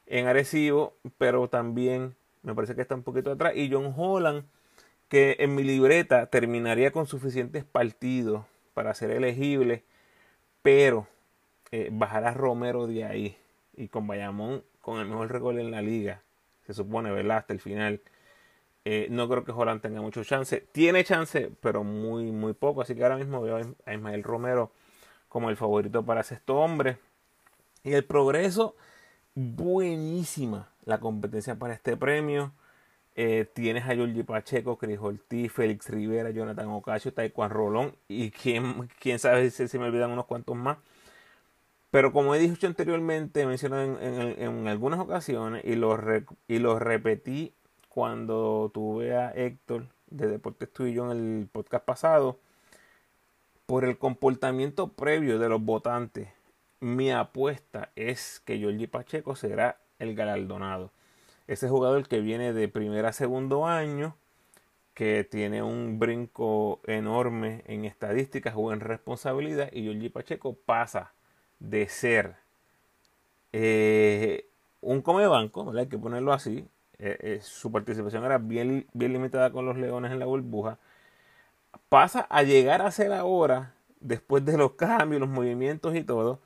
en 0.05 0.27
Arecibo, 0.27 0.93
pero 1.17 1.47
también 1.49 2.15
me 2.43 2.53
parece 2.53 2.75
que 2.75 2.81
está 2.81 2.93
un 2.93 3.01
poquito 3.01 3.31
atrás. 3.31 3.53
Y 3.55 3.71
John 3.71 3.91
Holland, 3.97 4.45
que 5.09 5.37
en 5.39 5.55
mi 5.55 5.63
libreta 5.63 6.27
terminaría 6.27 6.91
con 6.91 7.07
suficientes 7.07 7.63
partidos 7.63 8.45
para 8.75 8.93
ser 8.93 9.09
elegible, 9.09 9.83
pero 10.61 11.07
eh, 11.71 11.89
bajará 11.91 12.35
Romero 12.35 12.85
de 12.85 13.03
ahí. 13.03 13.37
Y 13.75 13.87
con 13.87 14.05
Bayamón, 14.05 14.63
con 14.79 14.99
el 14.99 15.07
mejor 15.07 15.31
récord 15.31 15.57
en 15.57 15.71
la 15.71 15.81
liga, 15.81 16.21
se 16.67 16.73
supone, 16.73 17.11
¿verdad? 17.11 17.37
Hasta 17.37 17.53
el 17.53 17.59
final. 17.59 18.01
Eh, 18.85 19.07
no 19.09 19.27
creo 19.27 19.43
que 19.43 19.51
Holland 19.51 19.81
tenga 19.81 20.01
mucho 20.01 20.23
chance. 20.23 20.61
Tiene 20.71 21.03
chance, 21.03 21.51
pero 21.61 21.83
muy, 21.83 22.31
muy 22.31 22.53
poco. 22.53 22.81
Así 22.81 22.95
que 22.95 23.03
ahora 23.03 23.17
mismo 23.17 23.41
veo 23.41 23.57
a 23.85 23.93
Ismael 23.93 24.23
Romero 24.23 24.71
como 25.29 25.49
el 25.49 25.57
favorito 25.57 26.05
para 26.05 26.23
sexto 26.23 26.57
hombre. 26.57 26.97
Y 27.83 27.93
el 27.93 28.05
progreso, 28.05 28.75
buenísima 29.35 30.69
la 30.85 30.99
competencia 30.99 31.55
para 31.55 31.73
este 31.73 31.97
premio. 31.97 32.53
Eh, 33.15 33.45
tienes 33.53 33.83
a 33.85 33.95
Giorgi 33.95 34.23
Pacheco, 34.23 34.77
Cris 34.77 34.99
Ortiz, 35.01 35.51
Félix 35.51 35.89
Rivera, 35.89 36.29
Jonathan 36.29 36.67
Ocasio, 36.67 37.13
Taekwondo 37.13 37.55
Rolón 37.55 37.95
y 38.07 38.31
quién, 38.31 38.87
quién 38.99 39.19
sabe 39.19 39.49
si 39.49 39.67
se 39.67 39.79
me 39.79 39.85
olvidan 39.85 40.11
unos 40.11 40.25
cuantos 40.25 40.55
más. 40.55 40.77
Pero 41.91 42.11
como 42.11 42.35
he 42.35 42.39
dicho 42.39 42.67
anteriormente, 42.67 43.45
mencionado 43.45 43.99
en, 44.01 44.67
algunas 44.67 44.99
ocasiones 44.99 45.63
y 45.65 45.75
lo, 45.75 45.97
y 46.47 46.59
lo 46.59 46.79
repetí 46.79 47.53
cuando 47.89 48.69
tuve 48.73 49.15
a 49.15 49.31
Héctor 49.31 49.87
de 50.09 50.27
Deportes 50.27 50.71
Tuyo 50.71 51.11
en 51.11 51.17
el 51.17 51.47
podcast 51.47 51.85
pasado, 51.85 52.39
por 53.65 53.85
el 53.85 53.97
comportamiento 53.97 54.89
previo 54.93 55.39
de 55.39 55.49
los 55.49 55.61
votantes, 55.61 56.29
mi 56.79 57.11
apuesta 57.11 57.91
es 57.95 58.41
que 58.45 58.61
Jorge 58.61 58.87
Pacheco 58.87 59.35
será 59.35 59.77
el 59.99 60.15
galardonado. 60.15 60.91
Ese 61.47 61.69
jugador 61.69 62.07
que 62.07 62.19
viene 62.19 62.53
de 62.53 62.67
primer 62.67 63.05
a 63.05 63.13
segundo 63.13 63.65
año, 63.65 64.15
que 64.93 65.23
tiene 65.23 65.63
un 65.63 65.99
brinco 65.99 66.81
enorme 66.85 67.63
en 67.67 67.85
estadísticas 67.85 68.53
o 68.57 68.73
en 68.73 68.79
responsabilidad, 68.79 69.69
y 69.71 69.87
Jorge 69.87 70.09
Pacheco 70.09 70.53
pasa 70.53 71.13
de 71.59 71.87
ser 71.89 72.35
eh, 73.53 74.49
un 74.81 75.01
come 75.01 75.27
banco, 75.27 75.71
hay 75.75 75.87
que 75.87 75.97
ponerlo 75.97 76.33
así, 76.33 76.67
eh, 76.99 77.17
eh, 77.21 77.39
su 77.41 77.71
participación 77.71 78.23
era 78.23 78.37
bien, 78.37 78.87
bien 78.93 79.13
limitada 79.13 79.51
con 79.51 79.65
los 79.65 79.77
Leones 79.77 80.11
en 80.11 80.19
la 80.19 80.25
burbuja, 80.25 80.79
pasa 81.89 82.21
a 82.29 82.43
llegar 82.43 82.81
a 82.81 82.91
ser 82.91 83.13
ahora, 83.13 83.73
después 83.99 84.45
de 84.45 84.57
los 84.57 84.73
cambios, 84.73 85.19
los 85.19 85.29
movimientos 85.29 85.95
y 85.95 86.03
todo, 86.03 86.39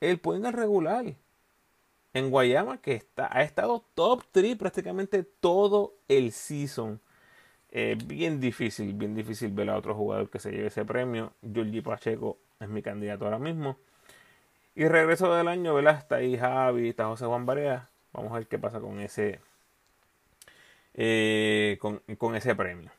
el 0.00 0.18
puente 0.18 0.50
regular 0.52 1.14
en 2.14 2.30
Guayama 2.30 2.78
que 2.78 2.94
está, 2.94 3.28
ha 3.36 3.42
estado 3.42 3.84
top 3.94 4.22
3 4.32 4.56
prácticamente 4.56 5.22
todo 5.24 5.94
el 6.08 6.32
season. 6.32 7.00
Bien 8.06 8.38
difícil, 8.38 8.92
bien 8.92 9.14
difícil 9.14 9.50
ver 9.50 9.70
a 9.70 9.78
otro 9.78 9.94
jugador 9.94 10.28
que 10.28 10.38
se 10.38 10.50
lleve 10.50 10.66
ese 10.66 10.84
premio. 10.84 11.32
Georgie 11.40 11.82
Pacheco 11.82 12.36
es 12.60 12.68
mi 12.68 12.82
candidato 12.82 13.24
ahora 13.24 13.38
mismo. 13.38 13.78
Y 14.74 14.88
regreso 14.88 15.34
del 15.34 15.48
año, 15.48 15.74
¿verdad? 15.74 15.98
Está 15.98 16.16
ahí 16.16 16.36
Javi, 16.38 16.88
está 16.88 17.06
José 17.06 17.26
Juan 17.26 17.44
Barea. 17.44 17.90
Vamos 18.12 18.32
a 18.32 18.36
ver 18.36 18.46
qué 18.46 18.58
pasa 18.58 18.80
con 18.80 19.00
ese, 19.00 19.40
eh, 20.94 21.78
con, 21.80 22.36
ese 22.36 22.54
premio. 22.54 22.90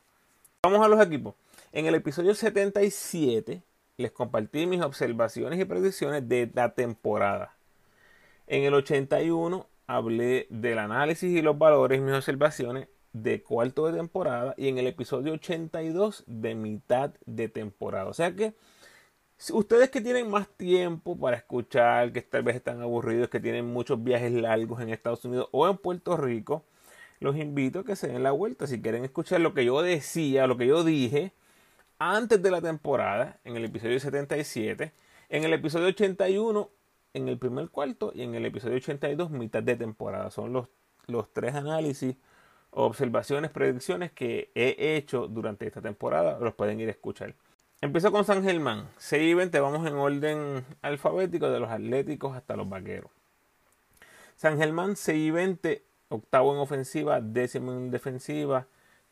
Vamos 0.62 0.84
a 0.84 0.88
los 0.88 1.04
equipos. 1.04 1.34
En 1.72 1.86
el 1.86 1.96
episodio 1.96 2.34
77 2.34 3.62
les 3.96 4.12
compartí 4.12 4.66
mis 4.66 4.82
observaciones 4.82 5.58
y 5.58 5.64
predicciones 5.64 6.28
de 6.28 6.48
la 6.54 6.74
temporada. 6.74 7.54
En 8.46 8.62
el 8.62 8.74
81 8.74 9.66
hablé 9.88 10.46
del 10.50 10.78
análisis 10.78 11.36
y 11.36 11.42
los 11.42 11.58
valores, 11.58 12.00
mis 12.00 12.14
observaciones 12.14 12.88
de 13.12 13.42
cuarto 13.42 13.86
de 13.86 13.96
temporada 13.96 14.54
y 14.56 14.68
en 14.68 14.78
el 14.78 14.86
episodio 14.86 15.32
82 15.34 16.22
de 16.26 16.54
mitad 16.54 17.14
de 17.26 17.48
temporada. 17.48 18.06
O 18.06 18.14
sea 18.14 18.34
que 18.34 18.54
ustedes 19.52 19.90
que 19.90 20.00
tienen 20.00 20.30
más 20.30 20.48
tiempo 20.48 21.16
para 21.18 21.36
escuchar, 21.36 22.12
que 22.12 22.22
tal 22.22 22.42
vez 22.42 22.56
están 22.56 22.80
aburridos, 22.80 23.28
que 23.28 23.40
tienen 23.40 23.66
muchos 23.66 24.02
viajes 24.02 24.32
largos 24.32 24.80
en 24.80 24.90
Estados 24.90 25.24
Unidos 25.24 25.48
o 25.52 25.68
en 25.68 25.76
Puerto 25.78 26.16
Rico, 26.16 26.64
los 27.20 27.36
invito 27.36 27.80
a 27.80 27.84
que 27.84 27.96
se 27.96 28.08
den 28.08 28.22
la 28.22 28.32
vuelta. 28.32 28.66
Si 28.66 28.80
quieren 28.80 29.04
escuchar 29.04 29.40
lo 29.40 29.54
que 29.54 29.64
yo 29.64 29.82
decía, 29.82 30.46
lo 30.46 30.56
que 30.56 30.66
yo 30.66 30.84
dije 30.84 31.32
antes 31.98 32.42
de 32.42 32.50
la 32.50 32.60
temporada, 32.60 33.40
en 33.44 33.56
el 33.56 33.64
episodio 33.64 33.98
77, 34.00 34.92
en 35.28 35.44
el 35.44 35.52
episodio 35.52 35.88
81, 35.88 36.70
en 37.14 37.28
el 37.28 37.38
primer 37.38 37.70
cuarto 37.70 38.12
y 38.14 38.22
en 38.22 38.34
el 38.34 38.44
episodio 38.44 38.76
82, 38.76 39.30
mitad 39.30 39.62
de 39.62 39.76
temporada. 39.76 40.30
Son 40.30 40.52
los, 40.52 40.68
los 41.06 41.32
tres 41.32 41.54
análisis, 41.54 42.16
observaciones, 42.70 43.50
predicciones 43.50 44.12
que 44.12 44.50
he 44.54 44.96
hecho 44.96 45.28
durante 45.28 45.66
esta 45.66 45.80
temporada. 45.80 46.38
Los 46.40 46.54
pueden 46.54 46.80
ir 46.80 46.88
a 46.88 46.92
escuchar. 46.92 47.34
Empiezo 47.84 48.10
con 48.12 48.24
San 48.24 48.42
Germán. 48.42 48.88
6 48.96 49.22
y 49.22 49.34
20, 49.34 49.60
vamos 49.60 49.86
en 49.86 49.92
orden 49.92 50.64
alfabético 50.80 51.50
de 51.50 51.60
los 51.60 51.70
atléticos 51.70 52.34
hasta 52.34 52.56
los 52.56 52.66
vaqueros. 52.66 53.10
San 54.36 54.56
Germán 54.56 54.96
6 54.96 55.18
y 55.18 55.30
20 55.30 55.82
octavo 56.08 56.54
en 56.54 56.60
ofensiva, 56.60 57.20
décimo 57.20 57.72
en 57.72 57.90
defensiva, 57.90 58.68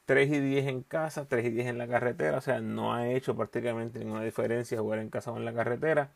3 0.07 0.33
y 0.33 0.41
10 0.41 0.67
en 0.69 0.83
casa, 0.85 1.29
3 1.29 1.45
y 1.45 1.51
10 1.51 1.67
en 1.67 1.77
la 1.77 1.87
carretera, 1.87 2.39
o 2.39 2.41
sea, 2.41 2.63
no 2.63 2.95
ha 2.95 3.11
hecho 3.11 3.37
prácticamente 3.37 3.99
ninguna 3.99 4.23
diferencia 4.23 4.81
jugar 4.81 5.01
en 5.01 5.11
casa 5.11 5.33
o 5.33 5.37
en 5.37 5.45
la 5.45 5.53
carretera. 5.53 6.11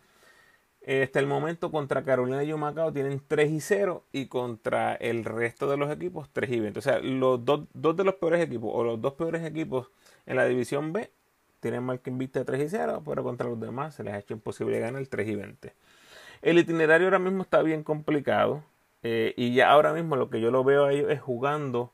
Hasta 0.81 1.19
el 1.19 1.27
momento 1.27 1.71
contra 1.71 2.05
Carolina 2.05 2.43
y 2.43 2.55
Macao 2.55 2.91
tienen 2.91 3.21
3 3.29 3.51
y 3.51 3.61
0 3.61 4.03
y 4.13 4.29
contra 4.29 4.95
el 4.95 5.27
resto 5.27 5.69
de 5.69 5.77
los 5.77 5.93
equipos 5.93 6.31
3 6.33 6.51
y 6.51 6.61
20. 6.61 6.79
O 6.79 6.83
sea, 6.83 7.01
los 7.01 7.45
dos 7.45 7.69
de 7.75 8.05
los 8.05 8.15
peores 8.15 8.41
equipos 8.41 8.71
o 8.73 8.83
los 8.83 8.99
dos 8.99 9.13
peores 9.13 9.45
equipos 9.45 9.91
en 10.25 10.37
la 10.37 10.47
división 10.47 10.95
B 10.95 11.11
tienen 11.61 11.83
marca 11.83 12.11
vista 12.13 12.41
de 12.41 12.45
3 12.45 12.63
y 12.63 12.69
0, 12.69 13.03
pero 13.05 13.23
contra 13.23 13.49
los 13.49 13.59
demás 13.61 13.95
se 13.95 14.05
les 14.05 14.15
ha 14.15 14.19
hecho 14.19 14.35
imposible 14.35 14.79
ganar 14.79 15.01
el 15.01 15.09
3 15.09 15.29
y 15.29 15.35
20. 15.35 15.75
El 16.43 16.59
itinerario 16.59 17.07
ahora 17.07 17.19
mismo 17.19 17.43
está 17.43 17.63
bien 17.63 17.83
complicado. 17.83 18.63
Eh, 19.03 19.35
y 19.37 19.55
ya 19.55 19.71
ahora 19.71 19.93
mismo 19.93 20.17
lo 20.17 20.31
que 20.31 20.41
yo 20.41 20.51
lo 20.51 20.65
veo 20.65 20.87
a 20.87 20.93
ellos 20.93 21.11
es 21.11 21.21
jugando 21.21 21.93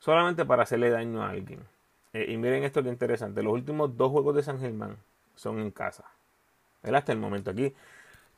solamente 0.00 0.44
para 0.44 0.64
hacerle 0.64 0.90
daño 0.90 1.22
a 1.22 1.30
alguien. 1.30 1.60
Eh, 2.12 2.26
y 2.28 2.36
miren 2.36 2.64
esto 2.64 2.82
que 2.82 2.88
interesante. 2.88 3.42
Los 3.42 3.52
últimos 3.52 3.96
dos 3.96 4.10
juegos 4.10 4.34
de 4.34 4.42
San 4.42 4.58
Germán 4.58 4.96
son 5.36 5.60
en 5.60 5.70
casa. 5.70 6.04
Hasta 6.82 7.12
el 7.12 7.18
momento 7.18 7.50
aquí. 7.50 7.74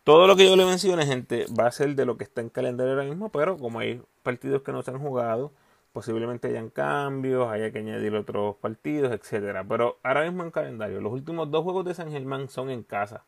Todo 0.04 0.26
lo 0.26 0.36
que 0.36 0.44
yo 0.44 0.56
le 0.56 0.66
mencione, 0.66 1.06
gente, 1.06 1.46
va 1.58 1.68
a 1.68 1.72
ser 1.72 1.94
de 1.94 2.04
lo 2.04 2.16
que 2.18 2.24
está 2.24 2.40
en 2.40 2.50
calendario 2.50 2.92
ahora 2.92 3.04
mismo. 3.04 3.30
Pero 3.30 3.56
como 3.56 3.78
hay 3.78 4.02
partidos 4.22 4.62
que 4.62 4.72
no 4.72 4.82
se 4.82 4.90
han 4.90 4.98
jugado, 4.98 5.52
posiblemente 5.92 6.48
hayan 6.48 6.70
cambios, 6.70 7.50
haya 7.50 7.70
que 7.70 7.78
añadir 7.78 8.14
otros 8.14 8.56
partidos, 8.56 9.12
etcétera. 9.12 9.64
Pero 9.68 9.98
ahora 10.02 10.24
mismo 10.24 10.42
en 10.42 10.50
calendario, 10.50 11.00
los 11.00 11.12
últimos 11.12 11.50
dos 11.50 11.62
juegos 11.64 11.84
de 11.84 11.94
San 11.94 12.10
Germán 12.10 12.48
son 12.48 12.70
en 12.70 12.82
casa. 12.82 13.24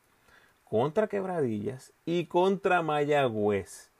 Contra 0.64 1.06
Quebradillas 1.08 1.92
y 2.04 2.26
contra 2.26 2.82
Mayagüez 2.82 3.94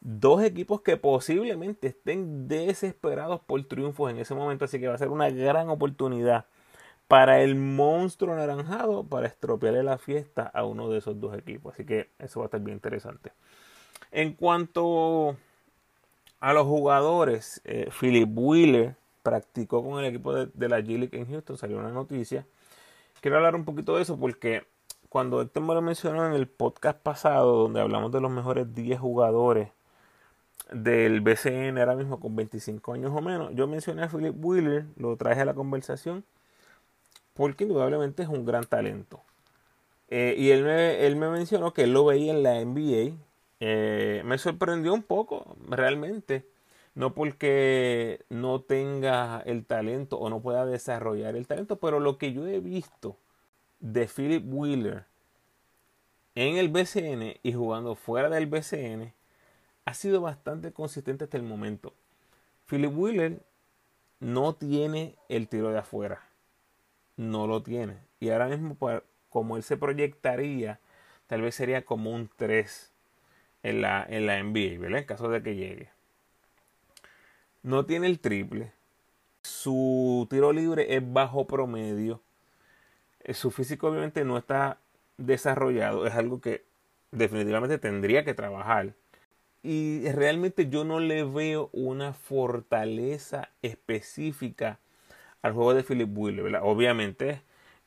dos 0.00 0.42
equipos 0.42 0.80
que 0.82 0.96
posiblemente 0.96 1.88
estén 1.88 2.48
desesperados 2.48 3.40
por 3.40 3.64
triunfos 3.64 4.10
en 4.10 4.18
ese 4.18 4.34
momento, 4.34 4.64
así 4.64 4.78
que 4.78 4.88
va 4.88 4.94
a 4.94 4.98
ser 4.98 5.08
una 5.08 5.30
gran 5.30 5.68
oportunidad 5.70 6.46
para 7.08 7.40
el 7.40 7.54
monstruo 7.56 8.34
anaranjado 8.34 9.04
para 9.04 9.26
estropearle 9.26 9.82
la 9.82 9.98
fiesta 9.98 10.42
a 10.42 10.64
uno 10.64 10.88
de 10.88 10.98
esos 10.98 11.18
dos 11.20 11.36
equipos, 11.36 11.74
así 11.74 11.84
que 11.84 12.10
eso 12.18 12.40
va 12.40 12.46
a 12.46 12.48
estar 12.48 12.60
bien 12.60 12.76
interesante. 12.76 13.32
En 14.10 14.34
cuanto 14.34 15.36
a 16.40 16.52
los 16.52 16.66
jugadores, 16.66 17.60
eh, 17.64 17.90
Philip 17.98 18.28
Wheeler 18.32 18.96
practicó 19.22 19.84
con 19.84 19.98
el 19.98 20.06
equipo 20.06 20.34
de, 20.34 20.68
la 20.68 20.80
G 20.80 20.98
League 20.98 21.18
en 21.18 21.26
Houston, 21.26 21.58
salió 21.58 21.78
una 21.78 21.90
noticia. 21.90 22.46
Quiero 23.20 23.36
hablar 23.36 23.56
un 23.56 23.64
poquito 23.64 23.96
de 23.96 24.02
eso 24.02 24.16
porque 24.18 24.64
cuando 25.08 25.40
Héctor 25.42 25.62
me 25.62 25.74
lo 25.74 25.82
mencionó 25.82 26.26
en 26.26 26.34
el 26.34 26.46
podcast 26.46 26.98
pasado, 26.98 27.56
donde 27.56 27.80
hablamos 27.80 28.12
de 28.12 28.20
los 28.20 28.30
mejores 28.30 28.74
10 28.74 29.00
jugadores 29.00 29.68
del 30.72 31.20
BCN 31.20 31.78
ahora 31.78 31.96
mismo 31.96 32.20
con 32.20 32.36
25 32.36 32.92
años 32.92 33.12
o 33.14 33.20
menos. 33.20 33.54
Yo 33.54 33.66
mencioné 33.66 34.04
a 34.04 34.08
Philip 34.08 34.34
Wheeler, 34.38 34.86
lo 34.96 35.16
traje 35.16 35.40
a 35.40 35.44
la 35.44 35.54
conversación 35.54 36.24
porque 37.34 37.64
indudablemente 37.64 38.22
es 38.22 38.28
un 38.28 38.44
gran 38.44 38.64
talento. 38.64 39.20
Eh, 40.10 40.34
y 40.38 40.50
él 40.50 40.64
me, 40.64 41.06
él 41.06 41.16
me 41.16 41.28
mencionó 41.30 41.72
que 41.72 41.84
él 41.84 41.92
lo 41.92 42.04
veía 42.04 42.32
en 42.32 42.42
la 42.42 42.64
NBA. 42.64 43.16
Eh, 43.60 44.22
me 44.24 44.38
sorprendió 44.38 44.94
un 44.94 45.02
poco, 45.02 45.56
realmente. 45.68 46.46
No 46.94 47.14
porque 47.14 48.24
no 48.28 48.60
tenga 48.62 49.40
el 49.46 49.64
talento 49.64 50.18
o 50.18 50.30
no 50.30 50.40
pueda 50.40 50.66
desarrollar 50.66 51.36
el 51.36 51.46
talento, 51.46 51.78
pero 51.78 52.00
lo 52.00 52.18
que 52.18 52.32
yo 52.32 52.46
he 52.46 52.60
visto 52.60 53.16
de 53.80 54.08
Philip 54.08 54.44
Wheeler 54.46 55.04
en 56.34 56.56
el 56.56 56.68
BCN 56.68 57.38
y 57.42 57.52
jugando 57.52 57.94
fuera 57.94 58.28
del 58.28 58.46
BCN 58.46 59.12
ha 59.84 59.94
sido 59.94 60.20
bastante 60.20 60.72
consistente 60.72 61.24
hasta 61.24 61.36
el 61.36 61.42
momento. 61.42 61.94
Philip 62.66 62.92
Wheeler 62.96 63.42
no 64.20 64.54
tiene 64.54 65.16
el 65.28 65.48
tiro 65.48 65.70
de 65.70 65.78
afuera. 65.78 66.28
No 67.16 67.46
lo 67.46 67.62
tiene. 67.62 67.98
Y 68.20 68.30
ahora 68.30 68.48
mismo, 68.48 68.74
pues, 68.74 69.02
como 69.30 69.56
él 69.56 69.62
se 69.62 69.76
proyectaría, 69.76 70.80
tal 71.26 71.42
vez 71.42 71.54
sería 71.54 71.84
como 71.84 72.10
un 72.12 72.28
3 72.36 72.92
en 73.62 73.80
la, 73.82 74.06
en 74.08 74.26
la 74.26 74.42
NBA, 74.42 74.78
¿verdad? 74.80 75.00
En 75.00 75.04
caso 75.04 75.28
de 75.28 75.42
que 75.42 75.56
llegue. 75.56 75.90
No 77.62 77.86
tiene 77.86 78.06
el 78.06 78.20
triple. 78.20 78.72
Su 79.42 80.26
tiro 80.30 80.52
libre 80.52 80.96
es 80.96 81.12
bajo 81.12 81.46
promedio. 81.46 82.20
Eh, 83.24 83.34
su 83.34 83.50
físico 83.50 83.88
obviamente 83.88 84.24
no 84.24 84.38
está 84.38 84.78
desarrollado. 85.16 86.06
Es 86.06 86.14
algo 86.14 86.40
que 86.40 86.64
definitivamente 87.10 87.78
tendría 87.78 88.24
que 88.24 88.34
trabajar 88.34 88.94
y 89.62 90.08
realmente 90.12 90.68
yo 90.68 90.84
no 90.84 91.00
le 91.00 91.24
veo 91.24 91.70
una 91.72 92.12
fortaleza 92.12 93.50
específica 93.62 94.78
al 95.42 95.52
juego 95.52 95.74
de 95.74 95.82
Philip 95.82 96.08
Wheeler. 96.16 96.56
Obviamente 96.62 97.42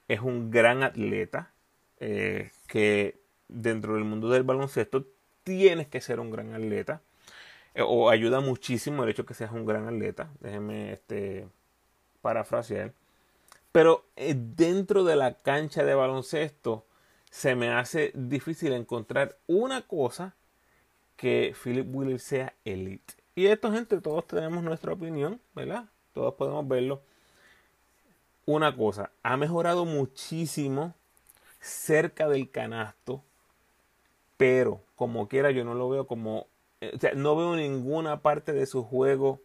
es 0.07 0.19
un 0.21 0.51
gran 0.51 0.83
atleta 0.83 1.51
eh, 1.99 2.51
que 2.67 3.19
dentro 3.47 3.95
del 3.95 4.03
mundo 4.03 4.29
del 4.29 4.43
baloncesto 4.43 5.07
tienes 5.43 5.87
que 5.87 6.01
ser 6.01 6.19
un 6.19 6.31
gran 6.31 6.53
atleta 6.53 7.01
eh, 7.73 7.81
o 7.85 8.09
ayuda 8.09 8.41
muchísimo 8.41 9.03
el 9.03 9.09
hecho 9.09 9.25
que 9.25 9.33
seas 9.33 9.51
un 9.51 9.65
gran 9.65 9.87
atleta. 9.87 10.29
Déjenme 10.39 10.93
este, 10.93 11.47
parafrasear. 12.21 12.93
Pero 13.71 14.05
eh, 14.15 14.35
dentro 14.35 15.03
de 15.03 15.15
la 15.15 15.35
cancha 15.35 15.83
de 15.83 15.95
baloncesto 15.95 16.85
se 17.29 17.55
me 17.55 17.69
hace 17.69 18.11
difícil 18.13 18.73
encontrar 18.73 19.37
una 19.47 19.81
cosa 19.83 20.35
que 21.15 21.55
Philip 21.61 21.87
Wheeler 21.93 22.19
sea 22.19 22.53
elite. 22.65 23.13
Y 23.35 23.45
esto, 23.45 23.71
gente, 23.71 24.01
todos 24.01 24.27
tenemos 24.27 24.63
nuestra 24.63 24.91
opinión, 24.91 25.39
¿verdad? 25.55 25.85
Todos 26.13 26.33
podemos 26.33 26.67
verlo. 26.67 27.01
Una 28.45 28.75
cosa, 28.75 29.11
ha 29.23 29.37
mejorado 29.37 29.85
muchísimo 29.85 30.93
cerca 31.61 32.27
del 32.27 32.49
canasto, 32.49 33.23
pero 34.41 34.81
como 34.95 35.27
quiera 35.27 35.51
yo 35.51 35.63
no 35.63 35.75
lo 35.75 35.87
veo 35.87 36.07
como, 36.07 36.47
o 36.81 36.99
sea, 36.99 37.13
no 37.13 37.35
veo 37.35 37.55
ninguna 37.55 38.23
parte 38.23 38.53
de 38.53 38.65
su 38.65 38.81
juego 38.83 39.39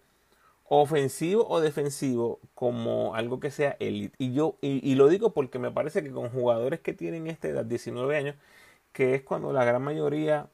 ofensivo 0.64 1.46
o 1.46 1.61
defensivo 1.61 2.40
como 2.54 3.14
algo 3.14 3.38
que 3.38 3.50
sea 3.50 3.76
elite. 3.78 4.14
Y 4.16 4.32
yo, 4.32 4.56
y, 4.62 4.94
lo 4.94 5.09
digo 5.09 5.35
porque 5.35 5.59
me 5.59 5.70
parece 5.70 6.02
que 6.02 6.11
con 6.11 6.30
jugadores 6.30 6.80
que 6.80 6.94
tienen 6.94 7.26
esta 7.26 7.48
edad, 7.48 7.66
19 7.66 8.16
años, 8.16 8.37
que 8.94 9.14
es 9.14 9.22
cuando 9.22 9.52
la 9.52 9.66
gran 9.66 9.82
mayoría 9.82 10.48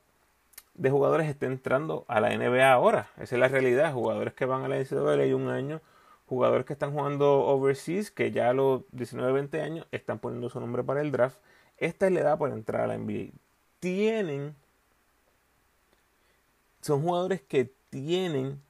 de 0.74 0.90
jugadores 0.90 1.28
está 1.28 1.46
entrando 1.46 2.04
a 2.08 2.20
la 2.20 2.36
NBA 2.36 2.72
ahora. 2.72 3.10
Esa 3.18 3.36
es 3.36 3.40
la 3.40 3.46
realidad. 3.46 3.92
Jugadores 3.94 4.34
que 4.34 4.44
van 4.44 4.64
a 4.64 4.68
la 4.68 4.76
NCAA 4.76 5.36
un 5.36 5.50
año, 5.50 5.80
jugadores 6.26 6.66
que 6.66 6.72
están 6.72 6.92
jugando 6.92 7.46
overseas, 7.46 8.10
que 8.10 8.32
ya 8.32 8.50
a 8.50 8.54
los 8.54 8.82
19, 8.90 9.32
20 9.34 9.62
años 9.62 9.86
están 9.92 10.18
poniendo 10.18 10.50
su 10.50 10.58
nombre 10.58 10.82
para 10.82 11.00
el 11.00 11.12
draft. 11.12 11.38
Esta 11.78 12.08
es 12.08 12.12
la 12.12 12.20
edad 12.22 12.38
para 12.38 12.54
entrar 12.54 12.80
a 12.82 12.86
la 12.88 12.98
NBA. 12.98 13.30
Tienen, 13.82 14.54
son 16.82 17.02
jugadores 17.02 17.40
que 17.42 17.68
tienen 17.90 18.62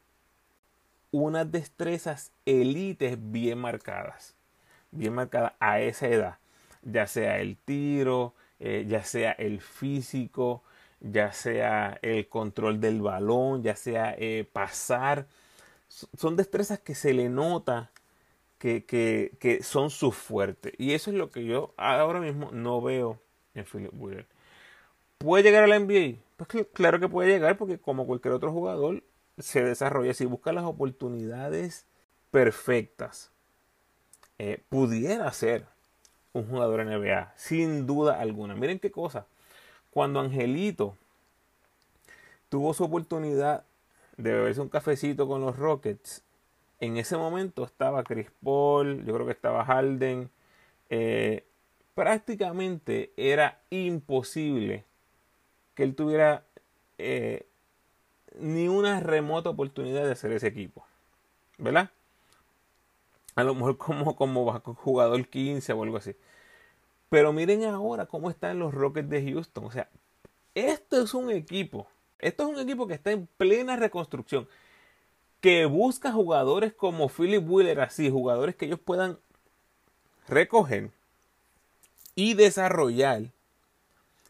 unas 1.10 1.52
destrezas 1.52 2.32
élites 2.46 3.18
bien 3.20 3.58
marcadas, 3.58 4.34
bien 4.90 5.12
marcadas 5.12 5.52
a 5.60 5.80
esa 5.80 6.08
edad, 6.08 6.38
ya 6.80 7.06
sea 7.06 7.40
el 7.40 7.58
tiro, 7.58 8.32
eh, 8.58 8.86
ya 8.88 9.04
sea 9.04 9.32
el 9.32 9.60
físico, 9.60 10.62
ya 11.00 11.30
sea 11.32 11.98
el 12.00 12.26
control 12.26 12.80
del 12.80 13.02
balón, 13.02 13.62
ya 13.62 13.76
sea 13.76 14.14
eh, 14.16 14.48
pasar. 14.50 15.26
Son 15.88 16.36
destrezas 16.36 16.78
que 16.78 16.94
se 16.94 17.12
le 17.12 17.28
nota 17.28 17.90
que, 18.58 18.86
que, 18.86 19.62
son 19.62 19.90
su 19.90 20.10
fuerte. 20.10 20.72
Y 20.78 20.94
eso 20.94 21.10
es 21.10 21.18
lo 21.18 21.30
que 21.30 21.44
yo 21.44 21.74
ahora 21.76 22.18
mismo 22.18 22.50
no 22.50 22.80
veo 22.80 23.20
en 23.54 23.66
Philip 23.66 23.92
Wheeler. 23.92 24.31
¿Puede 25.22 25.44
llegar 25.44 25.62
a 25.62 25.66
la 25.68 25.78
NBA? 25.78 26.18
Pues 26.36 26.66
claro 26.72 26.98
que 26.98 27.08
puede 27.08 27.28
llegar 27.28 27.56
porque 27.56 27.78
como 27.78 28.06
cualquier 28.06 28.34
otro 28.34 28.50
jugador 28.50 29.04
se 29.38 29.62
desarrolla, 29.62 30.14
si 30.14 30.26
busca 30.26 30.52
las 30.52 30.64
oportunidades 30.64 31.86
perfectas, 32.32 33.30
eh, 34.38 34.60
pudiera 34.68 35.30
ser 35.32 35.66
un 36.32 36.48
jugador 36.48 36.84
NBA, 36.84 37.32
sin 37.36 37.86
duda 37.86 38.18
alguna. 38.18 38.56
Miren 38.56 38.80
qué 38.80 38.90
cosa. 38.90 39.26
Cuando 39.92 40.18
Angelito 40.18 40.96
tuvo 42.48 42.74
su 42.74 42.82
oportunidad 42.82 43.64
de 44.16 44.32
beberse 44.32 44.60
un 44.60 44.70
cafecito 44.70 45.28
con 45.28 45.40
los 45.40 45.56
Rockets, 45.56 46.24
en 46.80 46.96
ese 46.96 47.16
momento 47.16 47.62
estaba 47.62 48.02
Chris 48.02 48.28
Paul, 48.42 49.04
yo 49.04 49.14
creo 49.14 49.26
que 49.26 49.32
estaba 49.32 49.64
Harden. 49.64 50.30
Eh, 50.90 51.46
prácticamente 51.94 53.12
era 53.16 53.60
imposible 53.70 54.84
que 55.74 55.82
él 55.82 55.94
tuviera 55.94 56.44
eh, 56.98 57.46
ni 58.38 58.68
una 58.68 59.00
remota 59.00 59.50
oportunidad 59.50 60.04
de 60.04 60.12
hacer 60.12 60.32
ese 60.32 60.48
equipo. 60.48 60.84
¿Verdad? 61.58 61.90
A 63.34 63.44
lo 63.44 63.54
mejor 63.54 63.78
como, 63.78 64.16
como 64.16 64.60
jugador 64.60 65.26
15 65.26 65.72
o 65.72 65.82
algo 65.82 65.96
así. 65.96 66.14
Pero 67.08 67.32
miren 67.32 67.64
ahora 67.64 68.06
cómo 68.06 68.30
están 68.30 68.58
los 68.58 68.72
Rockets 68.72 69.08
de 69.10 69.32
Houston. 69.32 69.64
O 69.64 69.70
sea, 69.70 69.88
esto 70.54 71.02
es 71.02 71.14
un 71.14 71.30
equipo. 71.30 71.86
Esto 72.18 72.44
es 72.44 72.48
un 72.48 72.60
equipo 72.60 72.86
que 72.86 72.94
está 72.94 73.10
en 73.10 73.26
plena 73.36 73.76
reconstrucción. 73.76 74.48
Que 75.40 75.66
busca 75.66 76.12
jugadores 76.12 76.72
como 76.72 77.08
Philip 77.08 77.42
Wheeler, 77.46 77.80
así, 77.80 78.10
jugadores 78.10 78.54
que 78.54 78.66
ellos 78.66 78.78
puedan 78.78 79.18
recoger 80.28 80.90
y 82.14 82.34
desarrollar 82.34 83.24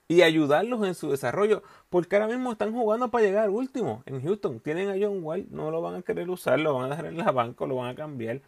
y 0.09 0.23
ayudarlos 0.23 0.87
en 0.87 0.95
su 0.95 1.11
desarrollo. 1.11 1.63
Porque 1.91 2.17
ahora 2.17 2.29
mismo 2.29 2.53
están 2.53 2.73
jugando 2.73 3.11
para 3.11 3.25
llegar 3.25 3.51
último 3.51 4.03
en 4.07 4.23
Houston. 4.23 4.61
Tienen 4.61 4.89
a 4.91 4.95
John 5.01 5.21
White, 5.23 5.49
no 5.51 5.71
lo 5.71 5.81
van 5.83 5.97
a 5.97 6.03
querer 6.03 6.29
usar, 6.31 6.61
lo 6.61 6.75
van 6.75 6.87
a 6.87 6.89
dejar 6.91 7.07
en 7.07 7.19
la 7.19 7.31
banca, 7.33 7.67
lo 7.67 7.77
van 7.77 7.91
a 7.91 7.95
cambiar. 7.95 8.41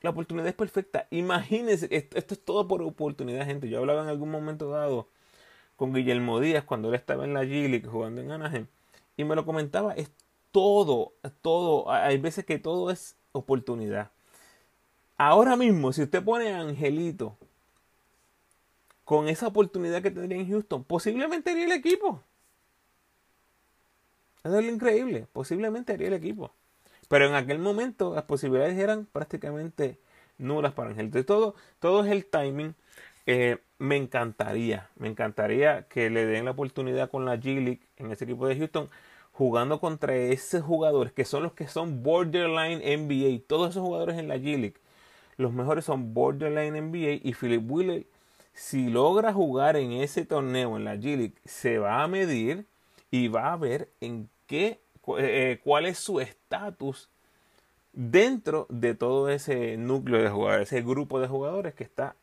La 0.00 0.10
oportunidad 0.10 0.48
es 0.48 0.54
perfecta. 0.54 1.06
Imagínense, 1.10 1.88
esto, 1.90 2.18
es 2.18 2.44
todo 2.44 2.68
por 2.68 2.82
oportunidad, 2.82 3.46
gente. 3.46 3.68
Yo 3.68 3.78
hablaba 3.78 4.02
en 4.02 4.08
algún 4.08 4.30
momento 4.30 4.70
dado 4.70 5.08
con 5.76 5.92
Guillermo 5.92 6.40
Díaz 6.40 6.64
cuando 6.64 6.88
él 6.88 6.94
estaba 6.94 7.24
en 7.24 7.34
la 7.34 7.44
G-League 7.44 7.88
jugando 7.88 8.20
en 8.20 8.30
Anaheim. 8.30 8.66
Y 9.16 9.24
me 9.24 9.34
lo 9.34 9.44
comentaba, 9.44 9.94
es 9.94 10.10
todo, 10.52 11.14
todo. 11.42 11.90
Hay 11.90 12.18
veces 12.18 12.44
que 12.44 12.58
todo 12.58 12.90
es 12.90 13.16
oportunidad. 13.32 14.10
Ahora 15.16 15.56
mismo, 15.56 15.92
si 15.92 16.02
usted 16.02 16.22
pone 16.22 16.52
a 16.52 16.60
Angelito 16.60 17.36
con 19.08 19.26
esa 19.26 19.46
oportunidad 19.46 20.02
que 20.02 20.10
tendría 20.10 20.38
en 20.38 20.50
Houston, 20.50 20.84
posiblemente 20.84 21.50
haría 21.50 21.64
el 21.64 21.72
equipo. 21.72 22.22
es 24.44 24.50
lo 24.50 24.60
increíble, 24.60 25.26
posiblemente 25.32 25.94
haría 25.94 26.08
el 26.08 26.12
equipo. 26.12 26.52
Pero 27.08 27.24
en 27.24 27.34
aquel 27.34 27.58
momento 27.58 28.14
las 28.14 28.24
posibilidades 28.24 28.76
eran 28.76 29.06
prácticamente 29.06 29.98
nulas 30.36 30.74
para 30.74 30.90
Ángel. 30.90 31.24
todo, 31.24 31.54
todo 31.78 32.04
es 32.04 32.12
el 32.12 32.26
timing. 32.26 32.74
Eh, 33.24 33.56
me 33.78 33.96
encantaría, 33.96 34.90
me 34.96 35.08
encantaría 35.08 35.88
que 35.88 36.10
le 36.10 36.26
den 36.26 36.44
la 36.44 36.50
oportunidad 36.50 37.10
con 37.10 37.24
la 37.24 37.36
G 37.36 37.64
League 37.64 37.80
en 37.96 38.12
ese 38.12 38.24
equipo 38.24 38.46
de 38.46 38.58
Houston, 38.58 38.90
jugando 39.32 39.80
contra 39.80 40.14
esos 40.16 40.62
jugadores 40.62 41.14
que 41.14 41.24
son 41.24 41.44
los 41.44 41.54
que 41.54 41.66
son 41.66 42.02
borderline 42.02 42.82
NBA. 42.82 43.46
Todos 43.46 43.70
esos 43.70 43.82
jugadores 43.82 44.18
en 44.18 44.28
la 44.28 44.36
G 44.36 44.58
League, 44.58 44.76
los 45.38 45.54
mejores 45.54 45.86
son 45.86 46.12
borderline 46.12 46.74
NBA 46.74 47.20
y 47.22 47.32
Philip 47.32 47.62
Wheeler 47.70 48.17
si 48.58 48.88
logra 48.88 49.32
jugar 49.32 49.76
en 49.76 49.92
ese 49.92 50.24
torneo 50.24 50.76
en 50.76 50.84
la 50.84 50.96
G 50.96 51.16
League, 51.16 51.34
se 51.44 51.78
va 51.78 52.02
a 52.02 52.08
medir 52.08 52.66
y 53.08 53.28
va 53.28 53.52
a 53.52 53.56
ver 53.56 53.88
en 54.00 54.28
qué, 54.48 54.80
eh, 55.16 55.60
cuál 55.62 55.86
es 55.86 55.98
su 55.98 56.18
estatus 56.18 57.08
dentro 57.92 58.66
de 58.68 58.94
todo 58.94 59.28
ese 59.28 59.76
núcleo 59.76 60.20
de 60.20 60.28
jugadores, 60.28 60.72
ese 60.72 60.82
grupo 60.82 61.20
de 61.20 61.28
jugadores 61.28 61.72
que 61.74 61.84
está 61.84 62.16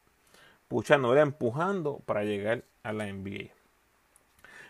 puchando, 0.68 1.16
empujando 1.16 2.02
para 2.06 2.26
llegar 2.26 2.64
a 2.84 2.92
la 2.92 3.06
NBA. 3.06 3.52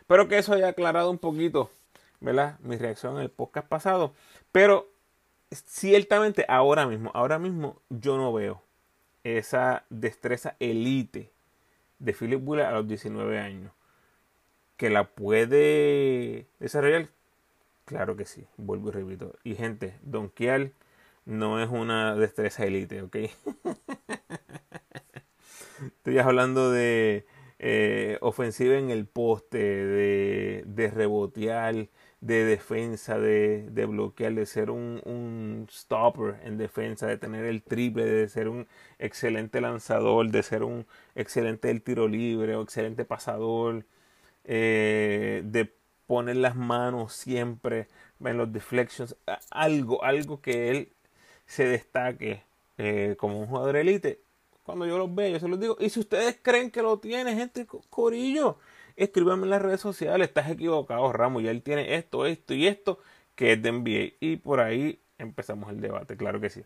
Espero 0.02 0.28
que 0.28 0.38
eso 0.38 0.54
haya 0.54 0.68
aclarado 0.68 1.10
un 1.10 1.18
poquito, 1.18 1.72
¿verdad? 2.20 2.60
Mi 2.60 2.78
reacción 2.78 3.16
en 3.16 3.24
el 3.24 3.32
podcast 3.32 3.68
pasado. 3.68 4.14
Pero 4.52 4.88
ciertamente 5.52 6.46
ahora 6.48 6.86
mismo, 6.86 7.10
ahora 7.16 7.40
mismo 7.40 7.82
yo 7.90 8.18
no 8.18 8.32
veo 8.32 8.62
esa 9.24 9.84
destreza 9.90 10.56
elite 10.60 11.34
de 12.00 12.14
Philip 12.14 12.48
Wheeler 12.48 12.68
a 12.68 12.72
los 12.72 12.88
19 12.88 13.40
años. 13.40 13.72
¿Que 14.78 14.90
la 14.90 15.06
puede 15.06 16.48
desarrollar? 16.60 17.08
Claro 17.86 18.16
que 18.16 18.26
sí, 18.26 18.46
vuelvo 18.58 18.90
y 18.90 18.94
repito. 18.94 19.36
Y 19.44 19.56
gente, 19.56 19.96
donkear 20.02 20.72
no 21.26 21.62
es 21.62 21.70
una 21.70 22.16
destreza 22.16 22.66
elite, 22.66 23.02
¿ok? 23.02 23.16
Estoy 25.86 26.20
hablando 26.20 26.72
de 26.72 27.26
eh, 27.60 28.18
ofensiva 28.22 28.76
en 28.76 28.90
el 28.90 29.06
poste, 29.06 29.58
de, 29.58 30.64
de 30.66 30.92
rebotear, 30.92 31.88
de 32.26 32.44
defensa, 32.44 33.20
de, 33.20 33.70
de 33.70 33.86
bloquear, 33.86 34.34
de 34.34 34.48
ser 34.48 34.72
un, 34.72 35.00
un, 35.06 35.68
stopper 35.70 36.40
en 36.44 36.58
defensa, 36.58 37.06
de 37.06 37.18
tener 37.18 37.46
el 37.46 37.62
triple, 37.62 38.04
de 38.06 38.28
ser 38.28 38.50
un 38.50 38.68
excelente 38.98 39.62
lanzador, 39.62 40.32
de 40.32 40.42
ser 40.42 40.64
un 40.64 40.88
excelente 41.14 41.70
el 41.70 41.84
tiro 41.84 42.08
libre 42.08 42.56
o 42.56 42.64
excelente 42.64 43.06
pasador, 43.06 43.86
eh, 44.44 45.44
de 45.46 45.72
poner 46.08 46.38
las 46.38 46.56
manos 46.56 47.14
siempre 47.14 47.88
en 48.20 48.38
los 48.38 48.52
deflections, 48.52 49.16
algo, 49.52 50.04
algo 50.04 50.42
que 50.42 50.72
él 50.72 50.90
se 51.46 51.68
destaque 51.68 52.42
eh, 52.80 53.16
como 53.20 53.40
un 53.40 53.46
jugador 53.48 53.76
elite. 53.76 54.20
Cuando 54.64 54.88
yo 54.88 54.98
los 54.98 55.14
veo, 55.14 55.30
yo 55.30 55.40
se 55.40 55.48
los 55.48 55.60
digo. 55.60 55.78
Y 55.80 55.92
si 55.92 56.00
ustedes 56.00 56.40
creen 56.42 56.72
que 56.72 56.82
lo 56.82 56.98
tiene, 56.98 57.36
gente, 57.36 57.68
corillo, 57.92 58.58
escríbame 58.96 59.44
en 59.44 59.50
las 59.50 59.62
redes 59.62 59.82
sociales, 59.82 60.28
estás 60.28 60.50
equivocado, 60.50 61.12
Ramos, 61.12 61.44
y 61.44 61.48
él 61.48 61.62
tiene 61.62 61.96
esto, 61.96 62.26
esto 62.26 62.54
y 62.54 62.68
esto 62.68 63.00
que 63.36 63.54
es 63.54 63.62
de 63.62 63.72
NBA. 63.72 64.16
Y 64.20 64.38
por 64.38 64.60
ahí 64.60 65.00
empezamos 65.18 65.70
el 65.70 65.82
debate, 65.82 66.18
claro 66.18 66.40
que 66.40 66.50
sí. 66.50 66.64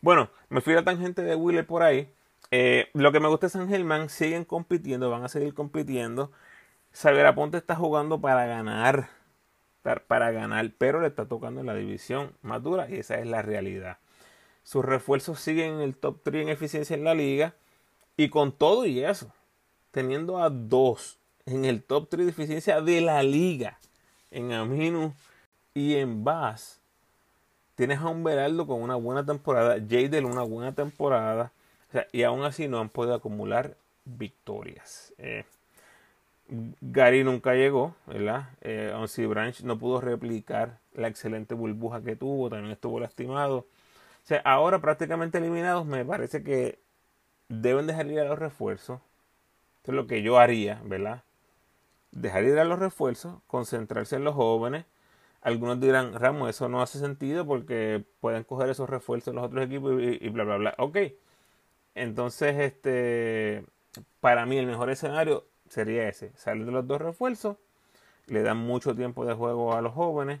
Bueno, 0.00 0.30
me 0.48 0.60
fui 0.60 0.72
a 0.74 0.76
la 0.76 0.84
tangente 0.84 1.22
de 1.22 1.34
Wheeler 1.34 1.66
por 1.66 1.82
ahí. 1.82 2.08
Eh, 2.50 2.88
lo 2.92 3.12
que 3.12 3.20
me 3.20 3.28
gusta 3.28 3.46
es 3.46 3.52
San 3.52 3.68
Germán, 3.68 4.08
siguen 4.08 4.44
compitiendo, 4.44 5.10
van 5.10 5.24
a 5.24 5.28
seguir 5.28 5.54
compitiendo. 5.54 6.30
Xavier 6.92 7.26
Aponte 7.26 7.58
está 7.58 7.74
jugando 7.74 8.20
para 8.20 8.46
ganar, 8.46 9.10
para 10.06 10.30
ganar, 10.30 10.70
pero 10.78 11.00
le 11.00 11.08
está 11.08 11.26
tocando 11.26 11.60
en 11.60 11.66
la 11.66 11.74
división 11.74 12.32
más 12.42 12.62
dura 12.62 12.88
y 12.88 12.96
esa 12.96 13.18
es 13.18 13.26
la 13.26 13.42
realidad. 13.42 13.98
Sus 14.62 14.84
refuerzos 14.84 15.40
siguen 15.40 15.74
en 15.74 15.80
el 15.80 15.96
top 15.96 16.20
3 16.24 16.42
en 16.42 16.48
eficiencia 16.48 16.96
en 16.96 17.04
la 17.04 17.14
liga 17.14 17.54
y 18.16 18.30
con 18.30 18.52
todo 18.52 18.86
y 18.86 19.04
eso, 19.04 19.32
teniendo 19.96 20.42
a 20.42 20.50
dos 20.50 21.16
en 21.46 21.64
el 21.64 21.82
top 21.82 22.10
3 22.10 22.26
de 22.26 22.30
eficiencia 22.30 22.82
de 22.82 23.00
la 23.00 23.22
liga, 23.22 23.78
en 24.30 24.52
Aminu 24.52 25.14
y 25.72 25.94
en 25.94 26.22
Bass, 26.22 26.82
tienes 27.76 28.00
a 28.00 28.08
un 28.08 28.22
Beraldo 28.22 28.66
con 28.66 28.82
una 28.82 28.96
buena 28.96 29.24
temporada, 29.24 29.76
Jadel 29.76 30.26
una 30.26 30.42
buena 30.42 30.72
temporada, 30.74 31.50
y 32.12 32.24
aún 32.24 32.44
así 32.44 32.68
no 32.68 32.78
han 32.78 32.90
podido 32.90 33.14
acumular 33.14 33.74
victorias. 34.04 35.14
Eh, 35.16 35.46
Gary 36.82 37.24
nunca 37.24 37.54
llegó, 37.54 37.94
¿verdad? 38.04 38.50
Eh, 38.60 38.92
Branch 39.26 39.58
no 39.62 39.78
pudo 39.78 40.02
replicar 40.02 40.76
la 40.92 41.08
excelente 41.08 41.54
burbuja 41.54 42.02
que 42.02 42.16
tuvo, 42.16 42.50
también 42.50 42.72
estuvo 42.72 43.00
lastimado. 43.00 43.60
O 43.60 43.66
sea, 44.24 44.42
ahora 44.44 44.78
prácticamente 44.78 45.38
eliminados, 45.38 45.86
me 45.86 46.04
parece 46.04 46.42
que 46.42 46.78
deben 47.48 47.86
dejar 47.86 48.08
ir 48.08 48.20
a 48.20 48.24
los 48.24 48.38
refuerzos. 48.38 49.00
Es 49.86 49.94
lo 49.94 50.06
que 50.06 50.22
yo 50.22 50.38
haría, 50.38 50.80
¿verdad? 50.84 51.22
Dejar 52.10 52.44
ir 52.44 52.58
a 52.58 52.64
los 52.64 52.78
refuerzos, 52.78 53.40
concentrarse 53.46 54.16
en 54.16 54.24
los 54.24 54.34
jóvenes. 54.34 54.84
Algunos 55.42 55.80
dirán, 55.80 56.12
Ramos, 56.14 56.50
eso 56.50 56.68
no 56.68 56.82
hace 56.82 56.98
sentido 56.98 57.46
porque 57.46 58.04
pueden 58.20 58.42
coger 58.42 58.68
esos 58.70 58.90
refuerzos 58.90 59.34
los 59.34 59.44
otros 59.44 59.64
equipos 59.64 59.94
y, 60.02 60.28
bla, 60.30 60.44
bla, 60.44 60.56
bla. 60.56 60.74
Ok. 60.78 60.98
Entonces, 61.94 62.56
este, 62.58 63.64
para 64.20 64.44
mí 64.44 64.58
el 64.58 64.66
mejor 64.66 64.90
escenario 64.90 65.46
sería 65.68 66.08
ese. 66.08 66.32
Salen 66.36 66.66
de 66.66 66.72
los 66.72 66.86
dos 66.86 67.00
refuerzos, 67.00 67.56
le 68.26 68.42
dan 68.42 68.58
mucho 68.58 68.94
tiempo 68.96 69.24
de 69.24 69.34
juego 69.34 69.74
a 69.74 69.82
los 69.82 69.94
jóvenes. 69.94 70.40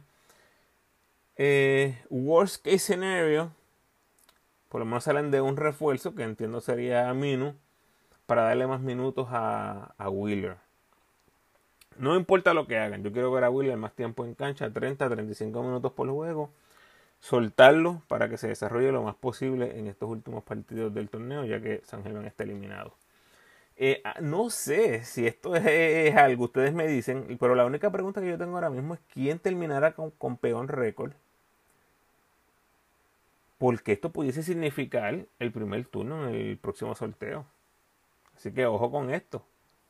Eh, 1.36 2.02
worst 2.10 2.64
case 2.64 2.78
scenario, 2.78 3.52
por 4.68 4.80
lo 4.80 4.86
menos 4.86 5.04
salen 5.04 5.30
de 5.30 5.40
un 5.40 5.56
refuerzo, 5.56 6.14
que 6.14 6.24
entiendo 6.24 6.60
sería 6.60 7.12
Minu, 7.14 7.54
para 8.26 8.42
darle 8.42 8.66
más 8.66 8.80
minutos 8.80 9.28
a, 9.30 9.94
a 9.98 10.10
Wheeler. 10.10 10.56
No 11.98 12.16
importa 12.16 12.52
lo 12.52 12.66
que 12.66 12.78
hagan, 12.78 13.02
yo 13.02 13.12
quiero 13.12 13.32
ver 13.32 13.44
a 13.44 13.50
Wheeler 13.50 13.76
más 13.76 13.94
tiempo 13.94 14.24
en 14.24 14.34
cancha, 14.34 14.70
30, 14.70 15.08
35 15.08 15.62
minutos 15.62 15.92
por 15.92 16.10
juego, 16.10 16.50
soltarlo 17.20 18.02
para 18.08 18.28
que 18.28 18.36
se 18.36 18.48
desarrolle 18.48 18.92
lo 18.92 19.02
más 19.02 19.14
posible 19.16 19.78
en 19.78 19.86
estos 19.86 20.08
últimos 20.10 20.44
partidos 20.44 20.92
del 20.94 21.08
torneo, 21.08 21.44
ya 21.44 21.60
que 21.60 21.80
San 21.84 22.02
Germán 22.02 22.26
está 22.26 22.44
eliminado. 22.44 22.94
Eh, 23.78 24.00
ah, 24.04 24.16
no 24.20 24.48
sé 24.50 25.04
si 25.04 25.26
esto 25.26 25.54
es, 25.56 26.16
algo, 26.16 26.44
ustedes 26.44 26.72
me 26.74 26.86
dicen, 26.86 27.36
pero 27.38 27.54
la 27.54 27.66
única 27.66 27.90
pregunta 27.90 28.20
que 28.20 28.28
yo 28.28 28.38
tengo 28.38 28.54
ahora 28.54 28.70
mismo 28.70 28.94
es 28.94 29.00
quién 29.12 29.38
terminará 29.38 29.92
con, 29.92 30.10
con 30.12 30.36
peón 30.36 30.68
récord. 30.68 31.12
Porque 33.58 33.92
esto 33.92 34.12
pudiese 34.12 34.42
significar 34.42 35.26
el 35.38 35.52
primer 35.52 35.86
turno 35.86 36.28
en 36.28 36.34
el 36.34 36.58
próximo 36.58 36.94
sorteo. 36.94 37.46
Así 38.36 38.52
que 38.52 38.66
ojo 38.66 38.90
con 38.90 39.10
esto. 39.10 39.44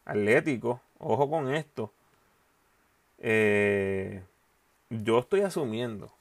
Atlético, 0.04 0.80
ojo 0.98 1.28
con 1.28 1.52
esto. 1.54 1.92
Eh, 3.18 4.22
yo 4.88 5.18
estoy 5.18 5.40
asumiendo 5.40 6.12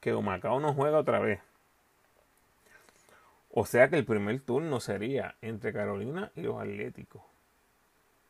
que 0.00 0.14
Humacao 0.14 0.60
no 0.60 0.74
juega 0.74 0.98
otra 0.98 1.18
vez. 1.18 1.40
O 3.50 3.64
sea 3.64 3.88
que 3.88 3.96
el 3.96 4.04
primer 4.04 4.40
turno 4.40 4.80
sería 4.80 5.36
entre 5.40 5.72
Carolina 5.72 6.30
y 6.36 6.42
los 6.42 6.60
Atléticos. 6.60 7.22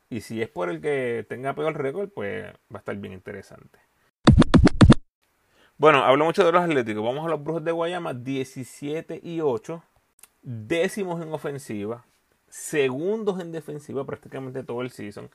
Y 0.09 0.21
si 0.23 0.41
es 0.41 0.49
por 0.49 0.71
el 0.71 0.81
que 0.81 1.27
tenga 1.29 1.55
peor 1.55 1.77
récord, 1.77 2.09
pues 2.09 2.47
va 2.73 2.77
a 2.77 2.79
estar 2.79 2.97
bien 2.97 3.13
interesante. 3.13 3.79
Bueno, 5.77 6.05
hablo 6.05 6.25
mucho 6.25 6.45
de 6.45 6.53
los 6.53 6.63
Atléticos. 6.63 7.05
Vamos 7.05 7.27
a 7.27 7.29
los 7.29 7.43
Brujos 7.43 7.65
de 7.65 7.73
Guayama, 7.73 8.15
17 8.15 9.21
y 9.23 9.41
8. 9.41 9.83
Décimos 10.43 11.21
en 11.21 11.33
ofensiva. 11.33 12.05
Segundos 12.49 13.41
en 13.41 13.53
defensiva 13.53 14.05
prácticamente 14.05 14.63
todo 14.63 14.83
el 14.83 14.91
season. 14.91 15.31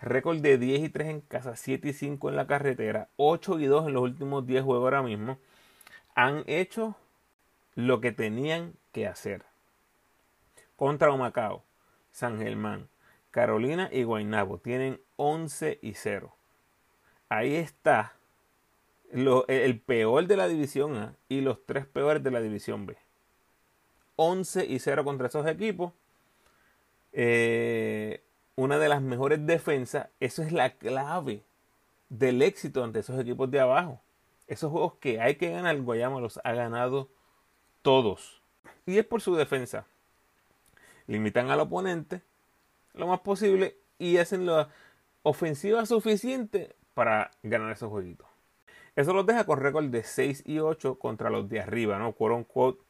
Récord 0.00 0.40
de 0.40 0.58
10 0.58 0.82
y 0.82 0.88
3 0.88 1.08
en 1.08 1.20
casa, 1.20 1.56
7 1.56 1.88
y 1.88 1.92
5 1.92 2.28
en 2.28 2.36
la 2.36 2.46
carretera, 2.46 3.08
8 3.16 3.58
y 3.60 3.66
2 3.66 3.86
en 3.86 3.94
los 3.94 4.02
últimos 4.02 4.46
10 4.46 4.64
juegos 4.64 4.84
ahora 4.84 5.02
mismo. 5.02 5.38
Han 6.14 6.44
hecho 6.46 6.96
lo 7.74 8.00
que 8.00 8.12
tenían 8.12 8.74
que 8.92 9.06
hacer. 9.06 9.44
Contra 10.76 11.14
Macao, 11.16 11.62
San 12.12 12.38
Germán, 12.38 12.88
Carolina 13.30 13.88
y 13.92 14.02
Guaynabo 14.04 14.58
tienen 14.58 15.00
11 15.16 15.78
y 15.82 15.94
0. 15.94 16.34
Ahí 17.28 17.54
está 17.54 18.14
el 19.10 19.80
peor 19.80 20.26
de 20.26 20.36
la 20.36 20.48
división 20.48 20.96
A 20.96 21.14
y 21.28 21.40
los 21.40 21.64
tres 21.66 21.86
peores 21.86 22.22
de 22.22 22.30
la 22.30 22.40
división 22.40 22.86
B. 22.86 22.96
11 24.16 24.66
y 24.66 24.78
0 24.78 25.04
contra 25.04 25.28
esos 25.28 25.46
equipos. 25.46 25.92
Eh, 27.14 28.22
una 28.56 28.78
de 28.78 28.88
las 28.88 29.00
mejores 29.00 29.46
defensas. 29.46 30.08
Eso 30.20 30.42
es 30.42 30.52
la 30.52 30.70
clave 30.76 31.42
del 32.08 32.42
éxito 32.42 32.84
ante 32.84 32.98
esos 32.98 33.18
equipos 33.18 33.50
de 33.50 33.60
abajo. 33.60 34.00
Esos 34.46 34.70
juegos 34.70 34.94
que 35.00 35.20
hay 35.20 35.36
que 35.36 35.50
ganar, 35.50 35.80
Guayama 35.80 36.20
los 36.20 36.38
ha 36.44 36.52
ganado 36.52 37.08
todos. 37.82 38.42
Y 38.84 38.98
es 38.98 39.06
por 39.06 39.22
su 39.22 39.34
defensa. 39.34 39.86
Limitan 41.06 41.50
al 41.50 41.60
oponente 41.60 42.20
lo 42.94 43.06
más 43.06 43.20
posible 43.20 43.76
y 43.98 44.18
hacen 44.18 44.46
la 44.46 44.68
ofensiva 45.22 45.86
suficiente 45.86 46.74
para 46.94 47.30
ganar 47.42 47.72
esos 47.72 47.90
jueguitos. 47.90 48.26
Eso 48.96 49.12
los 49.12 49.26
deja 49.26 49.44
con 49.44 49.60
récord 49.60 49.86
de 49.86 50.04
6 50.04 50.44
y 50.46 50.60
8 50.60 50.98
contra 50.98 51.30
los 51.30 51.48
de 51.48 51.60
arriba, 51.60 51.98
¿no? 51.98 52.12
Quote 52.12 52.44
quote, 52.44 52.83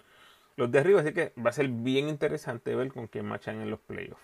los 0.57 0.71
de 0.71 0.79
arriba, 0.79 1.01
así 1.01 1.13
que 1.13 1.33
va 1.39 1.51
a 1.51 1.53
ser 1.53 1.69
bien 1.69 2.09
interesante 2.09 2.75
ver 2.75 2.93
con 2.93 3.07
quién 3.07 3.27
machan 3.27 3.61
en 3.61 3.71
los 3.71 3.81
playoffs. 3.81 4.23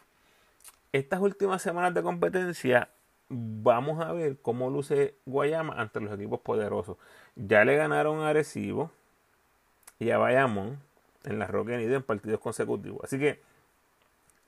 Estas 0.92 1.20
últimas 1.20 1.62
semanas 1.62 1.94
de 1.94 2.02
competencia 2.02 2.90
vamos 3.28 4.04
a 4.04 4.12
ver 4.12 4.38
cómo 4.42 4.70
luce 4.70 5.14
Guayama 5.26 5.74
ante 5.80 6.00
los 6.00 6.12
equipos 6.12 6.40
poderosos. 6.40 6.96
Ya 7.36 7.64
le 7.64 7.76
ganaron 7.76 8.20
a 8.20 8.28
Arecibo, 8.28 8.90
y 10.00 10.10
a 10.10 10.18
Bayamón 10.18 10.80
en 11.24 11.38
la 11.38 11.46
Unida 11.46 11.94
en 11.94 12.02
partidos 12.02 12.40
consecutivos. 12.40 13.04
Así 13.04 13.18
que 13.18 13.40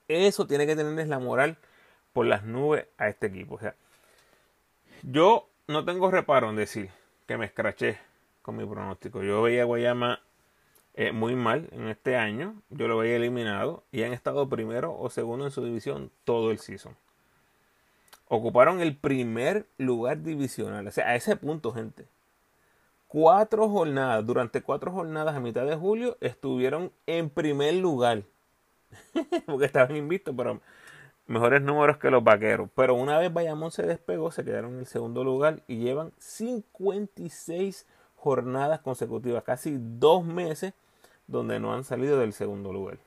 eso 0.09 0.47
tiene 0.47 0.67
que 0.67 0.75
tenerles 0.75 1.09
la 1.09 1.21
moral 1.21 1.59
por 2.13 2.27
las 2.27 2.43
nubes 2.43 2.87
a 2.99 3.09
este 3.09 3.29
equipo. 3.29 3.55
O 3.55 3.59
sea, 3.61 3.77
yo 5.03 5.49
no 5.69 5.85
tengo 5.85 6.11
reparo 6.11 6.51
en 6.51 6.57
decir 6.57 6.91
que 7.27 7.37
me 7.37 7.45
escraché 7.45 7.99
con 8.41 8.57
mi 8.57 8.65
pronóstico. 8.65 9.23
Yo 9.23 9.43
veía 9.43 9.63
a 9.63 9.67
Guayama 9.67 10.21
eh, 10.95 11.13
muy 11.13 11.35
mal 11.35 11.69
en 11.73 11.89
este 11.89 12.17
año. 12.17 12.61
Yo 12.71 12.89
lo 12.89 12.99
veía 12.99 13.17
eliminado 13.17 13.85
y 13.93 14.03
han 14.03 14.13
estado 14.13 14.49
primero 14.49 14.97
o 14.99 15.11
segundo 15.11 15.45
en 15.45 15.51
su 15.51 15.65
división 15.65 16.11
todo 16.25 16.51
el 16.51 16.59
season. 16.59 16.97
Ocuparon 18.29 18.81
el 18.81 18.97
primer 18.97 19.67
lugar 19.79 20.23
divisional. 20.23 20.87
O 20.87 20.91
sea, 20.91 21.09
a 21.09 21.17
ese 21.17 21.37
punto, 21.37 21.73
gente 21.73 22.07
cuatro 23.13 23.69
jornadas, 23.69 24.25
durante 24.25 24.63
cuatro 24.63 24.91
jornadas 24.91 25.37
a 25.37 25.41
mitad 25.41 25.67
de 25.67 25.77
julio, 25.77 26.17
estuvieron 26.23 26.91
en 27.07 27.29
primer 27.29 27.75
lugar. 27.75 28.23
Porque 29.47 29.67
estaban 29.67 29.95
invictos, 29.95 30.35
pero 30.35 30.63
mejores 31.27 31.61
números 31.61 31.99
que 31.99 32.11
los 32.11 32.25
vaqueros. 32.25 32.71
Pero 32.75 32.95
una 32.95 33.19
vez 33.19 33.31
Bayamón 33.31 33.71
se 33.71 33.83
despegó, 33.83 34.33
se 34.33 34.45
quedaron 34.45 34.73
en 34.73 34.79
el 34.81 34.87
segundo 34.87 35.25
lugar 35.25 35.63
y 35.69 35.77
llevan 35.77 36.13
56 36.17 37.87
jornadas 38.23 38.81
consecutivas, 38.81 39.43
casi 39.43 39.77
dos 39.79 40.25
meses 40.25 40.75
donde 41.27 41.59
no 41.59 41.75
han 41.75 41.83
salido 41.83 42.21
del 42.21 42.33
segundo 42.33 42.73
lugar. 42.73 42.99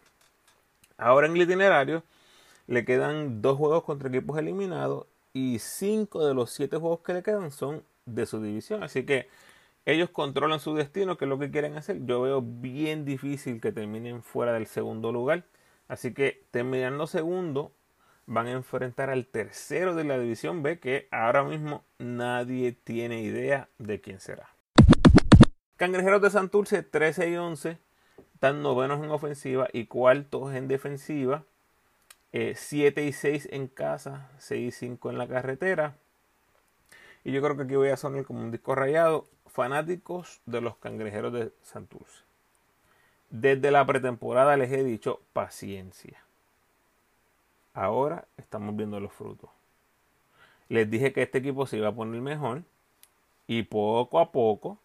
Ahora 0.97 1.27
en 1.27 1.35
el 1.35 1.43
itinerario 1.43 2.03
le 2.67 2.83
quedan 2.83 3.41
dos 3.41 3.57
juegos 3.57 3.83
contra 3.83 4.09
equipos 4.09 4.37
eliminados 4.37 5.05
y 5.31 5.59
cinco 5.59 6.25
de 6.25 6.33
los 6.33 6.51
siete 6.51 6.75
juegos 6.75 6.99
que 6.99 7.13
le 7.13 7.23
quedan 7.23 7.51
son 7.51 7.83
de 8.05 8.25
su 8.25 8.41
división. 8.41 8.83
Así 8.83 9.05
que 9.05 9.29
ellos 9.85 10.09
controlan 10.09 10.59
su 10.59 10.75
destino, 10.75 11.17
que 11.17 11.23
es 11.23 11.29
lo 11.29 11.39
que 11.39 11.49
quieren 11.49 11.77
hacer. 11.77 12.05
Yo 12.05 12.21
veo 12.21 12.41
bien 12.41 13.05
difícil 13.05 13.61
que 13.61 13.71
terminen 13.71 14.21
fuera 14.21 14.51
del 14.51 14.67
segundo 14.67 15.13
lugar. 15.13 15.45
Así 15.87 16.13
que 16.13 16.43
terminando 16.51 17.07
segundo, 17.07 17.71
van 18.25 18.47
a 18.47 18.51
enfrentar 18.51 19.09
al 19.09 19.27
tercero 19.27 19.95
de 19.95 20.03
la 20.03 20.19
división 20.19 20.61
B, 20.61 20.79
que 20.79 21.07
ahora 21.11 21.43
mismo 21.43 21.85
nadie 21.99 22.73
tiene 22.73 23.21
idea 23.21 23.69
de 23.77 24.01
quién 24.01 24.19
será. 24.19 24.54
Cangrejeros 25.77 26.21
de 26.21 26.29
Santurce 26.29 26.83
13 26.83 27.31
y 27.31 27.35
11, 27.35 27.77
están 28.33 28.61
novenos 28.61 29.03
en 29.03 29.11
ofensiva 29.11 29.67
y 29.73 29.87
cuartos 29.87 30.53
en 30.53 30.69
defensiva. 30.69 31.43
7 32.31 33.01
eh, 33.01 33.05
y 33.05 33.11
6 33.11 33.49
en 33.51 33.67
casa, 33.67 34.29
6 34.37 34.67
y 34.67 34.71
5 34.71 35.09
en 35.09 35.17
la 35.17 35.27
carretera. 35.27 35.95
Y 37.25 37.31
yo 37.33 37.41
creo 37.41 37.57
que 37.57 37.63
aquí 37.63 37.75
voy 37.75 37.89
a 37.89 37.97
sonar 37.97 38.23
como 38.23 38.39
un 38.41 38.51
disco 38.51 38.73
rayado 38.75 39.27
fanáticos 39.47 40.39
de 40.45 40.61
los 40.61 40.77
cangrejeros 40.77 41.33
de 41.33 41.51
Santurce. 41.63 42.23
Desde 43.29 43.71
la 43.71 43.85
pretemporada 43.85 44.55
les 44.55 44.71
he 44.71 44.83
dicho 44.83 45.21
paciencia. 45.33 46.23
Ahora 47.73 48.25
estamos 48.37 48.75
viendo 48.77 48.99
los 49.01 49.11
frutos. 49.11 49.49
Les 50.69 50.89
dije 50.89 51.11
que 51.11 51.23
este 51.23 51.39
equipo 51.39 51.65
se 51.67 51.77
iba 51.77 51.89
a 51.89 51.95
poner 51.95 52.21
mejor 52.21 52.63
y 53.47 53.63
poco 53.63 54.19
a 54.19 54.31
poco 54.31 54.79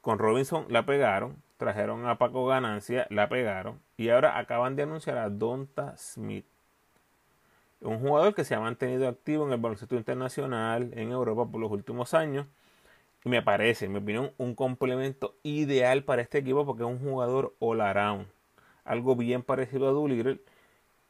con 0.00 0.18
Robinson 0.18 0.66
la 0.68 0.86
pegaron, 0.86 1.36
trajeron 1.56 2.06
a 2.06 2.18
Paco 2.18 2.46
Ganancia, 2.46 3.06
la 3.10 3.28
pegaron 3.28 3.80
y 3.96 4.08
ahora 4.08 4.38
acaban 4.38 4.76
de 4.76 4.84
anunciar 4.84 5.18
a 5.18 5.30
Donta 5.30 5.96
Smith. 5.96 6.46
un 7.80 8.00
jugador 8.00 8.34
que 8.34 8.44
se 8.44 8.54
ha 8.54 8.60
mantenido 8.60 9.08
activo 9.08 9.46
en 9.46 9.52
el 9.52 9.60
baloncesto 9.60 9.96
internacional 9.96 10.90
en 10.94 11.12
Europa 11.12 11.46
por 11.50 11.60
los 11.60 11.70
últimos 11.70 12.14
años. 12.14 12.46
Me 13.24 13.42
parece, 13.42 13.86
en 13.86 13.92
mi 13.92 13.98
opinión, 13.98 14.32
un 14.38 14.54
complemento 14.54 15.34
ideal 15.42 16.04
para 16.04 16.22
este 16.22 16.38
equipo 16.38 16.66
porque 16.66 16.82
es 16.82 16.88
un 16.88 16.98
jugador 16.98 17.54
all 17.58 17.80
around. 17.80 18.26
Algo 18.84 19.16
bien 19.16 19.42
parecido 19.42 19.88
a 19.88 19.92
Doolittle. 19.92 20.40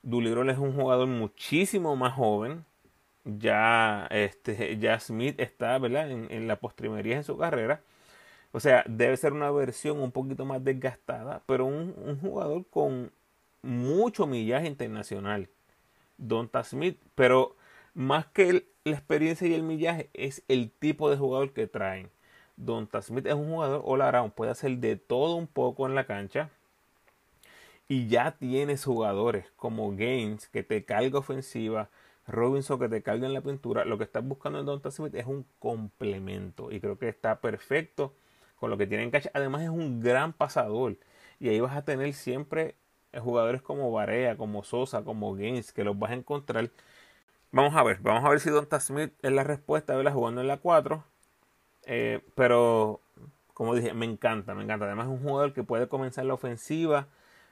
Doolittle 0.03 0.53
es 0.53 0.59
un 0.59 0.75
jugador 0.75 1.09
muchísimo 1.09 1.97
más 1.97 2.14
joven. 2.14 2.64
Ya, 3.25 4.07
este, 4.11 4.79
ya 4.79 5.01
Smith 5.01 5.41
está 5.41 5.79
¿verdad? 5.79 6.11
En, 6.11 6.47
la 6.49 6.57
postrimería 6.57 7.16
en 7.16 7.25
su 7.25 7.37
carrera. 7.39 7.83
O 8.55 8.61
sea, 8.61 8.84
debe 8.86 9.16
ser 9.16 9.32
una 9.32 9.50
versión 9.50 9.98
un 9.98 10.12
poquito 10.12 10.44
más 10.44 10.62
desgastada, 10.62 11.42
pero 11.44 11.66
un, 11.66 12.16
jugador 12.20 12.64
con 12.70 13.11
mucho 13.62 14.28
millaje 14.28 14.68
internacional. 14.68 15.48
Donta 16.18 16.62
Smith, 16.62 16.96
pero 17.16 17.57
más 17.94 18.26
que 18.26 18.64
la 18.84 18.92
experiencia 18.92 19.48
y 19.48 19.55
el 19.55 19.64
millaje 19.64 20.09
es 20.14 20.44
el 20.46 20.70
tipo 20.70 21.11
de 21.11 21.16
jugador 21.16 21.52
que 21.52 21.66
traen. 21.66 22.11
Donta 22.57 23.02
Smith 23.02 23.26
es 23.26 23.34
un 23.34 23.48
jugador 23.48 23.82
all 23.84 24.02
around, 24.02 24.32
puede 24.34 24.52
hacer 24.52 24.78
de 24.78 24.94
todo 24.94 25.34
un 25.34 25.48
poco 25.48 25.88
en 25.88 25.96
la 25.96 26.07
cancha. 26.07 26.50
Y 27.88 28.07
ya 28.07 28.36
tienes 28.38 28.84
jugadores 28.84 29.46
como 29.57 29.90
Gaines 29.96 30.46
que 30.46 30.62
te 30.62 30.84
carga 30.84 31.18
ofensiva, 31.18 31.90
Robinson 32.28 32.78
que 32.78 32.88
te 32.88 33.02
carga 33.02 33.26
en 33.26 33.34
la 33.34 33.40
pintura. 33.40 33.84
Lo 33.84 33.98
que 33.98 34.05
estás 34.05 34.24
buscando 34.24 34.61
en 34.61 34.66
Donta 34.66 34.92
Smith 34.92 35.16
es 35.16 35.26
un 35.26 35.44
complemento 35.59 36.70
y 36.70 36.78
creo 36.78 37.00
que 37.00 37.09
está 37.09 37.40
perfecto 37.40 38.14
con 38.64 38.70
lo 38.70 38.78
que 38.78 38.86
tiene 38.86 39.02
en 39.02 39.10
cancha. 39.10 39.30
Además 39.34 39.60
es 39.62 39.68
un 39.68 40.00
gran 40.00 40.32
pasador 40.32 40.96
y 41.38 41.50
ahí 41.50 41.60
vas 41.60 41.76
a 41.76 41.84
tener 41.84 42.14
siempre 42.14 42.76
jugadores 43.20 43.60
como 43.60 43.92
Barea, 43.92 44.38
como 44.38 44.64
Sosa, 44.64 45.04
como 45.04 45.34
Gaines, 45.34 45.70
que 45.74 45.84
los 45.84 45.98
vas 45.98 46.12
a 46.12 46.14
encontrar. 46.14 46.70
Vamos 47.52 47.74
a 47.76 47.82
ver, 47.82 47.98
vamos 48.00 48.24
a 48.24 48.30
ver 48.30 48.40
si 48.40 48.48
Donta 48.48 48.80
Smith 48.80 49.12
es 49.20 49.32
la 49.32 49.44
respuesta, 49.44 49.94
verla 49.94 50.12
jugando 50.12 50.40
en 50.40 50.48
la 50.48 50.56
4. 50.56 51.04
Eh, 51.84 52.22
pero, 52.34 53.02
como 53.52 53.74
dije, 53.74 53.92
me 53.92 54.06
encanta, 54.06 54.54
me 54.54 54.64
encanta. 54.64 54.86
Además 54.86 55.08
es 55.08 55.12
un 55.12 55.22
jugador 55.22 55.52
que 55.52 55.62
puede 55.62 55.86
comenzar 55.88 56.24
la 56.24 56.32
ofensiva 56.34 57.08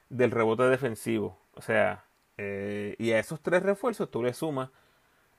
del 0.08 0.30
rebote 0.30 0.62
defensivo. 0.64 1.38
O 1.54 1.60
sea, 1.60 2.06
eh, 2.38 2.96
y 2.98 3.12
a 3.12 3.18
esos 3.18 3.42
tres 3.42 3.62
refuerzos 3.62 4.10
tú 4.10 4.22
le 4.22 4.32
sumas 4.32 4.70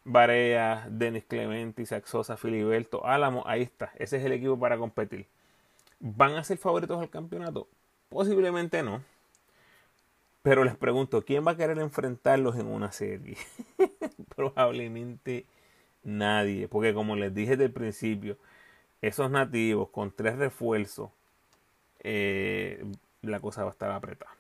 Barea, 0.04 0.88
Denis 0.92 1.26
Clemente, 1.26 1.82
Isaac 1.82 2.06
Sosa, 2.06 2.38
Filiberto, 2.38 3.08
Álamo. 3.08 3.44
Ahí 3.48 3.64
está, 3.64 3.92
ese 3.98 4.18
es 4.18 4.26
el 4.26 4.34
equipo 4.34 4.60
para 4.60 4.78
competir. 4.78 5.28
¿Van 6.06 6.36
a 6.36 6.44
ser 6.44 6.58
favoritos 6.58 7.02
al 7.02 7.10
campeonato? 7.10 7.70
Posiblemente 8.10 8.84
no. 8.84 9.02
Pero 10.42 10.66
les 10.66 10.76
pregunto, 10.76 11.24
¿quién 11.24 11.48
va 11.48 11.52
a 11.52 11.56
querer 11.56 11.80
enfrentarlos 11.80 12.58
en 12.58 12.68
una 12.68 12.92
serie? 12.92 13.38
Probablemente 14.36 15.46
nadie, 16.04 16.68
porque 16.68 16.94
como 16.94 17.16
les 17.16 17.34
dije 17.34 17.52
desde 17.52 17.64
el 17.64 17.72
principio, 17.72 18.38
esos 19.02 19.32
nativos 19.32 19.88
con 19.92 20.12
tres 20.12 20.36
refuerzos, 20.36 21.10
eh, 22.02 22.84
la 23.22 23.40
cosa 23.40 23.64
va 23.64 23.70
a 23.70 23.72
estar 23.72 23.90
apretada. 23.90 24.32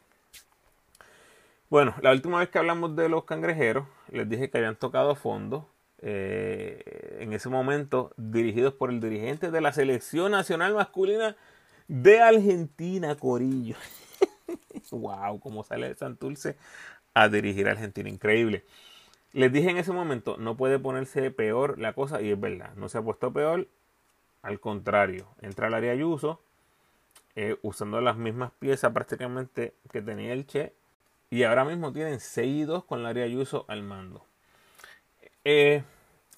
Bueno, 1.69 1.95
la 2.01 2.11
última 2.11 2.39
vez 2.39 2.49
que 2.49 2.59
hablamos 2.59 2.93
de 2.97 3.07
los 3.07 3.23
cangrejeros, 3.23 3.87
les 4.11 4.27
dije 4.27 4.49
que 4.49 4.57
habían 4.57 4.75
tocado 4.75 5.15
fondo. 5.15 5.65
Eh, 5.99 7.19
en 7.21 7.31
ese 7.31 7.47
momento, 7.47 8.11
dirigidos 8.17 8.73
por 8.73 8.89
el 8.89 8.99
dirigente 8.99 9.49
de 9.49 9.61
la 9.61 9.71
selección 9.71 10.33
nacional 10.33 10.73
masculina 10.73 11.37
de 11.87 12.21
Argentina, 12.21 13.15
Corillo. 13.15 13.75
wow, 14.91 15.39
cómo 15.39 15.63
sale 15.63 15.93
Santurce 15.95 16.55
a 17.13 17.29
dirigir 17.29 17.67
a 17.67 17.71
Argentina, 17.71 18.09
increíble. 18.09 18.63
Les 19.33 19.51
dije 19.51 19.69
en 19.69 19.77
ese 19.77 19.91
momento, 19.91 20.37
no 20.37 20.55
puede 20.55 20.79
ponerse 20.79 21.31
peor 21.31 21.79
la 21.79 21.93
cosa, 21.93 22.21
y 22.21 22.31
es 22.31 22.39
verdad, 22.39 22.73
no 22.75 22.89
se 22.89 22.99
ha 22.99 23.01
puesto 23.01 23.33
peor, 23.33 23.67
al 24.43 24.59
contrario, 24.59 25.27
entra 25.41 25.67
al 25.67 25.73
área 25.73 25.91
Ayuso, 25.91 26.39
eh, 27.35 27.57
usando 27.63 27.99
las 28.01 28.17
mismas 28.17 28.51
piezas 28.59 28.91
prácticamente 28.91 29.73
que 29.91 30.01
tenía 30.01 30.33
el 30.33 30.45
Che, 30.45 30.73
y 31.31 31.43
ahora 31.43 31.65
mismo 31.65 31.91
tienen 31.91 32.19
6 32.19 32.67
2 32.67 32.83
con 32.83 32.99
el 32.99 33.05
área 33.07 33.25
Ayuso 33.25 33.65
al 33.67 33.81
mando. 33.81 34.23
Eh, 35.43 35.83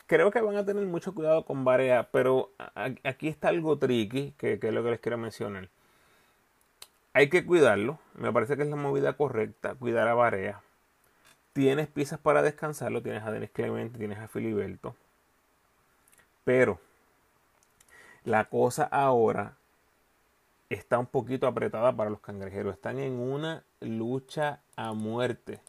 creo 0.08 0.32
que 0.32 0.42
van 0.42 0.58
a 0.58 0.66
tener 0.66 0.86
mucho 0.86 1.14
cuidado 1.14 1.46
con 1.46 1.66
Barea, 1.66 2.10
pero 2.12 2.52
aquí 3.04 3.28
está 3.28 3.50
algo 3.50 3.78
tricky, 3.78 4.34
que, 4.38 4.60
es 4.62 4.74
lo 4.74 4.84
que 4.84 4.92
les 4.92 5.00
quiero 5.00 5.18
mencionar 5.18 5.70
hay 7.16 7.30
que 7.30 7.46
cuidarlo. 7.46 7.98
Me 8.16 8.32
parece 8.34 8.58
que 8.58 8.64
es 8.64 8.70
la 8.70 8.76
movida 8.76 9.14
correcta. 9.14 9.74
Cuidar 9.74 10.10
a 10.10 10.14
Barea. 10.14 10.62
Tienes 11.54 11.88
piezas 11.88 12.20
para 12.20 12.42
descansarlo. 12.42 13.02
Tienes 13.02 13.24
a 13.24 13.32
Denis 13.32 13.52
Clemente, 13.52 13.98
tienes 13.98 14.20
a 14.20 14.28
Filiberto. 14.28 14.98
Pero 16.44 16.78
la 18.26 18.44
cosa 18.50 18.84
ahora 18.84 19.56
está 20.70 21.00
un 21.00 21.06
poquito 21.06 21.48
apretada 21.48 21.96
para 21.96 22.10
los 22.10 22.20
cangrejeros. 22.20 22.74
Están 22.74 23.00
en 23.00 23.14
una 23.14 23.64
lucha 23.80 24.60
a 24.76 24.92
muerte 24.92 25.62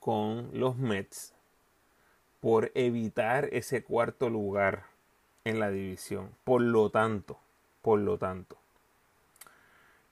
con 0.00 0.48
los 0.54 0.78
Mets 0.78 1.34
por 2.40 2.70
evitar 2.74 3.48
ese 3.52 3.82
cuarto 3.82 4.30
lugar 4.30 4.84
en 5.44 5.60
la 5.60 5.70
división. 5.70 6.30
Por 6.44 6.60
lo 6.60 6.90
tanto, 6.90 7.38
por 7.82 8.00
lo 8.00 8.18
tanto, 8.18 8.56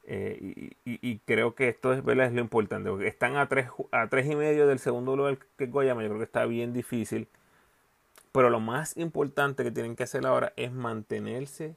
eh, 0.09 0.71
y, 0.85 1.19
creo 1.25 1.57
que 1.57 1.69
esto 1.69 1.93
es, 1.93 1.99
es 1.99 2.33
lo 2.33 2.41
importante, 2.41 2.91
porque 2.91 3.09
están 3.09 3.37
a 3.37 3.49
tres, 3.49 3.69
a 3.91 4.09
tres 4.09 4.31
y 4.31 4.37
medio 4.37 4.69
del 4.69 4.79
segundo 4.79 5.17
lugar 5.17 5.39
que 5.59 5.67
Goyama, 5.67 6.03
yo 6.03 6.09
creo 6.09 6.19
que 6.19 6.25
está 6.25 6.47
bien 6.47 6.73
difícil. 6.73 7.29
Pero 8.31 8.51
lo 8.51 8.61
más 8.61 8.97
importante 8.97 9.65
que 9.65 9.71
tienen 9.71 9.97
que 9.97 10.05
hacer 10.05 10.27
ahora 10.27 10.53
es 10.57 10.71
mantenerse 10.71 11.75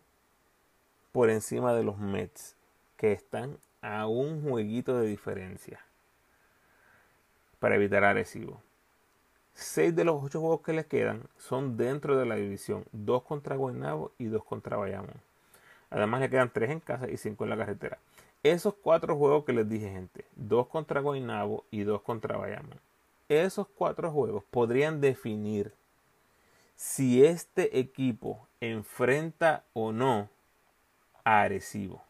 por 1.12 1.30
encima 1.30 1.74
de 1.74 1.84
los 1.84 1.97
Mets, 1.97 2.56
que 2.97 3.14
están 3.14 3.58
a 3.82 4.08
un 4.08 4.43
jueguito 4.43 5.00
de 5.00 5.08
diferencia 5.08 5.80
para 7.60 7.76
evitar 7.76 8.04
agresivo. 8.04 8.62
Seis 9.54 9.95
de 9.95 10.06
los 10.06 10.24
ocho 10.24 10.39
juegos 10.39 10.62
que 10.62 10.74
les 10.74 10.86
quedan 10.86 11.24
son 11.38 11.78
dentro 11.78 12.18
de 12.18 12.26
la 12.26 12.36
división, 12.36 12.86
dos 12.91 13.24
contra 13.24 13.56
Guaynabo 13.56 14.12
y 14.18 14.26
dos 14.26 14.43
contra 14.43 14.78
Bayamón. 14.78 15.22
Además 15.89 16.22
le 16.22 16.30
quedan 16.30 16.52
tres 16.52 16.70
en 16.70 16.80
casa 16.80 17.10
y 17.10 17.18
cinco 17.18 17.43
en 17.43 17.50
la 17.50 17.58
carretera. 17.58 17.97
Esos 18.43 18.74
cuatro 18.74 19.18
juegos 19.18 19.43
que 19.43 19.54
les 19.54 19.68
dije, 19.68 19.89
gente, 19.89 20.26
dos 20.36 20.68
contra 20.68 21.02
Guaynabo 21.02 21.66
y 21.72 21.84
dos 21.84 22.02
contra 22.02 22.38
Bayamón. 22.38 22.80
Esos 23.28 23.68
cuatro 23.68 24.12
juegos 24.12 24.43
podrían 24.50 25.02
definir 25.02 25.74
si 26.76 27.26
este 27.26 27.78
equipo 27.80 28.47
enfrenta 28.62 29.66
o 29.74 29.91
no 29.91 30.30
a 31.26 31.41
Arecibo. 31.41 32.02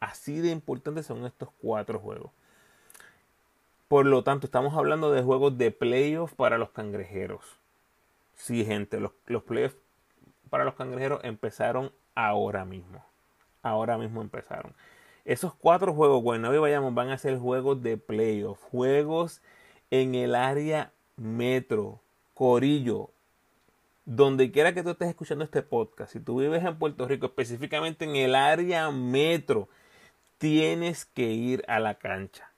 Así 0.00 0.40
de 0.40 0.50
importantes 0.50 1.04
son 1.04 1.26
estos 1.26 1.50
cuatro 1.60 1.98
juegos. 1.98 2.32
Por 3.90 4.06
lo 4.06 4.22
tanto, 4.22 4.46
estamos 4.46 4.76
hablando 4.76 5.10
de 5.10 5.20
juegos 5.20 5.58
de 5.58 5.72
playoffs 5.72 6.32
para 6.36 6.58
los 6.58 6.70
cangrejeros. 6.70 7.58
Sí, 8.36 8.64
gente, 8.64 9.00
los, 9.00 9.10
los 9.26 9.42
playoffs 9.42 9.74
para 10.48 10.62
los 10.64 10.74
cangrejeros 10.74 11.24
empezaron 11.24 11.90
ahora 12.14 12.64
mismo. 12.64 13.04
Ahora 13.64 13.98
mismo 13.98 14.22
empezaron. 14.22 14.74
Esos 15.24 15.54
cuatro 15.54 15.92
juegos, 15.92 16.22
bueno, 16.22 16.54
y 16.54 16.58
vayamos, 16.58 16.94
van 16.94 17.10
a 17.10 17.18
ser 17.18 17.36
juegos 17.40 17.82
de 17.82 17.96
playoff, 17.96 18.62
juegos 18.70 19.42
en 19.90 20.14
el 20.14 20.36
área 20.36 20.92
metro, 21.16 22.00
Corillo, 22.34 23.10
donde 24.04 24.52
quiera 24.52 24.72
que 24.72 24.84
tú 24.84 24.90
estés 24.90 25.08
escuchando 25.08 25.42
este 25.42 25.62
podcast, 25.62 26.12
si 26.12 26.20
tú 26.20 26.38
vives 26.38 26.64
en 26.64 26.78
Puerto 26.78 27.08
Rico, 27.08 27.26
específicamente 27.26 28.04
en 28.04 28.14
el 28.14 28.36
área 28.36 28.88
metro, 28.92 29.68
tienes 30.38 31.06
que 31.06 31.32
ir 31.32 31.64
a 31.66 31.80
la 31.80 31.96
cancha. 31.96 32.49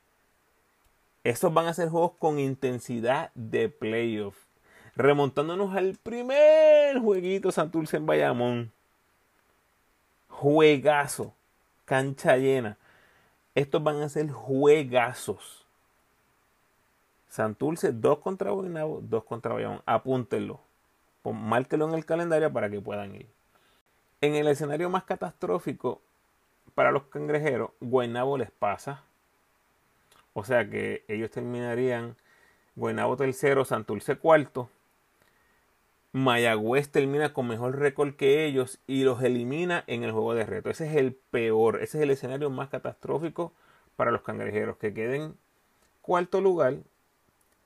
Estos 1.25 1.55
van 1.55 1.66
a 1.66 1.75
ser 1.75 1.89
juegos 1.89 2.12
con 2.18 2.39
intensidad 2.39 3.31
de 3.35 3.68
playoff. 3.68 4.37
Remontándonos 4.97 5.75
al 5.75 5.97
primer 6.03 6.99
jueguito 6.99 7.53
Santurce 7.53 7.97
en 7.97 8.07
Bayamón. 8.07 8.73
Juegazo 10.29 11.35
cancha 11.85 12.37
llena. 12.39 12.79
Estos 13.55 13.83
van 13.83 14.01
a 14.01 14.09
ser 14.09 14.31
juegazos. 14.31 15.66
Santurce, 17.29 17.93
dos 17.93 18.18
contra 18.18 18.51
Guaynabo, 18.51 19.01
dos 19.03 19.25
contra 19.25 19.53
Bayamón. 19.53 19.83
Apúntenlo. 19.87 20.61
Márquelo 21.23 21.87
en 21.89 21.95
el 21.95 22.05
calendario 22.05 22.53
para 22.53 22.70
que 22.70 22.81
puedan 22.81 23.14
ir. 23.14 23.29
En 24.23 24.35
el 24.35 24.49
escenario 24.49 24.89
más 24.89 25.05
catastrófico 25.05 26.01
para 26.75 26.93
los 26.93 27.05
cangrejeros, 27.05 27.70
Guaynabo 27.81 28.39
les 28.39 28.51
pasa. 28.51 29.03
O 30.35 30.45
sea 30.45 30.68
que 30.68 31.05
ellos 31.09 31.30
terminarían 31.30 32.16
Guaynabo 32.74 33.16
tercero, 33.16 33.64
Santurce 33.64 34.16
cuarto. 34.16 34.70
Mayagüez 36.12 36.91
termina 36.91 37.33
con 37.33 37.49
mejor 37.49 37.78
récord 37.78 38.14
que 38.14 38.45
ellos 38.45 38.80
y 38.87 39.05
los 39.05 39.22
elimina 39.22 39.85
en 39.87 40.05
el 40.05 40.12
juego 40.12 40.35
de 40.35 40.45
reto. 40.45 40.70
Ese 40.70 40.89
es 40.89 40.97
el 40.97 41.14
peor, 41.14 41.76
ese 41.83 41.99
es 41.99 42.05
el 42.05 42.11
escenario 42.11 42.51
más 42.51 42.68
catastrófico 42.68 43.53
para 43.97 44.11
los 44.11 44.22
cangrejeros, 44.22 44.76
que 44.76 44.93
queden 44.93 45.37
cuarto 46.03 46.41
lugar 46.41 46.76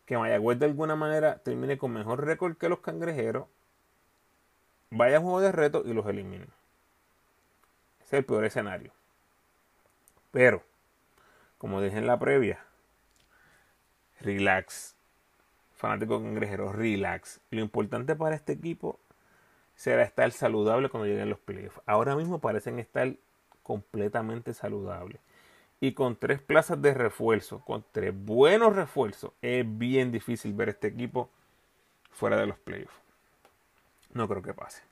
que 0.07 0.17
Mayagüez 0.17 0.59
de 0.59 0.67
alguna 0.67 0.95
manera 0.95 1.39
termine 1.39 1.79
con 1.79 1.93
mejor 1.93 2.25
récord 2.25 2.57
que 2.57 2.69
los 2.69 2.79
cangrejeros, 2.79 3.47
vaya 4.91 5.19
a 5.19 5.21
juego 5.21 5.41
de 5.41 5.53
reto 5.53 5.83
y 5.85 5.93
los 5.93 6.07
elimine. 6.07 6.47
Ese 8.05 8.05
es 8.05 8.12
el 8.21 8.25
peor 8.25 8.45
escenario. 8.45 8.93
Pero, 10.31 10.62
como 11.59 11.81
dije 11.81 11.99
en 11.99 12.07
la 12.07 12.19
previa, 12.19 12.65
relax. 14.21 14.95
Fanático 15.75 16.21
cangrejero, 16.23 16.73
relax. 16.73 17.41
Lo 17.51 17.61
importante 17.61 18.17
para 18.17 18.35
este 18.35 18.53
equipo 18.53 18.99
será 19.75 20.03
estar 20.03 20.33
saludable 20.33 20.89
cuando 20.89 21.07
lleguen 21.07 21.29
los 21.29 21.39
playoffs. 21.39 21.81
Ahora 21.87 22.17
mismo 22.17 22.41
parecen 22.41 22.79
estar 22.79 23.15
completamente 23.63 24.55
saludables. 24.55 25.21
Y 25.81 25.93
con 25.93 26.17
tres 26.17 26.41
plazas 26.41 26.81
de 26.81 26.95
refuerzo, 26.95 27.61
con 27.61 27.85
tres 27.93 28.15
buenos 28.15 28.75
refuerzos, 28.75 29.33
es 29.43 29.65
bien 29.67 30.11
difícil 30.11 30.55
ver 30.55 30.71
este 30.71 30.89
equipo 30.89 31.31
fuera 32.13 32.39
de 32.39 32.47
los 32.47 32.59
playoffs. 32.59 32.97
No 34.15 34.27
creo 34.27 34.41
que 34.41 34.55
pase. 34.55 34.83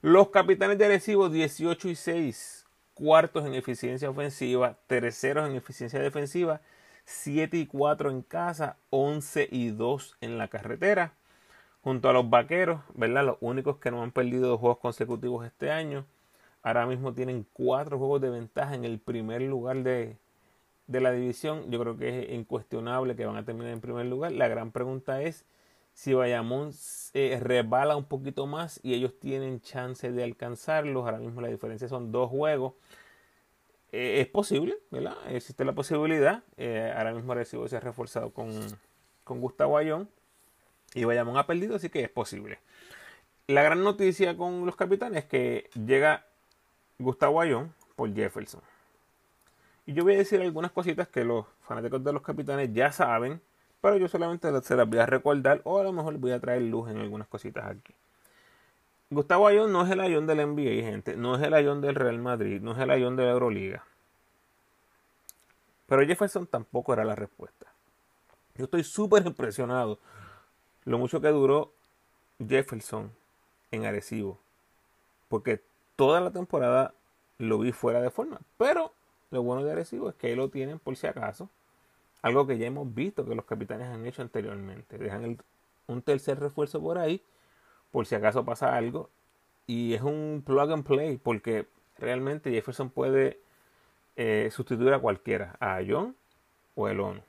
Los 0.00 0.30
capitanes 0.30 0.78
de 0.78 0.86
Arecibo 0.86 1.28
18 1.28 1.88
y 1.88 1.94
6, 1.94 2.61
cuartos 3.02 3.44
en 3.44 3.54
eficiencia 3.54 4.08
ofensiva, 4.08 4.76
terceros 4.86 5.48
en 5.48 5.56
eficiencia 5.56 5.98
defensiva, 5.98 6.60
7 7.04 7.56
y 7.56 7.66
4 7.66 8.10
en 8.12 8.22
casa, 8.22 8.76
11 8.90 9.48
y 9.50 9.70
2 9.70 10.18
en 10.20 10.38
la 10.38 10.46
carretera. 10.46 11.12
Junto 11.82 12.08
a 12.08 12.12
los 12.12 12.30
vaqueros, 12.30 12.80
¿verdad? 12.94 13.24
Los 13.26 13.38
únicos 13.40 13.78
que 13.78 13.90
no 13.90 14.04
han 14.04 14.12
perdido 14.12 14.48
dos 14.48 14.60
juegos 14.60 14.78
consecutivos 14.78 15.44
este 15.44 15.72
año. 15.72 16.06
Ahora 16.62 16.86
mismo 16.86 17.12
tienen 17.12 17.44
cuatro 17.52 17.98
juegos 17.98 18.20
de 18.20 18.30
ventaja 18.30 18.76
en 18.76 18.84
el 18.84 19.00
primer 19.00 19.42
lugar 19.42 19.82
de, 19.82 20.16
la 20.86 21.10
división. 21.10 21.72
Yo 21.72 21.80
creo 21.80 21.96
que 21.96 22.20
es 22.20 22.30
incuestionable 22.30 23.16
que 23.16 23.26
van 23.26 23.36
a 23.36 23.44
terminar 23.44 23.72
en 23.72 23.80
primer 23.80 24.06
lugar. 24.06 24.30
La 24.30 24.46
gran 24.46 24.70
pregunta 24.70 25.22
es 25.22 25.44
si 25.92 26.14
Bayamón 26.14 26.72
eh, 27.14 27.38
rebala 27.42 27.96
un 27.96 28.04
poquito 28.04 28.46
más 28.46 28.80
y 28.82 28.94
ellos 28.94 29.18
tienen 29.18 29.60
chance 29.60 30.10
de 30.10 30.24
alcanzarlos. 30.24 31.04
Ahora 31.04 31.18
mismo 31.18 31.40
la 31.40 31.48
diferencia 31.48 31.88
son 31.88 32.12
dos 32.12 32.30
juegos. 32.30 32.74
Eh, 33.92 34.20
es 34.20 34.26
posible, 34.26 34.76
¿verdad? 34.90 35.16
Existe 35.28 35.64
la 35.64 35.72
posibilidad. 35.72 36.42
Eh, 36.56 36.92
ahora 36.96 37.12
mismo 37.12 37.34
Recibo 37.34 37.68
se 37.68 37.76
ha 37.76 37.80
reforzado 37.80 38.30
con, 38.30 38.50
con 39.24 39.40
Gustavo 39.40 39.76
Ayón 39.76 40.08
y 40.94 41.04
Bayamón 41.04 41.36
ha 41.36 41.46
perdido, 41.46 41.76
así 41.76 41.88
que 41.90 42.02
es 42.02 42.10
posible. 42.10 42.58
La 43.46 43.62
gran 43.62 43.82
noticia 43.82 44.36
con 44.36 44.64
los 44.64 44.76
capitanes 44.76 45.24
es 45.24 45.28
que 45.28 45.70
llega 45.74 46.24
Gustavo 46.98 47.40
Ayón 47.40 47.74
por 47.96 48.14
Jefferson. 48.14 48.62
Y 49.84 49.94
yo 49.94 50.04
voy 50.04 50.14
a 50.14 50.18
decir 50.18 50.40
algunas 50.40 50.70
cositas 50.70 51.08
que 51.08 51.24
los 51.24 51.44
fanáticos 51.62 52.02
de 52.04 52.12
los 52.12 52.22
capitanes 52.22 52.72
ya 52.72 52.92
saben, 52.92 53.40
pero 53.82 53.96
yo 53.98 54.08
solamente 54.08 54.48
se 54.62 54.76
las 54.76 54.88
voy 54.88 55.00
a 55.00 55.06
recordar 55.06 55.60
o 55.64 55.78
a 55.78 55.82
lo 55.82 55.92
mejor 55.92 56.16
voy 56.16 56.30
a 56.30 56.40
traer 56.40 56.62
luz 56.62 56.88
en 56.88 56.98
algunas 56.98 57.26
cositas 57.26 57.66
aquí. 57.66 57.92
Gustavo 59.10 59.46
Ayón 59.46 59.72
no 59.72 59.84
es 59.84 59.90
el 59.90 60.00
Ayón 60.00 60.26
del 60.26 60.38
NBA, 60.38 60.88
gente. 60.88 61.16
No 61.16 61.34
es 61.34 61.42
el 61.42 61.52
Ayón 61.52 61.82
del 61.82 61.96
Real 61.96 62.18
Madrid, 62.18 62.62
no 62.62 62.72
es 62.72 62.78
el 62.78 62.90
Ayón 62.90 63.16
de 63.16 63.24
la 63.24 63.32
Euroliga. 63.32 63.84
Pero 65.86 66.06
Jefferson 66.06 66.46
tampoco 66.46 66.92
era 66.94 67.04
la 67.04 67.16
respuesta. 67.16 67.66
Yo 68.54 68.64
estoy 68.64 68.84
súper 68.84 69.26
impresionado 69.26 69.98
lo 70.84 70.98
mucho 70.98 71.20
que 71.20 71.28
duró 71.28 71.72
Jefferson 72.38 73.12
en 73.72 73.84
Arecibo. 73.84 74.38
Porque 75.28 75.60
toda 75.96 76.20
la 76.20 76.30
temporada 76.30 76.94
lo 77.38 77.58
vi 77.58 77.72
fuera 77.72 78.00
de 78.00 78.10
forma. 78.10 78.40
Pero 78.56 78.92
lo 79.30 79.42
bueno 79.42 79.64
de 79.64 79.72
Arecibo 79.72 80.08
es 80.08 80.14
que 80.14 80.36
lo 80.36 80.50
tienen 80.50 80.78
por 80.78 80.96
si 80.96 81.08
acaso. 81.08 81.50
Algo 82.22 82.46
que 82.46 82.56
ya 82.56 82.66
hemos 82.66 82.94
visto 82.94 83.24
que 83.24 83.34
los 83.34 83.44
capitanes 83.44 83.88
han 83.88 84.06
hecho 84.06 84.22
anteriormente. 84.22 84.96
Dejan 84.96 85.38
un 85.88 86.02
tercer 86.02 86.38
refuerzo 86.38 86.80
por 86.80 86.98
ahí. 86.98 87.22
Por 87.90 88.06
si 88.06 88.14
acaso 88.14 88.44
pasa 88.44 88.76
algo. 88.76 89.10
Y 89.66 89.94
es 89.94 90.02
un 90.02 90.42
plug 90.46 90.72
and 90.72 90.84
play. 90.84 91.18
Porque 91.18 91.66
realmente 91.98 92.50
Jefferson 92.50 92.90
puede 92.90 93.40
eh, 94.16 94.48
sustituir 94.52 94.92
a 94.92 95.00
cualquiera. 95.00 95.56
A 95.60 95.80
John 95.86 96.14
o 96.74 96.88
el 96.88 97.00
ONU. 97.00 97.22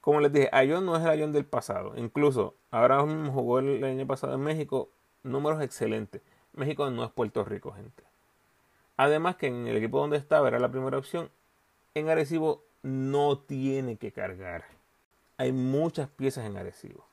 Como 0.00 0.20
les 0.20 0.32
dije, 0.32 0.48
Ayón 0.52 0.86
no 0.86 0.96
es 0.96 1.02
el 1.02 1.10
Ayón 1.10 1.32
del 1.32 1.44
pasado. 1.44 1.92
Incluso 1.96 2.54
ahora 2.70 3.04
mismo 3.04 3.32
jugó 3.32 3.58
el 3.58 3.84
año 3.84 4.06
pasado 4.06 4.34
en 4.34 4.40
México. 4.40 4.88
Números 5.22 5.62
excelentes. 5.62 6.22
México 6.54 6.90
no 6.90 7.04
es 7.04 7.10
Puerto 7.10 7.44
Rico, 7.44 7.72
gente. 7.72 8.02
Además 8.96 9.36
que 9.36 9.46
en 9.46 9.66
el 9.66 9.76
equipo 9.76 10.00
donde 10.00 10.16
estaba 10.16 10.48
era 10.48 10.58
la 10.58 10.70
primera 10.70 10.98
opción. 10.98 11.30
En 11.94 12.08
Arecibo 12.08 12.64
no 12.82 13.38
tiene 13.38 13.96
que 13.96 14.12
cargar. 14.12 14.64
Hay 15.36 15.52
muchas 15.52 16.08
piezas 16.08 16.46
en 16.46 16.56
Arecibo. 16.56 17.04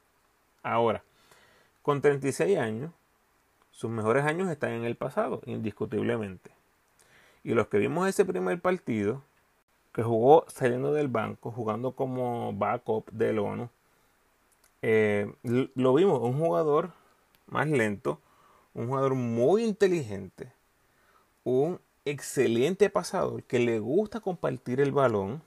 Ahora, 0.64 1.04
con 1.82 2.02
36 2.02 2.58
años, 2.58 2.92
sus 3.72 3.90
mejores 3.90 4.26
años 4.26 4.50
están 4.50 4.72
en 4.72 4.84
el 4.84 4.96
pasado, 4.96 5.42
indiscutiblemente. 5.46 6.52
Y 7.44 7.54
los 7.54 7.68
que 7.68 7.78
vimos 7.78 8.10
ese 8.10 8.26
primer 8.26 8.60
partido, 8.60 9.24
que 9.98 10.04
jugó 10.04 10.46
saliendo 10.48 10.94
del 10.94 11.08
banco, 11.08 11.52
jugando 11.52 11.94
como 11.94 12.54
backup 12.54 13.10
del 13.10 13.40
ONU. 13.40 13.68
Eh, 14.84 15.34
lo 15.44 15.94
vimos, 15.96 16.22
un 16.22 16.38
jugador 16.38 16.92
más 17.48 17.68
lento, 17.68 18.22
un 18.76 18.90
jugador 18.90 19.16
muy 19.16 19.64
inteligente, 19.64 20.52
un 21.44 21.80
excelente 22.06 22.92
pasador 22.92 23.42
que 23.44 23.58
le 23.58 23.80
gusta 23.80 24.20
compartir 24.20 24.82
el 24.82 24.92
balón. 24.92 25.42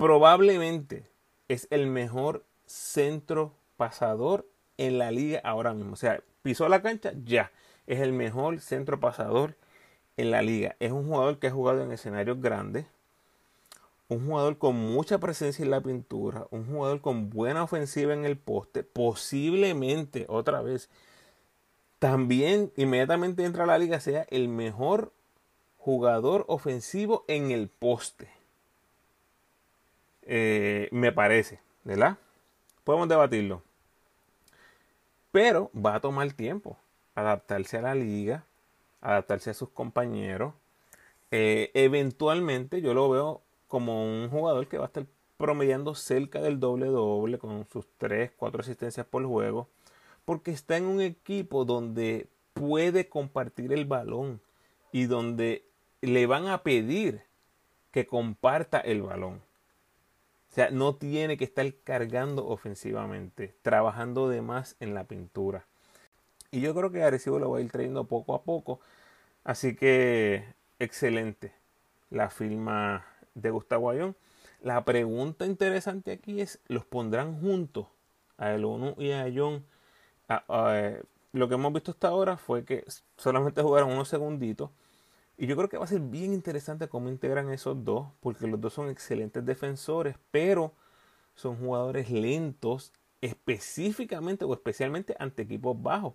Probablemente 0.00 1.04
es 1.48 1.68
el 1.70 1.86
mejor 1.86 2.42
centro 2.64 3.52
pasador 3.76 4.46
en 4.78 4.96
la 4.96 5.10
liga 5.10 5.42
ahora 5.44 5.74
mismo. 5.74 5.92
O 5.92 5.96
sea, 5.96 6.22
pisó 6.40 6.66
la 6.70 6.80
cancha, 6.80 7.12
ya. 7.26 7.52
Es 7.86 8.00
el 8.00 8.14
mejor 8.14 8.60
centro 8.60 8.98
pasador 8.98 9.56
en 10.16 10.30
la 10.30 10.40
liga. 10.40 10.74
Es 10.80 10.90
un 10.90 11.06
jugador 11.06 11.38
que 11.38 11.48
ha 11.48 11.50
jugado 11.50 11.82
en 11.82 11.92
escenarios 11.92 12.40
grandes 12.40 12.86
un 14.08 14.26
jugador 14.26 14.56
con 14.56 14.74
mucha 14.74 15.18
presencia 15.18 15.64
en 15.64 15.70
la 15.70 15.82
pintura, 15.82 16.46
un 16.50 16.66
jugador 16.66 17.02
con 17.02 17.28
buena 17.30 17.62
ofensiva 17.62 18.12
en 18.12 18.24
el 18.24 18.36
poste, 18.38 18.82
posiblemente 18.82 20.24
otra 20.28 20.62
vez 20.62 20.88
también 22.00 22.72
inmediatamente 22.76 23.44
entra 23.44 23.64
a 23.64 23.66
la 23.66 23.78
liga 23.78 24.00
sea 24.00 24.26
el 24.30 24.48
mejor 24.48 25.12
jugador 25.76 26.46
ofensivo 26.48 27.24
en 27.28 27.50
el 27.50 27.68
poste. 27.68 28.39
Eh, 30.32 30.88
me 30.92 31.10
parece, 31.10 31.58
¿verdad? 31.82 32.16
Podemos 32.84 33.08
debatirlo. 33.08 33.64
Pero 35.32 35.72
va 35.74 35.96
a 35.96 36.00
tomar 36.00 36.32
tiempo 36.34 36.78
adaptarse 37.16 37.78
a 37.78 37.82
la 37.82 37.96
liga, 37.96 38.44
adaptarse 39.00 39.50
a 39.50 39.54
sus 39.54 39.70
compañeros. 39.70 40.54
Eh, 41.32 41.72
eventualmente 41.74 42.80
yo 42.80 42.94
lo 42.94 43.10
veo 43.10 43.42
como 43.66 44.04
un 44.04 44.30
jugador 44.30 44.68
que 44.68 44.78
va 44.78 44.84
a 44.84 44.86
estar 44.86 45.04
promediando 45.36 45.96
cerca 45.96 46.40
del 46.40 46.60
doble 46.60 46.86
doble 46.86 47.38
con 47.38 47.66
sus 47.68 47.88
3, 47.98 48.30
4 48.36 48.60
asistencias 48.60 49.06
por 49.06 49.26
juego, 49.26 49.68
porque 50.24 50.52
está 50.52 50.76
en 50.76 50.84
un 50.84 51.00
equipo 51.00 51.64
donde 51.64 52.28
puede 52.52 53.08
compartir 53.08 53.72
el 53.72 53.84
balón 53.84 54.40
y 54.92 55.06
donde 55.06 55.64
le 56.02 56.26
van 56.26 56.46
a 56.46 56.62
pedir 56.62 57.24
que 57.90 58.06
comparta 58.06 58.78
el 58.78 59.02
balón. 59.02 59.49
O 60.50 60.52
sea, 60.52 60.70
no 60.70 60.96
tiene 60.96 61.36
que 61.36 61.44
estar 61.44 61.72
cargando 61.84 62.46
ofensivamente, 62.46 63.54
trabajando 63.62 64.28
de 64.28 64.42
más 64.42 64.76
en 64.80 64.94
la 64.94 65.04
pintura. 65.04 65.64
Y 66.50 66.60
yo 66.60 66.74
creo 66.74 66.90
que 66.90 67.04
Arecibo 67.04 67.38
lo 67.38 67.50
va 67.50 67.58
a 67.58 67.60
ir 67.60 67.70
trayendo 67.70 68.04
poco 68.04 68.34
a 68.34 68.42
poco. 68.42 68.80
Así 69.44 69.76
que 69.76 70.44
excelente 70.80 71.52
la 72.10 72.30
firma 72.30 73.06
de 73.34 73.50
Gustavo 73.50 73.90
Ayón. 73.90 74.16
La 74.60 74.84
pregunta 74.84 75.46
interesante 75.46 76.12
aquí 76.12 76.40
es, 76.40 76.58
¿los 76.66 76.84
pondrán 76.84 77.40
juntos 77.40 77.86
a 78.36 78.52
El 78.52 78.64
ONU 78.64 78.94
y 78.98 79.12
a 79.12 79.22
Ayón? 79.22 79.64
lo 81.32 81.48
que 81.48 81.54
hemos 81.54 81.72
visto 81.72 81.90
hasta 81.90 82.08
ahora 82.08 82.36
fue 82.36 82.64
que 82.64 82.84
solamente 83.16 83.62
jugaron 83.62 83.92
unos 83.92 84.08
segunditos. 84.08 84.70
Y 85.40 85.46
yo 85.46 85.56
creo 85.56 85.70
que 85.70 85.78
va 85.78 85.84
a 85.84 85.86
ser 85.86 86.00
bien 86.00 86.34
interesante 86.34 86.86
cómo 86.88 87.08
integran 87.08 87.50
esos 87.50 87.82
dos, 87.82 88.08
porque 88.20 88.46
los 88.46 88.60
dos 88.60 88.74
son 88.74 88.90
excelentes 88.90 89.42
defensores, 89.42 90.16
pero 90.30 90.74
son 91.34 91.56
jugadores 91.56 92.10
lentos, 92.10 92.92
específicamente 93.22 94.44
o 94.44 94.52
especialmente 94.52 95.16
ante 95.18 95.40
equipos 95.44 95.82
bajos. 95.82 96.12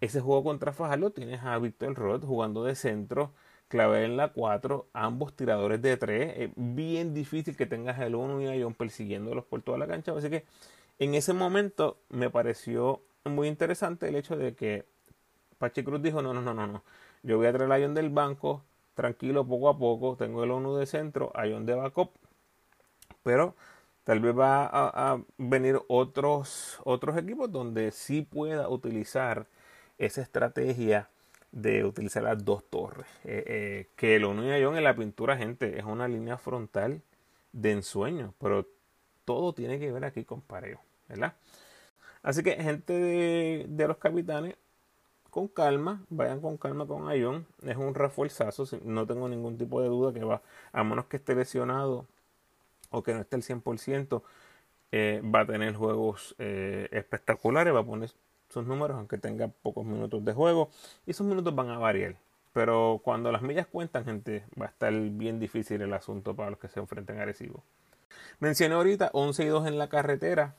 Ese 0.00 0.22
juego 0.22 0.42
contra 0.42 0.72
Fajardo 0.72 1.10
tienes 1.10 1.42
a 1.42 1.58
Víctor 1.58 1.94
Roth 1.96 2.24
jugando 2.24 2.64
de 2.64 2.76
centro, 2.76 3.34
clave 3.68 4.06
en 4.06 4.16
la 4.16 4.32
4, 4.32 4.88
ambos 4.94 5.36
tiradores 5.36 5.82
de 5.82 5.98
3. 5.98 6.34
Es 6.38 6.50
bien 6.56 7.12
difícil 7.12 7.58
que 7.58 7.66
tengas 7.66 8.00
el 8.00 8.14
1 8.14 8.40
y 8.40 8.46
a 8.46 8.64
John 8.64 8.72
persiguiéndolos 8.72 9.44
por 9.44 9.60
toda 9.60 9.76
la 9.76 9.86
cancha. 9.86 10.12
Así 10.16 10.30
que 10.30 10.46
en 10.98 11.14
ese 11.14 11.34
momento 11.34 11.98
me 12.08 12.30
pareció 12.30 13.02
muy 13.26 13.48
interesante 13.48 14.08
el 14.08 14.16
hecho 14.16 14.34
de 14.34 14.54
que 14.54 14.86
Pachi 15.58 15.82
Cruz 15.84 16.02
dijo: 16.02 16.22
No, 16.22 16.32
no, 16.34 16.42
no, 16.42 16.54
no, 16.54 16.66
no. 16.66 16.82
Yo 17.26 17.36
voy 17.36 17.46
a 17.46 17.52
traer 17.52 17.70
a 17.70 17.78
John 17.78 17.94
del 17.94 18.08
banco, 18.08 18.62
tranquilo, 18.94 19.46
poco 19.46 19.68
a 19.68 19.78
poco. 19.78 20.16
Tengo 20.16 20.44
el 20.44 20.50
1 20.50 20.76
de 20.76 20.86
centro, 20.86 21.32
John 21.34 21.66
de 21.66 21.74
backup. 21.74 22.12
Pero 23.22 23.54
Tal 24.06 24.20
vez 24.20 24.38
va 24.38 24.70
a, 24.72 25.20
venir 25.36 25.80
otros, 25.88 26.78
otros 26.84 27.18
equipos 27.18 27.50
donde 27.50 27.90
sí 27.90 28.22
pueda 28.22 28.68
utilizar 28.68 29.48
esa 29.98 30.22
estrategia 30.22 31.08
de 31.50 31.84
utilizar 31.84 32.22
las 32.22 32.44
dos 32.44 32.62
torres. 32.70 33.08
Eh, 33.24 33.42
eh, 33.48 33.86
que 33.96 34.20
lo 34.20 34.30
único 34.30 34.56
yo 34.58 34.76
en 34.76 34.84
la 34.84 34.94
pintura, 34.94 35.36
gente, 35.36 35.76
es 35.76 35.84
una 35.84 36.06
línea 36.06 36.38
frontal 36.38 37.02
de 37.50 37.72
ensueño, 37.72 38.32
pero 38.38 38.68
todo 39.24 39.52
tiene 39.52 39.80
que 39.80 39.90
ver 39.90 40.04
aquí 40.04 40.24
con 40.24 40.40
pareo, 40.40 40.78
¿verdad? 41.08 41.34
Así 42.22 42.44
que, 42.44 42.52
gente 42.62 42.92
de, 42.92 43.66
de 43.68 43.88
los 43.88 43.96
capitanes, 43.96 44.54
con 45.36 45.48
calma, 45.48 46.02
vayan 46.08 46.40
con 46.40 46.56
calma 46.56 46.86
con 46.86 47.12
Ion. 47.14 47.46
Es 47.62 47.76
un 47.76 47.94
refuerzazo, 47.94 48.64
no 48.84 49.06
tengo 49.06 49.28
ningún 49.28 49.58
tipo 49.58 49.82
de 49.82 49.88
duda 49.88 50.14
que 50.14 50.24
va, 50.24 50.40
a 50.72 50.82
menos 50.82 51.04
que 51.04 51.18
esté 51.18 51.34
lesionado 51.34 52.06
o 52.88 53.02
que 53.02 53.12
no 53.12 53.20
esté 53.20 53.36
al 53.36 53.42
100%, 53.42 54.22
eh, 54.92 55.20
va 55.22 55.40
a 55.40 55.46
tener 55.46 55.74
juegos 55.74 56.34
eh, 56.38 56.88
espectaculares, 56.90 57.74
va 57.74 57.80
a 57.80 57.84
poner 57.84 58.12
sus 58.48 58.64
números 58.64 58.96
aunque 58.96 59.18
tenga 59.18 59.48
pocos 59.48 59.84
minutos 59.84 60.24
de 60.24 60.32
juego 60.32 60.70
y 61.04 61.10
esos 61.10 61.26
minutos 61.26 61.54
van 61.54 61.68
a 61.68 61.76
variar. 61.76 62.16
Pero 62.54 63.02
cuando 63.04 63.30
las 63.30 63.42
millas 63.42 63.66
cuentan, 63.66 64.06
gente, 64.06 64.42
va 64.58 64.64
a 64.64 64.68
estar 64.70 64.90
bien 64.94 65.38
difícil 65.38 65.82
el 65.82 65.92
asunto 65.92 66.34
para 66.34 66.48
los 66.48 66.58
que 66.58 66.68
se 66.68 66.80
enfrenten 66.80 67.20
a 67.20 67.26
Mencioné 68.40 68.74
ahorita 68.74 69.10
11 69.12 69.44
y 69.44 69.48
2 69.48 69.66
en 69.66 69.76
la 69.76 69.90
carretera. 69.90 70.54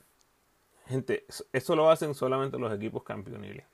Gente, 0.86 1.26
eso 1.52 1.74
lo 1.74 1.90
hacen 1.90 2.14
solamente 2.14 2.60
los 2.60 2.72
equipos 2.72 3.02
campeoniles. 3.02 3.64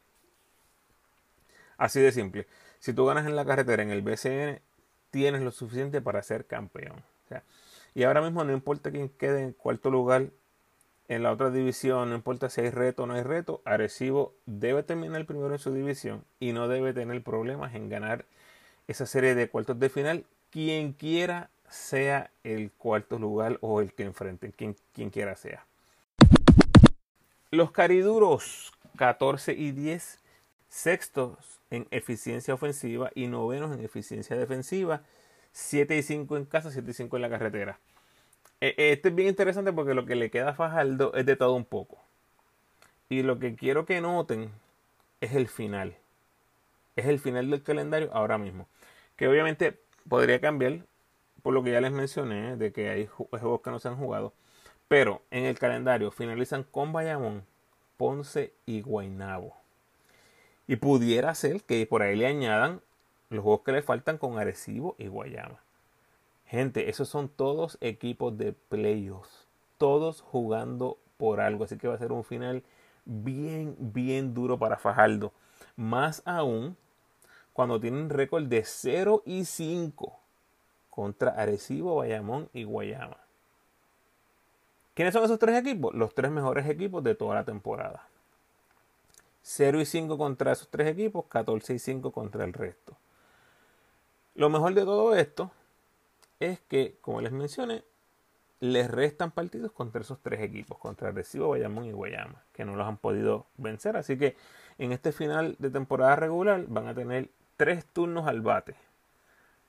Así 1.85 2.01
de 2.01 2.13
simple. 2.13 2.47
Si 2.79 2.95
tú 2.95 3.05
ganas 3.05 3.27
en 3.27 3.37
la 3.37 3.45
carretera 3.45 3.83
en 3.83 3.91
el 3.91 4.01
BCN, 4.01 4.59
tienes 5.11 5.43
lo 5.43 5.51
suficiente 5.51 6.01
para 6.01 6.23
ser 6.23 6.47
campeón. 6.47 7.03
y 7.95 8.05
ahora 8.05 8.23
mismo 8.23 8.43
no 8.43 8.55
importa 8.55 8.91
quién 8.91 9.11
quede 9.11 9.43
en 9.43 9.53
cuarto 9.53 9.91
lugar 9.91 10.31
en 11.09 11.23
la 11.23 11.31
otra 11.31 11.51
división, 11.51 12.09
no 12.09 12.15
importa 12.15 12.49
si 12.49 12.63
hay 12.63 12.71
reto 12.71 13.03
o 13.03 13.07
no 13.07 13.13
hay 13.13 13.23
reto, 13.23 13.61
Arecibo 13.67 14.33
debe 14.47 14.83
terminar 14.83 15.27
primero 15.27 15.53
en 15.53 15.59
su 15.59 15.75
división 15.75 16.25
y 16.41 16.55
no 16.55 16.69
debe 16.69 16.95
tener 16.95 17.23
problemas 17.23 17.75
en 17.75 17.91
ganar 17.91 18.25
esa 18.89 19.05
serie 19.05 19.35
de 19.35 19.51
cuartos 19.51 19.79
de 19.79 19.91
final, 19.91 20.25
quien 20.49 20.95
quiera 20.95 21.51
sea 21.69 22.31
el 22.45 22.71
cuarto 22.71 23.19
lugar 23.19 23.59
o 23.61 23.83
el 23.83 23.93
que 23.93 24.05
enfrente, 24.05 24.53
quien, 24.53 24.75
quien 24.95 25.11
quiera 25.11 25.37
sea. 25.37 25.67
Los 27.51 27.73
cariduros 27.73 28.73
14 28.97 29.53
y 29.53 29.73
10, 29.73 30.24
sextos 30.75 31.61
en 31.71 31.87
eficiencia 31.93 32.53
ofensiva 32.53 33.13
y 33.15 33.29
novenos 33.29 33.73
en 33.73 33.85
eficiencia 33.85 34.37
defensiva. 34.37 35.03
7 35.53 35.97
y 35.97 36.03
5 36.03 36.37
en 36.37 36.47
casa, 36.47 36.73
7 36.73 36.91
y 36.91 36.95
5 36.95 37.15
en 37.17 37.23
la 37.23 37.31
carretera. 37.31 37.79
E, 38.61 38.75
este 38.77 39.11
es 39.11 39.15
bien 39.15 39.29
interesante 39.29 39.73
porque 39.73 39.95
lo 39.95 40.05
que 40.05 40.17
le 40.17 40.33
queda 40.33 40.51
a 40.51 40.55
Fajardo 40.55 41.15
es 41.15 41.27
de 41.27 41.37
todo 41.37 41.55
un 41.55 41.65
poco. 41.65 41.99
Y 43.09 43.23
lo 43.23 43.39
que 43.39 43.55
quiero 43.55 43.87
que 43.87 44.01
noten 44.01 44.51
es 45.21 45.35
el 45.35 45.47
final. 45.47 45.97
Es 46.97 47.07
el 47.07 47.21
final 47.21 47.51
del 47.51 47.63
calendario 47.63 48.11
ahora 48.13 48.37
mismo. 48.37 48.67
Que 49.15 49.29
obviamente 49.29 49.79
podría 50.09 50.41
cambiar 50.41 50.81
por 51.45 51.55
lo 51.55 51.63
que 51.63 51.71
ya 51.71 51.81
les 51.81 51.93
mencioné, 51.93 52.57
de 52.57 52.73
que 52.73 52.91
hay 52.91 53.07
juegos 53.07 53.61
que 53.61 53.71
no 53.71 53.79
se 53.79 53.87
han 53.87 53.97
jugado. 53.97 54.33
Pero 54.89 55.23
en 55.31 55.45
el 55.45 55.57
calendario 55.57 56.11
finalizan 56.11 56.65
con 56.65 56.93
Bayamón, 56.93 57.45
Ponce 57.97 58.53
y 58.67 58.81
Guaynabo. 58.81 59.64
Y 60.67 60.77
pudiera 60.77 61.35
ser 61.35 61.63
que 61.63 61.87
por 61.87 62.03
ahí 62.03 62.17
le 62.17 62.27
añadan 62.27 62.81
los 63.31 63.43
juegos 63.43 63.63
que 63.63 63.73
le 63.73 63.83
faltan 63.83 64.19
con 64.19 64.39
Arecibo 64.39 64.95
y 64.99 65.09
Guayama. 65.09 65.61
Gente, 66.47 66.89
esos 66.89 67.09
son 67.09 67.29
todos 67.29 67.79
equipos 67.81 68.37
de 68.39 68.53
playoffs. 68.53 69.47
Todos 69.79 70.21
jugando 70.21 70.99
por 71.17 71.41
algo. 71.41 71.65
Así 71.65 71.77
que 71.77 71.89
va 71.89 71.95
a 71.95 71.99
ser 71.99 72.13
un 72.13 72.25
final 72.25 72.63
bien, 73.05 73.77
bien 73.79 74.35
duro 74.35 74.59
para 74.59 74.79
Fajardo. 74.79 75.33
Más 75.77 76.23
aún 76.25 76.77
cuando 77.53 77.81
tienen 77.81 78.11
récord 78.11 78.45
de 78.45 78.65
0 78.65 79.23
y 79.25 79.45
5 79.45 80.19
contra 80.91 81.31
Arecibo, 81.31 81.97
Bayamón 81.97 82.49
y 82.53 82.65
Guayama. 82.65 83.17
¿Quiénes 84.95 85.13
son 85.13 85.25
esos 85.25 85.39
tres 85.39 85.59
equipos? 85.59 85.93
Los 85.95 86.15
tres 86.15 86.31
mejores 86.31 86.69
equipos 86.69 87.03
de 87.03 87.17
toda 87.17 87.35
la 87.35 87.45
temporada. 87.45 88.07
0 89.47 89.81
y 89.81 89.85
5 89.85 90.17
contra 90.17 90.53
esos 90.53 90.69
tres 90.69 90.89
equipos, 90.89 91.27
14 91.27 91.75
y 91.75 91.79
5 91.79 92.13
contra 92.13 92.45
el 92.45 92.55
resto. 92.55 92.97
Lo 94.35 94.49
mejor 94.49 94.73
de 94.75 94.85
todo 94.85 95.15
esto 95.15 95.51
es 96.41 96.61
que, 96.61 96.97
como 97.03 97.21
les 97.21 97.31
mencioné, 97.31 97.85
les 98.61 98.91
restan 98.91 99.31
partidos 99.31 99.71
contra 99.71 100.01
esos 100.01 100.19
tres 100.21 100.41
equipos, 100.41 100.79
contra 100.79 101.11
Recibo, 101.11 101.51
Bayamón 101.51 101.85
y 101.85 101.93
Guayama, 101.93 102.43
que 102.55 102.65
no 102.65 102.75
los 102.75 102.89
han 102.89 102.97
podido 102.97 103.47
vencer. 103.59 103.99
Así 103.99 104.17
que 104.17 104.35
en 104.79 104.93
este 104.93 105.13
final 105.13 105.57
de 105.59 105.71
temporada 105.71 106.17
regular 106.17 106.65
van 106.67 106.89
a 106.89 106.95
tener 106.95 107.29
tres 107.59 107.85
turnos 107.85 108.27
al 108.27 108.41
bate 108.41 108.75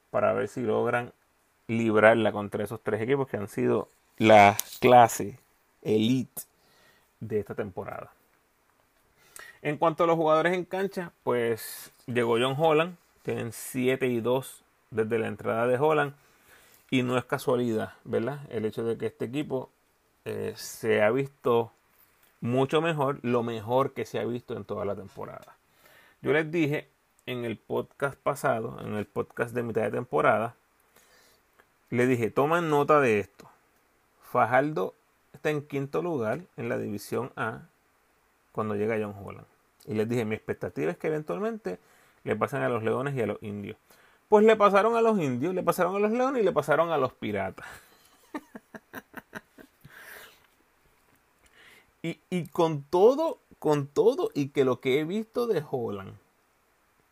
para 0.10 0.32
ver 0.32 0.48
si 0.48 0.62
logran 0.62 1.12
librarla 1.68 2.32
contra 2.32 2.64
esos 2.64 2.82
tres 2.82 3.02
equipos 3.02 3.28
que 3.28 3.36
han 3.36 3.50
sido 3.50 3.90
la 4.18 4.56
clase 4.80 5.38
elite 5.82 6.44
de 7.20 7.40
esta 7.40 7.56
temporada. 7.56 8.15
En 9.66 9.78
cuanto 9.78 10.04
a 10.04 10.08
los 10.08 10.16
jugadores 10.16 10.54
en 10.54 10.64
cancha, 10.64 11.12
pues 11.24 11.92
llegó 12.06 12.38
John 12.40 12.54
Holland, 12.56 12.98
tienen 13.24 13.52
7 13.52 14.06
y 14.06 14.22
2 14.22 14.62
desde 14.92 15.18
la 15.18 15.26
entrada 15.26 15.66
de 15.66 15.80
Holland. 15.80 16.14
Y 16.92 17.02
no 17.02 17.18
es 17.18 17.26
casualidad, 17.26 17.94
¿verdad? 18.04 18.42
El 18.52 18.66
hecho 18.66 18.84
de 18.84 18.96
que 18.96 19.08
este 19.08 19.26
equipo 19.26 19.72
eh, 20.24 20.54
se 20.56 21.02
ha 21.02 21.10
visto 21.10 21.72
mucho 22.42 22.80
mejor, 22.80 23.18
lo 23.24 23.42
mejor 23.42 23.94
que 23.94 24.06
se 24.06 24.20
ha 24.20 24.26
visto 24.26 24.56
en 24.56 24.66
toda 24.66 24.86
la 24.86 24.96
temporada. 24.96 25.58
Yo 26.22 26.32
les 26.32 26.52
dije 26.52 26.88
en 27.26 27.44
el 27.44 27.58
podcast 27.58 28.20
pasado, 28.20 28.80
en 28.82 28.94
el 28.94 29.08
podcast 29.08 29.56
de 29.56 29.64
mitad 29.64 29.82
de 29.82 29.90
temporada, 29.90 30.54
le 31.90 32.06
dije, 32.06 32.30
toman 32.30 32.70
nota 32.70 33.00
de 33.00 33.20
esto. 33.20 33.50
Fajardo 34.32 34.94
está 35.34 35.50
en 35.50 35.64
quinto 35.64 36.04
lugar 36.04 36.42
en 36.56 36.70
la 36.70 36.78
división 36.78 37.32
A 37.36 37.62
cuando 38.52 38.76
llega 38.76 39.00
John 39.02 39.16
Holland. 39.20 39.55
Y 39.88 39.94
les 39.94 40.10
dije, 40.10 40.26
mi 40.26 40.36
expectativa 40.36 40.92
es 40.92 40.98
que 40.98 41.08
eventualmente 41.08 41.80
le 42.24 42.36
pasen 42.36 42.64
a 42.64 42.70
los 42.70 42.84
leones 42.84 43.16
y 43.16 43.22
a 43.22 43.28
los 43.28 43.42
indios. 43.42 43.78
Pues 44.28 44.46
le 44.46 44.56
pasaron 44.56 44.96
a 44.96 45.02
los 45.02 45.20
indios, 45.20 45.54
le 45.54 45.64
pasaron 45.64 45.96
a 45.96 46.00
los 46.00 46.12
leones 46.12 46.42
y 46.42 46.46
le 46.46 46.52
pasaron 46.52 46.92
a 46.92 46.98
los 46.98 47.14
piratas. 47.14 47.68
y, 52.02 52.20
y 52.30 52.48
con 52.48 52.84
todo, 52.84 53.40
con 53.60 53.88
todo 53.88 54.32
y 54.34 54.50
que 54.50 54.66
lo 54.66 54.80
que 54.80 55.00
he 55.00 55.06
visto 55.06 55.46
de 55.46 55.64
Holland, 55.70 56.16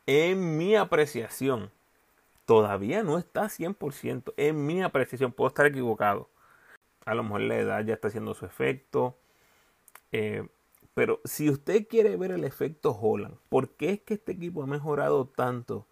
en 0.08 0.58
mi 0.58 0.76
apreciación, 0.76 1.70
todavía 2.46 3.04
no 3.04 3.18
está 3.18 3.44
100%. 3.44 4.34
En 4.38 4.66
mi 4.66 4.82
apreciación, 4.82 5.32
puedo 5.32 5.48
estar 5.48 5.66
equivocado. 5.66 6.30
A 7.06 7.14
lo 7.14 7.24
mejor 7.24 7.42
la 7.42 7.58
edad 7.58 7.86
ya 7.86 7.94
está 7.94 8.08
haciendo 8.08 8.34
su 8.34 8.46
efecto. 8.46 9.16
Eh, 10.12 10.48
pero 10.94 11.22
si 11.26 11.50
usted 11.50 11.88
quiere 11.88 12.16
ver 12.18 12.32
el 12.32 12.44
efecto 12.44 12.92
Holland, 12.92 13.36
¿por 13.50 13.70
qué 13.70 13.92
es 13.92 14.02
que 14.02 14.14
este 14.16 14.34
equipo 14.34 14.64
ha 14.64 14.68
mejorado 14.68 15.26
tanto 15.28 15.88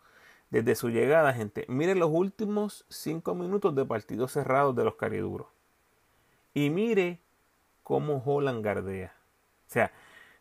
desde 0.52 0.76
su 0.76 0.90
llegada, 0.90 1.34
gente? 1.34 1.66
Mire 1.68 1.96
los 1.96 2.12
últimos 2.12 2.86
cinco 2.90 3.34
minutos 3.34 3.74
de 3.76 3.86
partidos 3.86 4.34
cerrados 4.34 4.76
de 4.76 4.84
los 4.84 4.96
cariduros. 4.96 5.48
Y 6.54 6.70
mire 6.70 7.20
cómo 7.84 8.22
Holland 8.24 8.64
gardea. 8.64 9.16
O 9.68 9.72
sea, 9.72 9.92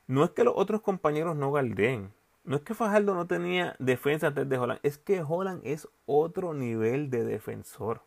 no 0.07 0.25
es 0.25 0.31
que 0.31 0.45
los 0.45 0.55
otros 0.57 0.83
compañeros 0.83 1.37
no 1.37 1.53
galdeen. 1.53 2.13
No 2.45 2.57
es 2.57 2.63
que 2.63 2.75
Fajardo 2.75 3.15
no 3.15 3.27
tenía 3.27 3.77
defensa 3.79 4.29
antes 4.29 4.49
de 4.49 4.59
Holland. 4.59 4.81
Es 4.83 4.99
que 4.99 5.23
Holland 5.23 5.61
es 5.65 5.89
otro 6.05 6.53
nivel 6.53 7.11
de 7.11 7.25
defensor. 7.25 8.03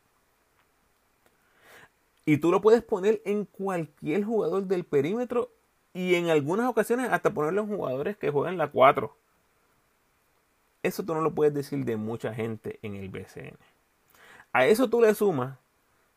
Y 2.25 2.37
tú 2.37 2.51
lo 2.51 2.61
puedes 2.61 2.83
poner 2.83 3.21
en 3.25 3.45
cualquier 3.45 4.23
jugador 4.23 4.65
del 4.65 4.85
perímetro 4.85 5.51
y 5.93 6.15
en 6.15 6.29
algunas 6.29 6.67
ocasiones 6.69 7.11
hasta 7.11 7.33
ponerlo 7.33 7.61
en 7.61 7.67
jugadores 7.67 8.17
que 8.17 8.31
juegan 8.31 8.57
la 8.57 8.71
4. 8.71 9.15
Eso 10.81 11.03
tú 11.03 11.13
no 11.13 11.21
lo 11.21 11.33
puedes 11.33 11.53
decir 11.53 11.85
de 11.85 11.95
mucha 11.97 12.33
gente 12.33 12.79
en 12.81 12.95
el 12.95 13.09
BCN. 13.09 13.57
A 14.51 14.65
eso 14.65 14.89
tú 14.89 15.01
le 15.01 15.13
sumas 15.13 15.57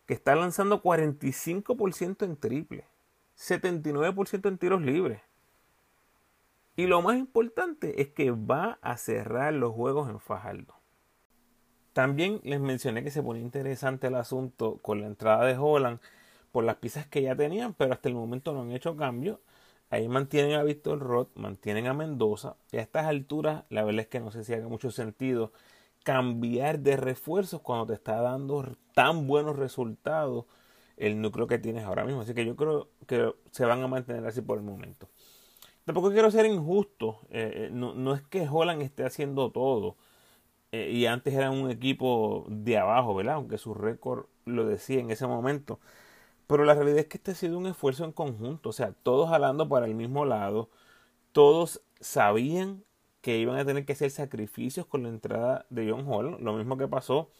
que 0.07 0.15
está 0.15 0.35
lanzando 0.35 0.83
45% 0.83 2.25
en 2.25 2.37
triple, 2.37 2.85
79% 3.39 4.49
en 4.49 4.59
tiros 4.59 4.83
libres. 4.83 5.21
Y 6.75 6.87
lo 6.87 7.01
más 7.01 7.17
importante 7.17 8.03
es 8.03 8.09
que 8.09 8.31
va 8.31 8.79
a 8.83 8.97
cerrar 8.97 9.55
los 9.55 9.73
juegos 9.73 10.11
en 10.11 10.21
Fajardo. 10.21 10.75
También 11.93 12.41
les 12.45 12.61
mencioné 12.61 13.03
que 13.03 13.11
se 13.11 13.23
pone 13.23 13.41
interesante 13.41 14.09
el 14.09 14.17
asunto 14.17 14.79
con 14.83 15.01
la 15.01 15.07
entrada 15.07 15.47
de 15.47 15.57
Holland 15.57 16.01
por 16.53 16.65
las 16.65 16.77
piezas 16.77 17.07
que 17.07 17.23
ya 17.23 17.35
tenían, 17.35 17.73
pero 17.73 17.95
hasta 17.95 18.09
el 18.09 18.15
momento 18.15 18.53
no 18.53 18.63
han 18.63 18.73
hecho 18.73 18.97
cambios 18.97 19.39
Ahí 19.91 20.09
mantienen 20.09 20.55
a 20.55 20.63
Víctor 20.63 20.99
Roth, 20.99 21.31
mantienen 21.37 21.87
a 21.87 21.95
Mendoza. 21.95 22.57
Y 22.73 22.79
a 22.79 22.81
estas 22.83 23.07
alturas, 23.07 23.65
la 23.71 23.85
verdad 23.85 24.03
es 24.03 24.09
que 24.09 24.21
no 24.21 24.31
sé 24.31 24.45
si 24.45 24.53
haga 24.55 24.69
mucho 24.69 24.91
sentido 24.91 25.53
cambiar 26.05 26.81
de 26.81 26.97
refuerzos 26.97 27.61
cuando 27.61 27.87
te 27.87 27.95
está 27.95 28.21
dando 28.21 28.77
tan 28.95 29.27
buenos 29.27 29.57
resultados 29.57 30.47
el 30.97 31.21
núcleo 31.21 31.47
que 31.47 31.59
tienes 31.59 31.85
ahora 31.85 32.05
mismo. 32.05 32.23
Así 32.23 32.35
que 32.35 32.45
yo 32.45 32.57
creo 32.57 32.89
que 33.07 33.33
se 33.51 33.65
van 33.65 33.83
a 33.83 33.89
mantener 33.89 34.25
así 34.27 34.41
por 34.41 34.59
el 34.59 34.65
momento. 34.65 35.09
Tampoco 35.85 36.11
quiero 36.11 36.31
ser 36.31 36.47
injusto. 36.47 37.21
Eh, 37.31 37.69
eh, 37.69 37.71
no, 37.73 38.15
es 38.15 38.23
que 38.23 38.49
Holland 38.49 38.83
esté 38.83 39.05
haciendo 39.05 39.51
todo. 39.53 39.97
Eh, 40.73 40.91
y 40.93 41.07
antes 41.07 41.35
era 41.35 41.51
un 41.51 41.71
equipo 41.71 42.47
de 42.49 42.79
abajo, 42.79 43.15
¿verdad? 43.15 43.37
Aunque 43.37 43.59
su 43.59 43.75
récord 43.75 44.27
lo 44.45 44.67
decía 44.67 45.01
en 45.01 45.11
ese 45.11 45.27
momento. 45.27 45.81
Pero 46.47 46.65
la 46.65 46.75
realidad 46.75 47.01
es 47.01 47.07
que 47.07 47.19
este 47.19 47.33
ha 47.33 47.35
sido 47.35 47.59
un 47.59 47.67
esfuerzo 47.67 48.05
en 48.05 48.13
conjunto. 48.13 48.71
O 48.71 48.73
sea, 48.73 48.93
todos 49.03 49.29
jalando 49.31 49.69
para 49.69 49.87
el 49.87 49.95
mismo 49.95 50.25
lado. 50.25 50.71
Todos 51.33 51.83
sabían 52.01 52.85
que 53.21 53.39
iban 53.39 53.59
a 53.59 53.65
tener 53.65 53.85
que 53.85 53.93
hacer 53.95 54.11
sacrificios 54.11 54.87
con 54.87 55.03
la 55.05 55.09
entrada 55.11 55.67
de 55.71 55.91
John 55.91 56.05
Holland. 56.09 56.41
Lo 56.41 56.55
mismo 56.55 56.77
que 56.77 56.89
pasó 56.89 57.31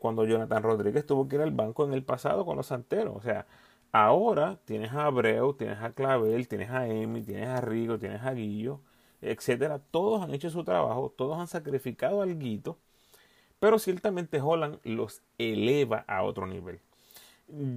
cuando 0.00 0.24
Jonathan 0.26 0.62
Rodríguez 0.62 1.04
tuvo 1.06 1.28
que 1.28 1.36
ir 1.36 1.42
al 1.42 1.50
banco 1.50 1.84
en 1.84 1.92
el 1.92 2.04
pasado 2.04 2.44
con 2.46 2.56
los 2.56 2.66
santeros. 2.66 3.16
O 3.16 3.20
sea, 3.20 3.46
Ahora 3.92 4.60
tienes 4.66 4.92
a 4.92 5.06
Abreu, 5.06 5.54
tienes 5.54 5.80
a 5.80 5.92
Clavel, 5.92 6.46
tienes 6.46 6.70
a 6.70 6.86
Emi, 6.88 7.22
tienes 7.22 7.48
a 7.48 7.60
Rigo, 7.60 7.98
tienes 7.98 8.22
a 8.22 8.32
Guillo, 8.34 8.80
etcétera. 9.20 9.80
Todos 9.90 10.22
han 10.22 10.32
hecho 10.32 10.48
su 10.50 10.62
trabajo, 10.64 11.12
todos 11.16 11.38
han 11.38 11.48
sacrificado 11.48 12.22
al 12.22 12.38
Guito, 12.38 12.78
pero 13.60 13.78
ciertamente 13.80 14.40
Holland 14.40 14.78
los 14.84 15.22
eleva 15.38 16.04
a 16.08 16.22
otro 16.22 16.46
nivel. 16.46 16.80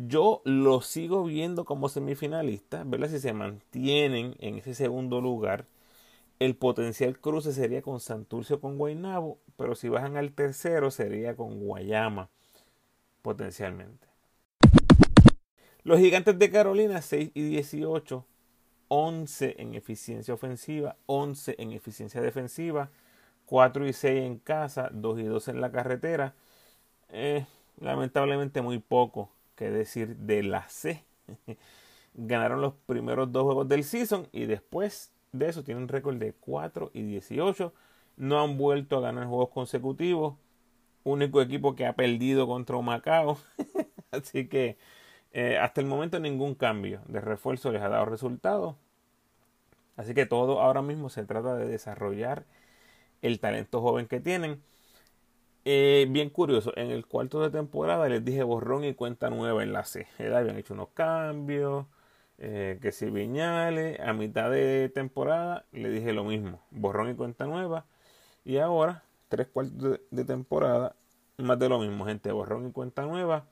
Yo 0.07 0.41
los 0.45 0.85
sigo 0.85 1.23
viendo 1.23 1.65
como 1.65 1.89
semifinalistas, 1.89 2.87
¿verdad? 2.87 3.09
Si 3.09 3.19
se 3.19 3.33
mantienen 3.33 4.35
en 4.39 4.57
ese 4.57 4.75
segundo 4.75 5.19
lugar, 5.19 5.65
el 6.39 6.55
potencial 6.55 7.19
cruce 7.19 7.53
sería 7.53 7.81
con 7.81 7.99
Santurce 7.99 8.55
o 8.55 8.59
con 8.59 8.77
Guaynabo, 8.77 9.39
pero 9.57 9.73
si 9.73 9.89
bajan 9.89 10.15
al 10.15 10.33
tercero 10.33 10.91
sería 10.91 11.35
con 11.35 11.59
Guayama, 11.59 12.29
potencialmente. 13.23 14.07
Los 15.83 15.99
gigantes 15.99 16.37
de 16.37 16.51
Carolina 16.51 17.01
6 17.01 17.31
y 17.33 17.41
18, 17.41 18.25
11 18.89 19.55
en 19.57 19.73
eficiencia 19.73 20.35
ofensiva, 20.35 20.97
11 21.07 21.55
en 21.57 21.71
eficiencia 21.71 22.21
defensiva, 22.21 22.91
4 23.47 23.87
y 23.87 23.93
6 23.93 24.23
en 24.23 24.37
casa, 24.37 24.89
2 24.93 25.19
y 25.19 25.23
2 25.23 25.47
en 25.47 25.61
la 25.61 25.71
carretera. 25.71 26.35
Eh, 27.09 27.45
lamentablemente 27.79 28.61
muy 28.61 28.77
poco 28.77 29.29
que 29.55 29.69
decir 29.69 30.15
de 30.17 30.43
la 30.43 30.67
C. 30.69 31.05
Ganaron 32.13 32.61
los 32.61 32.73
primeros 32.85 33.31
dos 33.31 33.43
juegos 33.43 33.67
del 33.67 33.83
season 33.83 34.27
y 34.31 34.45
después 34.45 35.13
de 35.31 35.49
eso 35.49 35.63
tienen 35.63 35.87
récord 35.87 36.17
de 36.17 36.33
4 36.33 36.91
y 36.93 37.03
18. 37.03 37.73
No 38.17 38.41
han 38.41 38.57
vuelto 38.57 38.97
a 38.97 39.01
ganar 39.01 39.27
juegos 39.27 39.49
consecutivos. 39.49 40.35
Único 41.03 41.41
equipo 41.41 41.75
que 41.75 41.85
ha 41.85 41.93
perdido 41.93 42.47
contra 42.47 42.79
Macao. 42.81 43.37
Así 44.11 44.47
que 44.47 44.77
eh, 45.31 45.57
hasta 45.57 45.81
el 45.81 45.87
momento 45.87 46.19
ningún 46.19 46.55
cambio 46.55 47.01
de 47.07 47.19
refuerzo 47.21 47.71
les 47.71 47.81
ha 47.81 47.89
dado 47.89 48.05
resultado. 48.05 48.77
Así 49.95 50.13
que 50.13 50.25
todo 50.25 50.61
ahora 50.61 50.81
mismo 50.81 51.09
se 51.09 51.25
trata 51.25 51.55
de 51.55 51.67
desarrollar 51.67 52.45
el 53.21 53.39
talento 53.39 53.81
joven 53.81 54.07
que 54.07 54.19
tienen. 54.19 54.61
Eh, 55.65 56.07
bien 56.09 56.29
curioso, 56.29 56.73
en 56.75 56.91
el 56.91 57.05
cuarto 57.05 57.41
de 57.41 57.49
temporada 57.49 58.09
les 58.09 58.23
dije 58.25 58.43
borrón 58.43 58.83
y 58.83 58.93
cuenta 58.95 59.29
nueva 59.29 59.63
en 59.63 59.71
la 59.71 59.85
C. 59.85 60.07
habían 60.19 60.57
hecho 60.57 60.73
unos 60.73 60.89
cambios, 60.89 61.85
eh, 62.37 62.79
que 62.81 62.91
si 62.91 63.09
Viñales, 63.09 63.99
a 64.01 64.11
mitad 64.13 64.51
de 64.51 64.89
temporada 64.89 65.65
le 65.71 65.89
dije 65.89 66.11
lo 66.11 66.25
mismo, 66.25 66.59
borrón 66.71 67.11
y 67.11 67.15
cuenta 67.15 67.45
nueva. 67.45 67.85
Y 68.45 68.57
ahora, 68.57 69.03
tres 69.29 69.47
cuartos 69.47 69.99
de, 70.11 70.25
temporada, 70.25 70.95
más 71.37 71.59
de 71.59 71.69
lo 71.69 71.79
mismo, 71.79 72.05
gente, 72.05 72.31
borrón 72.31 72.67
y 72.67 72.71
cuenta 72.71 73.03
nueva. 73.05 73.45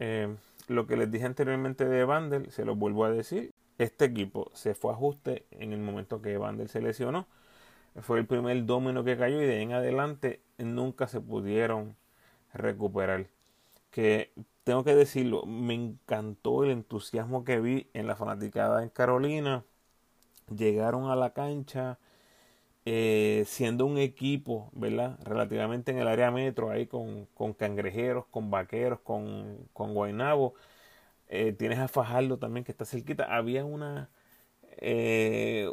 Eh, 0.00 0.34
lo 0.68 0.86
que 0.86 0.96
les 0.96 1.10
dije 1.10 1.26
anteriormente 1.26 1.86
de 1.86 2.04
Vandel, 2.04 2.50
se 2.50 2.64
lo 2.64 2.74
vuelvo 2.76 3.04
a 3.04 3.10
decir. 3.10 3.52
Este 3.78 4.06
equipo 4.06 4.50
se 4.54 4.74
fue 4.74 4.92
a 4.92 4.94
ajuste 4.94 5.46
en 5.52 5.72
el 5.72 5.80
momento 5.80 6.22
que 6.22 6.38
Vandel 6.38 6.68
se 6.68 6.80
lesionó. 6.82 7.26
Fue 8.02 8.18
el 8.18 8.26
primer 8.26 8.64
domino 8.66 9.04
que 9.04 9.16
cayó 9.16 9.40
y 9.40 9.46
de 9.46 9.56
ahí 9.56 9.62
en 9.62 9.72
adelante 9.72 10.42
nunca 10.58 11.06
se 11.08 11.20
pudieron 11.20 11.96
recuperar. 12.54 13.28
Que 13.90 14.32
tengo 14.64 14.84
que 14.84 14.94
decirlo, 14.96 15.46
me 15.46 15.74
encantó 15.74 16.64
el 16.64 16.70
entusiasmo 16.72 17.44
que 17.44 17.60
vi 17.60 17.90
en 17.94 18.06
la 18.08 18.16
fanaticada 18.16 18.82
en 18.82 18.90
Carolina. 18.90 19.64
Llegaron 20.56 21.10
a 21.10 21.16
la 21.16 21.32
cancha 21.34 21.98
eh, 22.84 23.44
siendo 23.46 23.86
un 23.86 23.98
equipo, 23.98 24.70
¿verdad? 24.74 25.18
Relativamente 25.24 25.92
en 25.92 25.98
el 25.98 26.08
área 26.08 26.30
metro, 26.30 26.70
ahí 26.70 26.86
con, 26.86 27.26
con 27.34 27.54
cangrejeros, 27.54 28.26
con 28.30 28.50
vaqueros, 28.50 29.00
con, 29.00 29.68
con 29.72 29.94
guaynabo. 29.94 30.54
Eh, 31.28 31.52
tienes 31.52 31.78
a 31.78 31.88
Fajardo 31.88 32.38
también 32.38 32.64
que 32.64 32.72
está 32.72 32.84
cerquita. 32.84 33.24
Había 33.36 33.64
una, 33.64 34.10
eh, 34.78 35.70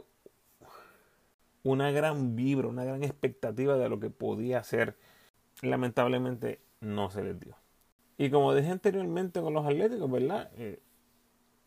una 1.63 1.91
gran 1.91 2.35
vibra, 2.35 2.67
una 2.67 2.83
gran 2.83 3.03
expectativa 3.03 3.77
de 3.77 3.89
lo 3.89 3.99
que 3.99 4.09
podía 4.09 4.59
hacer. 4.59 4.97
Lamentablemente 5.61 6.59
no 6.79 7.09
se 7.09 7.23
les 7.23 7.39
dio. 7.39 7.55
Y 8.17 8.29
como 8.29 8.53
dije 8.53 8.69
anteriormente 8.69 9.41
con 9.41 9.53
los 9.53 9.65
Atléticos, 9.65 10.09
¿verdad? 10.11 10.51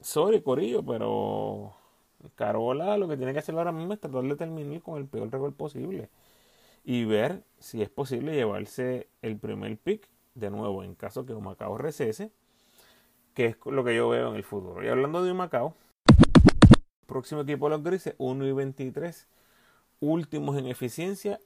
sorry, 0.00 0.42
Corillo, 0.42 0.84
pero 0.84 1.74
Carola 2.34 2.96
lo 2.96 3.08
que 3.08 3.16
tiene 3.16 3.32
que 3.32 3.38
hacer 3.38 3.54
ahora 3.56 3.72
mismo 3.72 3.92
es 3.92 4.00
tratar 4.00 4.22
de 4.22 4.36
terminar 4.36 4.82
con 4.82 4.98
el 4.98 5.06
peor 5.06 5.30
récord 5.30 5.54
posible 5.54 6.10
y 6.84 7.04
ver 7.04 7.42
si 7.58 7.82
es 7.82 7.88
posible 7.88 8.34
llevarse 8.34 9.08
el 9.22 9.38
primer 9.38 9.76
pick 9.78 10.08
de 10.34 10.50
nuevo 10.50 10.82
en 10.82 10.94
caso 10.94 11.24
que 11.24 11.34
Macao 11.34 11.78
recese, 11.78 12.30
que 13.34 13.46
es 13.46 13.56
lo 13.64 13.84
que 13.84 13.94
yo 13.96 14.08
veo 14.08 14.30
en 14.30 14.36
el 14.36 14.44
futuro. 14.44 14.84
Y 14.84 14.88
hablando 14.88 15.24
de 15.24 15.32
Macao, 15.32 15.74
próximo 17.06 17.42
equipo 17.42 17.66
de 17.66 17.76
los 17.76 17.82
grises, 17.82 18.14
1 18.18 18.46
y 18.46 18.52
23, 18.52 19.28
últimos 20.04 20.56
en 20.58 20.66
eficiencia, 20.66 21.40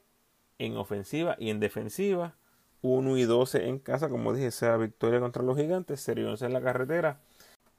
en 0.59 0.77
ofensiva 0.77 1.37
y 1.39 1.51
en 1.51 1.61
defensiva, 1.61 2.37
1 2.83 3.17
y 3.17 3.25
12 3.25 3.69
en 3.69 3.79
casa, 3.79 4.09
como 4.09 4.33
dije, 4.33 4.51
sea 4.51 4.77
victoria 4.77 5.21
contra 5.21 5.43
los 5.43 5.57
gigantes, 5.57 6.03
0 6.05 6.35
en 6.41 6.53
la 6.53 6.61
carretera, 6.61 7.21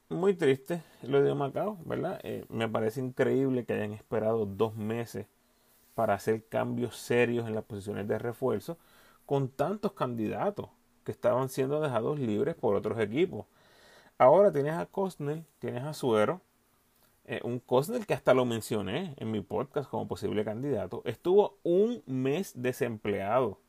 muy 0.08 0.34
triste 0.34 0.82
lo 1.02 1.22
de 1.22 1.34
Macao, 1.34 1.78
¿verdad? 1.84 2.20
Eh, 2.24 2.44
me 2.48 2.68
parece 2.68 3.00
increíble 3.00 3.64
que 3.64 3.74
hayan 3.74 3.92
esperado 3.92 4.44
dos 4.46 4.74
meses 4.74 5.26
para 5.94 6.14
hacer 6.14 6.44
cambios 6.46 6.96
serios 6.96 7.46
en 7.46 7.54
las 7.54 7.64
posiciones 7.64 8.08
de 8.08 8.18
refuerzo 8.18 8.78
con 9.26 9.48
tantos 9.48 9.92
candidatos 9.92 10.68
que 11.04 11.12
estaban 11.12 11.48
siendo 11.48 11.80
dejados 11.80 12.18
libres 12.18 12.54
por 12.56 12.74
otros 12.74 12.98
equipos. 12.98 13.46
Ahora 14.18 14.52
tienes 14.52 14.74
a 14.74 14.86
Cosnell, 14.86 15.44
tienes 15.60 15.84
a 15.84 15.94
Suero, 15.94 16.40
eh, 17.32 17.40
un 17.44 17.60
Cosnell 17.60 18.06
que 18.06 18.14
hasta 18.14 18.34
lo 18.34 18.44
mencioné 18.44 19.14
en 19.16 19.30
mi 19.30 19.40
podcast 19.40 19.88
como 19.88 20.08
posible 20.08 20.44
candidato, 20.44 21.00
estuvo 21.04 21.60
un 21.62 22.02
mes 22.04 22.60
desempleado, 22.60 23.60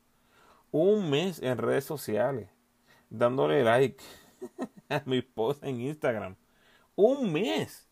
un 0.71 1.11
mes 1.11 1.39
en 1.43 1.59
redes 1.59 1.85
sociales, 1.85 2.49
dándole 3.11 3.63
like 3.63 4.03
a 4.89 5.03
mi 5.05 5.21
post 5.21 5.63
en 5.63 5.79
Instagram. 5.79 6.35
Un 6.95 7.31
mes. 7.31 7.87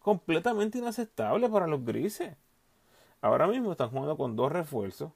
Completamente 0.00 0.78
inaceptable 0.78 1.48
para 1.48 1.68
los 1.68 1.84
grises. 1.84 2.36
Ahora 3.20 3.46
mismo 3.46 3.70
están 3.70 3.90
jugando 3.90 4.16
con 4.16 4.34
dos 4.34 4.50
refuerzos 4.50 5.12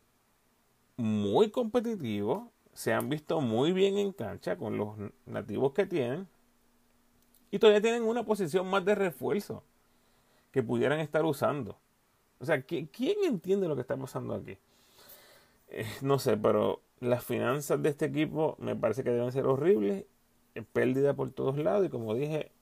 muy 0.96 1.50
competitivos. 1.50 2.44
Se 2.72 2.92
han 2.92 3.08
visto 3.08 3.40
muy 3.40 3.72
bien 3.72 3.98
en 3.98 4.12
cancha 4.12 4.56
con 4.56 4.76
los 4.76 4.94
nativos 5.26 5.72
que 5.72 5.86
tienen. 5.86 6.28
Y 7.50 7.58
todavía 7.58 7.82
tienen 7.82 8.04
una 8.04 8.24
posición 8.24 8.70
más 8.70 8.84
de 8.84 8.94
refuerzo 8.94 9.64
que 10.52 10.62
pudieran 10.62 11.00
estar 11.00 11.24
usando. 11.24 11.78
O 12.38 12.44
sea, 12.44 12.62
¿quién 12.62 12.88
entiende 13.24 13.68
lo 13.68 13.74
que 13.74 13.82
está 13.82 13.96
pasando 13.96 14.34
aquí? 14.34 14.58
Eh, 15.68 15.86
no 16.02 16.18
sé, 16.18 16.36
pero 16.36 16.80
las 17.00 17.24
finanzas 17.24 17.82
de 17.82 17.88
este 17.88 18.06
equipo 18.06 18.56
me 18.58 18.76
parece 18.76 19.02
que 19.02 19.10
deben 19.10 19.32
ser 19.32 19.46
horribles 19.46 20.04
pérdida 20.60 21.14
por 21.14 21.30
todos 21.30 21.56
lados 21.56 21.86
y 21.86 21.88
como 21.88 22.14
dije, 22.14 22.52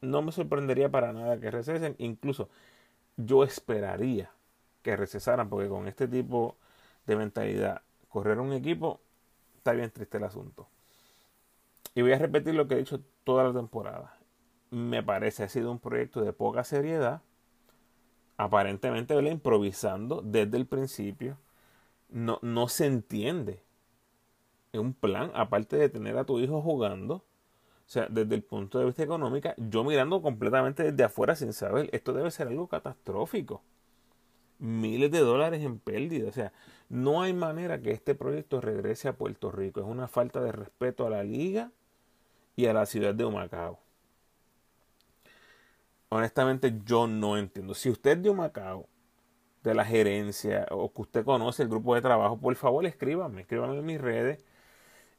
no 0.00 0.22
me 0.22 0.30
sorprendería 0.30 0.88
para 0.90 1.12
nada 1.12 1.40
que 1.40 1.50
recesen, 1.50 1.96
incluso 1.98 2.48
yo 3.16 3.42
esperaría 3.42 4.30
que 4.82 4.96
recesaran 4.96 5.48
porque 5.50 5.68
con 5.68 5.88
este 5.88 6.06
tipo 6.06 6.56
de 7.06 7.16
mentalidad, 7.16 7.82
correr 8.08 8.38
un 8.38 8.52
equipo, 8.52 9.00
está 9.56 9.72
bien 9.72 9.90
triste 9.90 10.18
el 10.18 10.24
asunto. 10.24 10.68
Y 11.94 12.02
voy 12.02 12.12
a 12.12 12.18
repetir 12.18 12.54
lo 12.54 12.68
que 12.68 12.74
he 12.74 12.78
dicho 12.78 13.00
toda 13.24 13.44
la 13.44 13.52
temporada. 13.52 14.17
Me 14.70 15.02
parece 15.02 15.44
ha 15.44 15.48
sido 15.48 15.70
un 15.70 15.78
proyecto 15.78 16.20
de 16.20 16.32
poca 16.32 16.64
seriedad, 16.64 17.22
aparentemente 18.36 19.14
improvisando 19.14 20.22
desde 20.22 20.56
el 20.56 20.66
principio. 20.66 21.38
No, 22.10 22.38
no 22.42 22.68
se 22.68 22.86
entiende 22.86 23.62
un 24.74 24.94
plan, 24.94 25.30
aparte 25.34 25.76
de 25.76 25.88
tener 25.88 26.16
a 26.18 26.24
tu 26.24 26.38
hijo 26.40 26.60
jugando, 26.62 27.14
o 27.14 27.90
sea, 27.90 28.06
desde 28.10 28.34
el 28.34 28.42
punto 28.42 28.78
de 28.78 28.84
vista 28.84 29.02
económico, 29.02 29.50
yo 29.56 29.82
mirando 29.82 30.20
completamente 30.20 30.82
desde 30.82 31.04
afuera 31.04 31.34
sin 31.34 31.52
saber, 31.52 31.88
esto 31.92 32.12
debe 32.12 32.30
ser 32.30 32.48
algo 32.48 32.66
catastrófico. 32.66 33.62
Miles 34.58 35.10
de 35.10 35.20
dólares 35.20 35.62
en 35.62 35.78
pérdida. 35.78 36.28
O 36.28 36.32
sea, 36.32 36.52
no 36.88 37.22
hay 37.22 37.32
manera 37.32 37.80
que 37.80 37.92
este 37.92 38.14
proyecto 38.14 38.60
regrese 38.60 39.08
a 39.08 39.12
Puerto 39.14 39.50
Rico. 39.52 39.80
Es 39.80 39.86
una 39.86 40.08
falta 40.08 40.40
de 40.42 40.52
respeto 40.52 41.06
a 41.06 41.10
la 41.10 41.22
liga 41.22 41.70
y 42.56 42.66
a 42.66 42.74
la 42.74 42.84
ciudad 42.84 43.14
de 43.14 43.24
Humacao. 43.24 43.78
Honestamente 46.10 46.74
yo 46.84 47.06
no 47.06 47.36
entiendo. 47.36 47.74
Si 47.74 47.90
usted 47.90 48.12
es 48.18 48.22
de 48.22 48.30
Humacao, 48.30 48.88
de 49.62 49.74
la 49.74 49.84
gerencia 49.84 50.66
o 50.70 50.92
que 50.92 51.02
usted 51.02 51.24
conoce 51.24 51.62
el 51.62 51.68
grupo 51.68 51.94
de 51.94 52.00
trabajo, 52.00 52.38
por 52.38 52.54
favor 52.56 52.86
escríbame, 52.86 53.42
escríbame 53.42 53.78
en 53.78 53.84
mis 53.84 54.00
redes, 54.00 54.44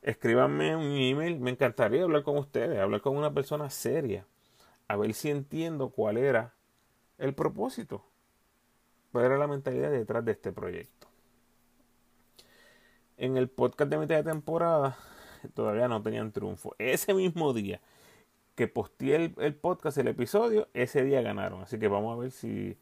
escríbame 0.02 0.76
un 0.76 0.92
email. 0.98 1.40
Me 1.40 1.52
encantaría 1.52 2.04
hablar 2.04 2.24
con 2.24 2.38
ustedes, 2.38 2.80
hablar 2.80 3.02
con 3.02 3.16
una 3.18 3.34
persona 3.34 3.70
seria, 3.70 4.26
a 4.88 4.96
ver 4.96 5.14
si 5.14 5.30
entiendo 5.30 5.90
cuál 5.90 6.18
era 6.18 6.54
el 7.20 7.36
propósito, 7.36 8.04
cuál 9.12 9.26
era 9.26 9.38
la 9.38 9.48
mentalidad 9.48 9.92
detrás 9.92 10.26
de 10.26 10.32
este 10.32 10.52
proyecto. 10.52 11.08
En 13.18 13.38
el 13.38 13.50
podcast 13.50 13.92
de 13.92 13.98
mitad 13.98 14.16
de 14.16 14.24
temporada 14.24 14.98
todavía 15.54 15.88
no 15.88 16.02
tenían 16.02 16.32
triunfo. 16.32 16.74
Ese 16.80 17.14
mismo 17.14 17.54
día 17.54 17.82
que 18.60 18.68
posteé 18.68 19.34
el, 19.38 19.56
podcast, 19.56 19.98
el 20.00 20.10
episodio, 20.10 20.68
ese 20.74 21.06
día 21.06 21.22
ganaron. 21.22 21.62
Así 21.62 21.80
que 21.80 21.88
vamos 21.88 22.14
a 22.14 22.20
ver 22.20 22.32
si, 22.32 22.78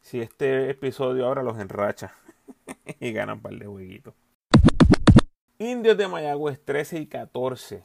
si 0.00 0.20
este 0.20 0.70
episodio 0.70 1.26
ahora 1.26 1.42
los 1.42 1.58
enracha 1.58 2.14
y 3.00 3.10
ganan 3.10 3.38
un 3.38 3.42
par 3.42 3.54
de 3.54 3.66
jueguitos. 3.66 4.14
Indios 5.58 5.98
de 5.98 6.06
Mayagüez 6.06 6.64
13 6.64 7.00
y 7.00 7.06
14 7.08 7.82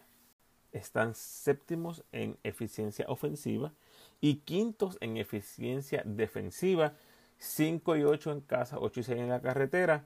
están 0.72 1.16
séptimos 1.16 2.04
en 2.12 2.38
eficiencia 2.44 3.06
ofensiva 3.08 3.74
y 4.20 4.36
quintos 4.42 5.00
en 5.02 5.18
eficiencia 5.18 6.04
defensiva. 6.06 6.94
5 7.40 7.96
y 7.98 8.04
8 8.04 8.34
en 8.34 8.42
casa, 8.42 8.78
8 8.80 9.00
y 9.00 9.04
6 9.04 9.20
en 9.20 9.30
la 9.30 9.42
carretera. 9.42 10.06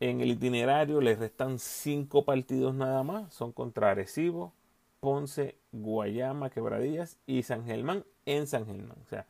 En 0.00 0.20
el 0.20 0.32
itinerario 0.32 1.00
les 1.00 1.16
restan 1.16 1.60
5 1.60 2.24
partidos 2.24 2.74
nada 2.74 3.04
más. 3.04 3.32
Son 3.32 3.52
contra 3.52 3.92
Arecibo, 3.92 4.52
Ponce, 5.04 5.58
Guayama, 5.70 6.48
Quebradillas 6.48 7.18
y 7.26 7.42
San 7.42 7.66
Germán 7.66 8.06
en 8.24 8.46
San 8.46 8.64
Germán. 8.64 8.96
O 9.04 9.06
sea, 9.06 9.26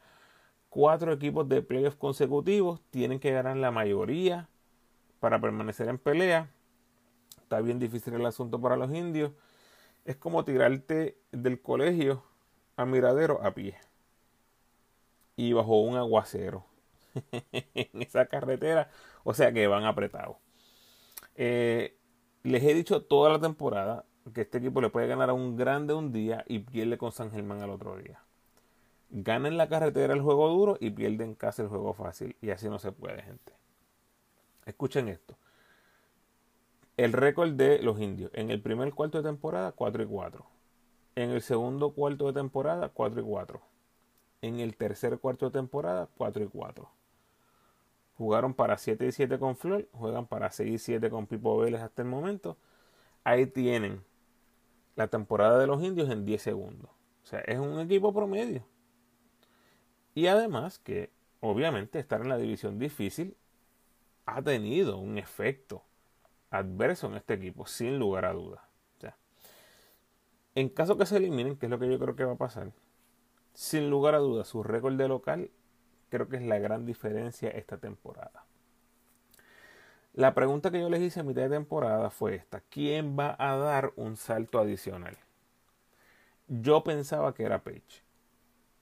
cuatro 0.68 1.12
equipos 1.12 1.48
de 1.48 1.62
playoffs 1.62 1.96
consecutivos 1.96 2.80
tienen 2.90 3.18
que 3.18 3.32
ganar 3.32 3.56
la 3.56 3.72
mayoría 3.72 4.48
para 5.18 5.40
permanecer 5.40 5.88
en 5.88 5.98
pelea. 5.98 6.48
Está 7.42 7.60
bien 7.60 7.80
difícil 7.80 8.14
el 8.14 8.24
asunto 8.24 8.60
para 8.60 8.76
los 8.76 8.94
indios. 8.94 9.32
Es 10.04 10.14
como 10.14 10.44
tirarte 10.44 11.18
del 11.32 11.60
colegio 11.60 12.22
a 12.76 12.86
Miradero 12.86 13.42
a 13.42 13.52
pie. 13.52 13.76
Y 15.34 15.54
bajo 15.54 15.80
un 15.80 15.96
aguacero. 15.96 16.64
en 17.52 18.00
esa 18.00 18.26
carretera. 18.26 18.92
O 19.24 19.34
sea 19.34 19.52
que 19.52 19.66
van 19.66 19.86
apretados. 19.86 20.36
Eh, 21.34 21.98
les 22.44 22.62
he 22.62 22.74
dicho 22.74 23.02
toda 23.02 23.32
la 23.32 23.40
temporada 23.40 24.04
que 24.32 24.42
este 24.42 24.58
equipo 24.58 24.80
le 24.80 24.90
puede 24.90 25.06
ganar 25.06 25.30
a 25.30 25.34
un 25.34 25.56
grande 25.56 25.92
un 25.92 26.12
día 26.12 26.44
y 26.48 26.60
pierde 26.60 26.96
con 26.96 27.12
San 27.12 27.30
Germán 27.30 27.62
al 27.62 27.70
otro 27.70 27.96
día. 27.96 28.22
Gana 29.10 29.48
en 29.48 29.56
la 29.56 29.68
carretera 29.68 30.14
el 30.14 30.22
juego 30.22 30.48
duro 30.48 30.76
y 30.80 30.90
pierde 30.90 31.24
en 31.24 31.34
casa 31.34 31.62
el 31.62 31.68
juego 31.68 31.92
fácil. 31.92 32.36
Y 32.40 32.50
así 32.50 32.68
no 32.68 32.78
se 32.78 32.90
puede, 32.90 33.22
gente. 33.22 33.52
Escuchen 34.66 35.08
esto. 35.08 35.36
El 36.96 37.12
récord 37.12 37.52
de 37.52 37.80
los 37.80 38.00
indios. 38.00 38.30
En 38.34 38.50
el 38.50 38.60
primer 38.60 38.92
cuarto 38.94 39.18
de 39.18 39.28
temporada, 39.28 39.72
4 39.72 40.02
y 40.02 40.06
4. 40.06 40.46
En 41.16 41.30
el 41.30 41.42
segundo 41.42 41.92
cuarto 41.92 42.26
de 42.26 42.32
temporada, 42.32 42.88
4 42.88 43.20
y 43.20 43.24
4. 43.24 43.60
En 44.42 44.60
el 44.60 44.76
tercer 44.76 45.18
cuarto 45.18 45.46
de 45.46 45.52
temporada, 45.52 46.08
4 46.16 46.44
y 46.44 46.48
4. 46.48 46.88
Jugaron 48.16 48.54
para 48.54 48.78
7 48.78 49.06
y 49.06 49.12
7 49.12 49.38
con 49.38 49.56
Flor, 49.56 49.88
juegan 49.92 50.26
para 50.26 50.50
6 50.50 50.72
y 50.72 50.78
7 50.78 51.10
con 51.10 51.26
Pipo 51.26 51.58
Vélez 51.58 51.82
hasta 51.82 52.02
el 52.02 52.08
momento. 52.08 52.56
Ahí 53.24 53.46
tienen 53.46 54.04
la 54.96 55.08
temporada 55.08 55.58
de 55.58 55.66
los 55.66 55.82
indios 55.82 56.10
en 56.10 56.24
10 56.24 56.42
segundos. 56.42 56.90
O 57.22 57.26
sea, 57.26 57.40
es 57.40 57.58
un 57.58 57.80
equipo 57.80 58.12
promedio. 58.12 58.64
Y 60.14 60.26
además 60.26 60.78
que, 60.78 61.10
obviamente, 61.40 61.98
estar 61.98 62.20
en 62.20 62.28
la 62.28 62.36
división 62.36 62.78
difícil 62.78 63.36
ha 64.26 64.42
tenido 64.42 64.98
un 64.98 65.18
efecto 65.18 65.82
adverso 66.50 67.08
en 67.08 67.14
este 67.14 67.34
equipo, 67.34 67.66
sin 67.66 67.98
lugar 67.98 68.24
a 68.24 68.32
dudas. 68.32 68.60
En 70.56 70.68
caso 70.68 70.96
que 70.96 71.04
se 71.04 71.16
eliminen, 71.16 71.56
que 71.56 71.66
es 71.66 71.70
lo 71.70 71.80
que 71.80 71.90
yo 71.90 71.98
creo 71.98 72.14
que 72.14 72.24
va 72.24 72.34
a 72.34 72.38
pasar, 72.38 72.70
sin 73.54 73.90
lugar 73.90 74.14
a 74.14 74.18
dudas, 74.18 74.46
su 74.46 74.62
récord 74.62 74.94
de 74.94 75.08
local 75.08 75.50
creo 76.10 76.28
que 76.28 76.36
es 76.36 76.42
la 76.42 76.60
gran 76.60 76.86
diferencia 76.86 77.50
esta 77.50 77.78
temporada. 77.78 78.44
La 80.14 80.34
pregunta 80.34 80.70
que 80.70 80.80
yo 80.80 80.88
les 80.88 81.02
hice 81.02 81.20
a 81.20 81.24
mitad 81.24 81.42
de 81.42 81.50
temporada 81.50 82.08
fue 82.08 82.36
esta. 82.36 82.60
¿Quién 82.70 83.18
va 83.18 83.36
a 83.38 83.56
dar 83.56 83.92
un 83.96 84.16
salto 84.16 84.58
adicional? 84.58 85.18
Yo 86.48 86.84
pensaba 86.84 87.34
que 87.34 87.42
era 87.42 87.62
Page. 87.62 88.02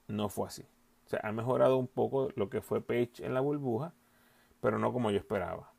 No 0.07 0.29
fue 0.29 0.47
así. 0.47 0.61
O 1.05 1.09
sea, 1.09 1.19
ha 1.23 1.31
mejorado 1.31 1.77
un 1.77 1.87
poco 1.87 2.29
lo 2.35 2.49
que 2.49 2.61
fue 2.61 2.81
Page 2.81 3.25
en 3.25 3.33
la 3.33 3.41
burbuja, 3.41 3.93
pero 4.61 4.79
no 4.79 4.93
como 4.93 5.11
yo 5.11 5.17
esperaba. 5.17 5.73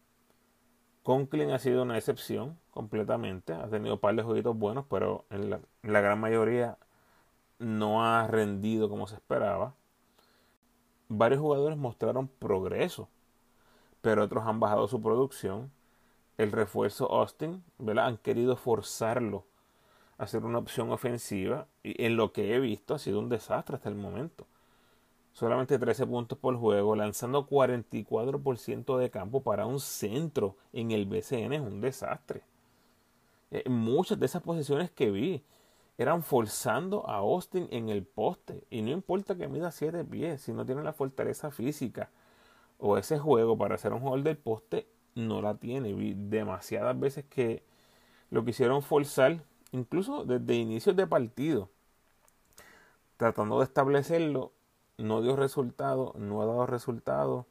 Conklin 1.05 1.51
ha 1.53 1.59
sido 1.59 1.83
una 1.83 1.97
excepción 1.97 2.59
completamente. 2.71 3.53
Ha 3.53 3.69
tenido 3.69 3.95
un 3.95 4.01
par 4.01 4.17
de 4.17 4.23
jueguitos 4.23 4.59
buenos, 4.59 4.87
pero 4.91 5.25
en 5.31 5.51
la, 5.51 5.61
en 5.83 5.93
la 5.93 6.01
gran 6.01 6.19
mayoría 6.19 6.79
no 7.59 8.05
ha 8.05 8.27
rendido 8.27 8.89
como 8.89 9.07
se 9.07 9.15
esperaba 9.15 9.75
varios 11.09 11.41
jugadores 11.41 11.79
mostraron 11.79 12.29
progreso, 12.29 13.09
pero 14.05 14.23
otros 14.23 14.45
han 14.45 14.61
bajado 14.61 14.87
su 14.87 15.01
producción. 15.01 15.73
El 16.37 16.53
refuerzo 16.53 17.11
Austin, 17.11 17.65
¿verdad? 17.79 18.05
Han 18.05 18.19
querido 18.19 18.55
forzarlo 18.55 19.47
a 20.19 20.27
ser 20.27 20.45
una 20.45 20.59
opción 20.59 20.91
ofensiva 20.91 21.69
y 21.83 22.05
en 22.05 22.19
lo 22.19 22.31
que 22.31 22.55
he 22.55 22.61
visto 22.61 22.95
ha 22.95 22.99
sido 22.99 23.19
un 23.19 23.31
desastre 23.31 23.77
hasta 23.77 23.89
el 23.89 23.95
momento. 23.95 24.47
Solamente 25.33 25.79
13 25.79 26.07
puntos 26.07 26.37
por 26.37 26.55
juego, 26.59 26.95
lanzando 26.95 27.49
44% 27.49 28.99
de 28.99 29.09
campo 29.09 29.43
para 29.43 29.65
un 29.65 29.81
centro 29.81 30.55
en 30.75 30.91
el 30.91 31.07
BCN 31.07 31.55
es 31.55 31.63
un 31.63 31.81
desastre. 31.81 32.43
Eh, 33.53 33.67
muchas 33.71 34.21
de 34.21 34.27
esas 34.27 34.43
posiciones 34.43 34.91
que 34.91 35.11
vi 35.11 35.43
eran 35.97 36.23
forzando 36.23 37.09
a 37.09 37.17
Austin 37.17 37.69
en 37.71 37.89
el 37.89 38.05
poste. 38.05 38.65
Y 38.69 38.83
no 38.83 38.91
importa 38.91 39.35
que 39.35 39.49
mida 39.49 39.71
7 39.71 40.05
pies, 40.05 40.43
si 40.43 40.53
no 40.53 40.67
tiene 40.67 40.83
la 40.83 40.93
fortaleza 40.93 41.51
física 41.51 42.11
o 42.87 42.99
ese 42.99 43.19
juego 43.19 43.57
para 43.57 43.77
hacer 43.77 43.95
un 43.95 44.01
jugador 44.01 44.23
del 44.25 44.37
poste, 44.37 44.87
no 45.15 45.41
la 45.41 45.55
tiene. 45.55 45.95
Vi 45.95 46.13
demasiadas 46.15 47.01
veces 47.01 47.25
que 47.25 47.63
lo 48.31 48.45
quisieron 48.45 48.83
forzar, 48.83 49.43
incluso 49.73 50.27
desde 50.27 50.55
inicios 50.55 50.95
de 50.95 51.07
partido, 51.07 51.71
tratando 53.17 53.59
de 53.59 53.65
establecerlo, 53.65 54.53
no 54.99 55.23
dio 55.23 55.35
resultado, 55.35 56.13
no 56.19 56.43
ha 56.43 56.45
dado 56.45 56.67
resultado. 56.67 57.47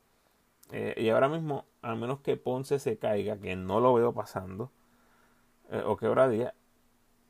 Eh, 0.71 0.93
y 0.97 1.09
ahora 1.09 1.29
mismo, 1.29 1.65
a 1.81 1.95
menos 1.95 2.19
que 2.19 2.37
Ponce 2.37 2.77
se 2.77 2.99
caiga, 2.99 3.37
que 3.37 3.55
no 3.55 3.79
lo 3.79 3.91
veo 3.95 4.13
pasando, 4.13 4.69
eh, 5.71 5.81
o 5.83 5.97
que 5.97 6.07
día 6.29 6.53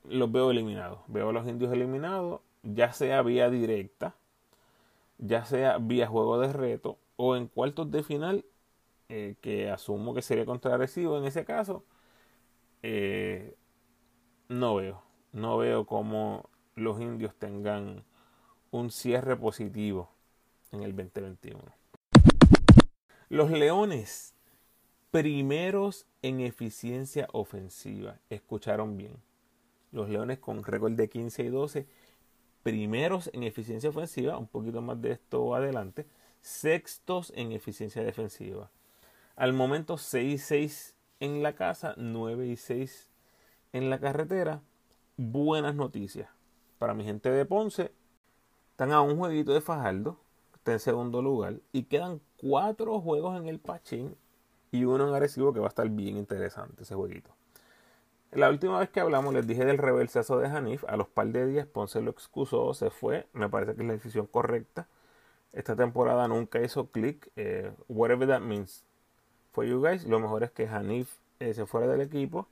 los 0.03 0.29
veo 0.29 0.51
eliminados. 0.51 0.99
Veo 1.07 1.29
a 1.29 1.33
los 1.33 1.47
indios 1.47 1.71
eliminados, 1.71 2.41
ya 2.63 2.91
sea 2.91 3.21
vía 3.21 3.49
directa, 3.49 4.13
ya 5.19 5.45
sea 5.45 5.77
vía 5.77 6.07
juego 6.07 6.37
de 6.37 6.51
reto 6.51 6.97
o 7.15 7.35
en 7.35 7.47
cuartos 7.47 7.91
de 7.91 8.03
final, 8.03 8.45
eh, 9.09 9.35
que 9.41 9.69
asumo 9.69 10.13
que 10.13 10.21
sería 10.21 10.45
contra 10.45 10.75
en 10.75 11.25
ese 11.25 11.45
caso. 11.45 11.85
Eh, 12.81 13.55
no 14.49 14.75
veo, 14.75 15.01
no 15.31 15.57
veo 15.57 15.85
cómo 15.85 16.49
los 16.75 16.99
indios 16.99 17.35
tengan 17.35 18.03
un 18.71 18.91
cierre 18.91 19.35
positivo 19.35 20.09
en 20.71 20.83
el 20.83 20.95
2021. 20.95 21.59
Los 23.29 23.51
Leones, 23.51 24.33
primeros 25.11 26.07
en 26.21 26.39
eficiencia 26.39 27.27
ofensiva, 27.31 28.19
escucharon 28.29 28.97
bien 28.97 29.17
los 29.91 30.09
Leones 30.09 30.39
con 30.39 30.63
récord 30.63 30.93
de 30.93 31.07
15 31.07 31.43
y 31.43 31.49
12, 31.49 31.87
primeros 32.63 33.29
en 33.33 33.43
eficiencia 33.43 33.89
ofensiva, 33.89 34.37
un 34.37 34.47
poquito 34.47 34.81
más 34.81 34.99
de 35.01 35.11
esto 35.11 35.55
adelante, 35.55 36.07
sextos 36.43 37.31
en 37.37 37.53
eficiencia 37.53 38.03
defensiva. 38.03 38.69
Al 39.37 39.53
momento 39.53 39.97
6 39.97 40.33
y 40.33 40.37
6 40.37 40.95
en 41.21 41.41
la 41.41 41.55
casa, 41.55 41.95
9 41.95 42.47
y 42.47 42.57
6 42.57 43.09
en 43.71 43.89
la 43.89 43.99
carretera. 43.99 44.61
Buenas 45.15 45.73
noticias 45.73 46.29
para 46.79 46.93
mi 46.93 47.05
gente 47.05 47.31
de 47.31 47.45
Ponce. 47.45 47.93
Están 48.71 48.91
a 48.91 48.99
un 48.99 49.17
jueguito 49.17 49.53
de 49.53 49.61
Fajardo, 49.61 50.19
está 50.53 50.73
en 50.73 50.79
segundo 50.79 51.21
lugar, 51.21 51.61
y 51.71 51.83
quedan 51.83 52.19
cuatro 52.35 52.99
juegos 52.99 53.39
en 53.39 53.47
el 53.47 53.59
Pachín 53.59 54.17
y 54.71 54.83
uno 54.83 55.07
en 55.07 55.15
Arecibo 55.15 55.53
que 55.53 55.61
va 55.61 55.67
a 55.67 55.69
estar 55.69 55.87
bien 55.87 56.17
interesante 56.17 56.83
ese 56.83 56.93
jueguito. 56.93 57.29
La 58.31 58.49
última 58.49 58.79
vez 58.79 58.89
que 58.89 58.99
hablamos 58.99 59.33
les 59.33 59.47
dije 59.47 59.63
del 59.63 59.77
reversazo 59.77 60.39
de 60.39 60.47
Hanif. 60.47 60.83
A 60.89 60.97
los 60.97 61.07
par 61.07 61.27
de 61.27 61.45
días 61.45 61.67
Ponce 61.67 62.01
lo 62.01 62.11
excusó, 62.11 62.73
se 62.73 62.89
fue. 62.89 63.27
Me 63.31 63.47
parece 63.47 63.75
que 63.75 63.81
es 63.83 63.87
la 63.87 63.93
decisión 63.93 64.25
correcta. 64.25 64.89
Esta 65.53 65.75
temporada 65.75 66.27
nunca 66.27 66.61
hizo 66.61 66.87
clic. 66.87 67.29
Eh, 67.35 67.71
whatever 67.87 68.27
that 68.27 68.41
means 68.41 68.83
for 69.51 69.63
you 69.63 69.79
guys. 69.81 70.05
Lo 70.05 70.19
mejor 70.19 70.43
es 70.43 70.51
que 70.51 70.67
Hanif 70.67 71.09
eh, 71.39 71.53
se 71.53 71.65
fuera 71.65 71.87
del 71.87 72.01
equipo. 72.01 72.47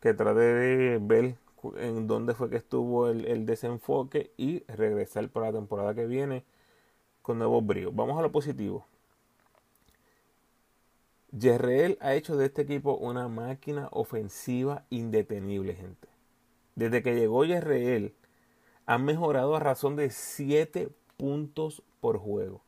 Que 0.00 0.14
trate 0.14 0.40
de 0.40 0.98
ver 0.98 1.36
en 1.76 2.06
dónde 2.06 2.34
fue 2.34 2.48
que 2.48 2.56
estuvo 2.56 3.08
el, 3.08 3.46
desenfoque 3.46 4.32
y 4.36 4.64
regresar 4.64 5.28
para 5.28 5.46
la 5.46 5.52
temporada 5.52 5.94
que 5.94 6.06
viene 6.06 6.44
con 7.22 7.38
nuevos 7.38 7.64
bríos. 7.64 7.94
Vamos 7.94 8.18
a 8.18 8.22
lo 8.22 8.32
positivo. 8.32 8.86
Yerreel 11.32 11.98
ha 12.00 12.14
hecho 12.14 12.36
de 12.36 12.46
este 12.46 12.62
equipo 12.62 12.96
una 12.96 13.28
máquina 13.28 13.88
ofensiva 13.92 14.84
indetenible, 14.90 15.74
gente. 15.74 16.08
Desde 16.74 17.02
que 17.02 17.14
llegó 17.14 17.44
Yerreel, 17.44 18.14
ha 18.86 18.98
mejorado 18.98 19.54
a 19.54 19.60
razón 19.60 19.96
de 19.96 20.10
7 20.10 20.88
puntos 21.16 21.82
por 22.00 22.18
juego. 22.18 22.62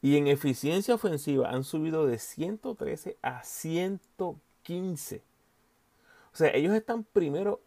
Y 0.00 0.16
en 0.16 0.26
eficiencia 0.26 0.94
ofensiva 0.94 1.50
han 1.50 1.62
subido 1.62 2.06
de 2.06 2.18
113 2.18 3.18
a 3.22 3.44
115. 3.44 5.22
O 6.32 6.36
sea, 6.36 6.50
ellos 6.54 6.74
están 6.74 7.04
primero 7.04 7.60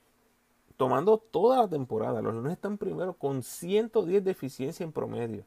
tomando 0.76 1.18
toda 1.18 1.62
la 1.62 1.70
temporada. 1.70 2.22
Los 2.22 2.34
Leones 2.34 2.54
están 2.54 2.78
primero 2.78 3.14
con 3.14 3.42
110 3.42 4.24
de 4.24 4.32
eficiencia 4.32 4.84
en 4.84 4.92
promedio. 4.92 5.46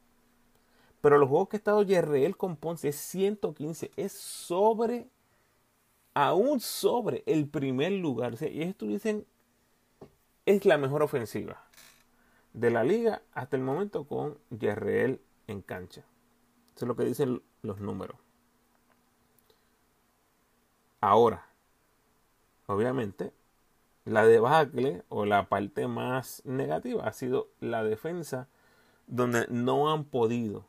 Pero 1.03 1.19
los 1.19 1.29
juegos 1.29 1.49
que 1.49 1.57
ha 1.57 1.59
estado 1.59 1.83
Yerreel 1.83 2.37
con 2.37 2.57
Ponce 2.57 2.89
es 2.89 2.97
115. 2.97 3.91
Es 3.97 4.13
sobre, 4.13 5.09
aún 6.15 6.59
sobre 6.61 7.23
el 7.27 7.49
primer 7.49 7.93
lugar. 7.93 8.35
y 8.41 8.63
esto 8.63 8.87
dicen, 8.87 9.27
es 10.47 10.65
la 10.65 10.79
mejor 10.79 11.03
ofensiva 11.03 11.69
de 12.53 12.71
la 12.71 12.85
liga 12.85 13.23
hasta 13.33 13.57
el 13.57 13.63
momento 13.63 14.05
con 14.05 14.39
Yerreel 14.51 15.21
en 15.47 15.63
cancha. 15.63 16.05
Eso 16.75 16.85
es 16.85 16.89
lo 16.89 16.97
que 16.97 17.05
dicen 17.05 17.43
los 17.63 17.81
números. 17.81 18.17
Ahora, 21.01 21.47
obviamente, 22.67 23.33
la 24.05 24.25
debacle 24.25 25.05
o 25.09 25.25
la 25.25 25.49
parte 25.49 25.87
más 25.87 26.43
negativa 26.45 27.07
ha 27.07 27.13
sido 27.13 27.49
la 27.61 27.85
defensa, 27.85 28.49
donde 29.07 29.47
no 29.49 29.93
han 29.93 30.05
podido 30.05 30.65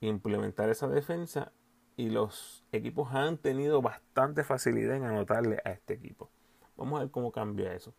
implementar 0.00 0.70
esa 0.70 0.88
defensa 0.88 1.52
y 1.96 2.10
los 2.10 2.64
equipos 2.72 3.14
han 3.14 3.38
tenido 3.38 3.82
bastante 3.82 4.44
facilidad 4.44 4.96
en 4.96 5.04
anotarle 5.04 5.60
a 5.64 5.70
este 5.70 5.94
equipo. 5.94 6.30
Vamos 6.76 6.98
a 6.98 7.02
ver 7.04 7.10
cómo 7.10 7.30
cambia 7.30 7.74
eso. 7.74 7.92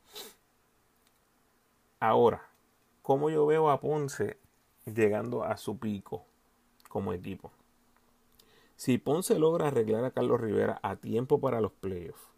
Ahora, 2.00 2.51
¿cómo 3.02 3.30
yo 3.30 3.46
veo 3.46 3.70
a 3.70 3.80
Ponce 3.80 4.38
llegando 4.86 5.44
a 5.44 5.58
su 5.58 5.78
pico 5.78 6.26
como 6.90 7.14
equipo? 7.14 7.52
Si 8.76 8.98
Ponce 8.98 9.38
logra 9.38 9.68
arreglar 9.68 10.06
a 10.06 10.12
Carlos 10.12 10.42
Rivera 10.42 10.80
a 10.82 10.96
tiempo 10.96 11.40
para 11.40 11.62
los 11.62 11.72
playoffs, 11.72 12.32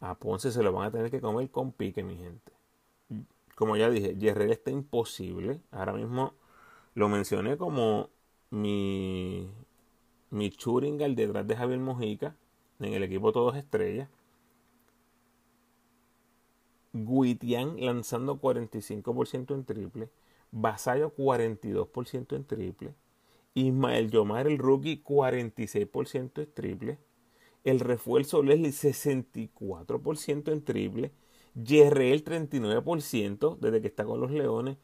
a 0.00 0.14
Ponce 0.14 0.50
se 0.50 0.62
lo 0.62 0.72
van 0.72 0.86
a 0.86 0.90
tener 0.90 1.10
que 1.10 1.20
comer 1.20 1.50
con 1.50 1.72
pique, 1.72 2.02
mi 2.02 2.16
gente. 2.16 2.52
Como 3.54 3.76
ya 3.76 3.88
dije, 3.88 4.14
Guerrero 4.14 4.52
está 4.52 4.70
imposible. 4.70 5.60
Ahora 5.70 5.92
mismo 5.92 6.34
lo 6.94 7.08
mencioné 7.08 7.56
como 7.56 8.10
mi, 8.50 9.50
mi 10.30 10.50
Churingal 10.50 11.14
detrás 11.14 11.46
de 11.46 11.56
Javier 11.56 11.78
Mojica 11.80 12.36
en 12.80 12.94
el 12.94 13.02
equipo 13.02 13.32
Todos 13.32 13.56
Estrellas. 13.56 14.08
Guitián 16.94 17.76
lanzando 17.78 18.40
45% 18.40 19.54
en 19.54 19.64
triple. 19.66 20.08
Basayo 20.50 21.14
42% 21.14 22.36
en 22.36 22.44
triple. 22.44 22.94
Ismael 23.52 24.10
Yomar, 24.10 24.46
el 24.46 24.56
rookie, 24.56 25.02
46% 25.04 26.42
en 26.42 26.52
triple 26.54 26.98
el 27.64 27.80
refuerzo 27.80 28.42
Leslie 28.42 28.70
64% 28.70 30.52
en 30.52 30.62
triple, 30.62 31.12
Jerreel 31.64 32.22
39% 32.24 33.58
desde 33.58 33.80
que 33.80 33.88
está 33.88 34.04
con 34.04 34.20
los 34.20 34.30
Leones 34.30 34.76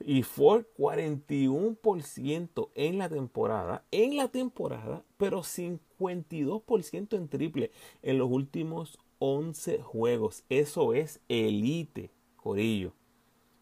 y 0.00 0.22
Ford 0.22 0.64
41% 0.76 2.70
en 2.74 2.98
la 2.98 3.08
temporada, 3.08 3.84
en 3.90 4.16
la 4.16 4.28
temporada, 4.28 5.04
pero 5.18 5.42
52% 5.42 7.16
en 7.16 7.28
triple 7.28 7.70
en 8.02 8.18
los 8.18 8.30
últimos 8.30 8.98
11 9.24 9.82
juegos. 9.82 10.44
Eso 10.48 10.94
es 10.94 11.20
elite, 11.28 12.10
Corillo. 12.36 12.92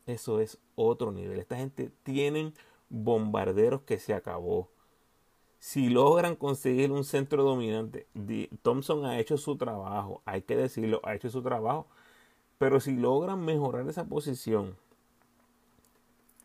Eso 0.07 0.41
es 0.41 0.59
otro 0.75 1.13
nivel. 1.13 1.39
Esta 1.39 1.57
gente 1.57 1.91
tienen 2.03 2.55
bombarderos 2.89 3.83
que 3.83 3.99
se 3.99 4.15
acabó 4.15 4.71
si 5.61 5.91
logran 5.91 6.37
conseguir 6.37 6.91
un 6.91 7.05
centro 7.05 7.45
dominante, 7.45 8.07
Thompson 8.63 9.05
ha 9.05 9.19
hecho 9.19 9.37
su 9.37 9.57
trabajo, 9.57 10.23
hay 10.25 10.41
que 10.41 10.57
decirlo, 10.57 11.03
ha 11.05 11.15
hecho 11.15 11.29
su 11.29 11.43
trabajo, 11.43 11.87
pero 12.57 12.81
si 12.81 12.97
logran 12.97 13.45
mejorar 13.45 13.87
esa 13.87 14.07
posición, 14.07 14.75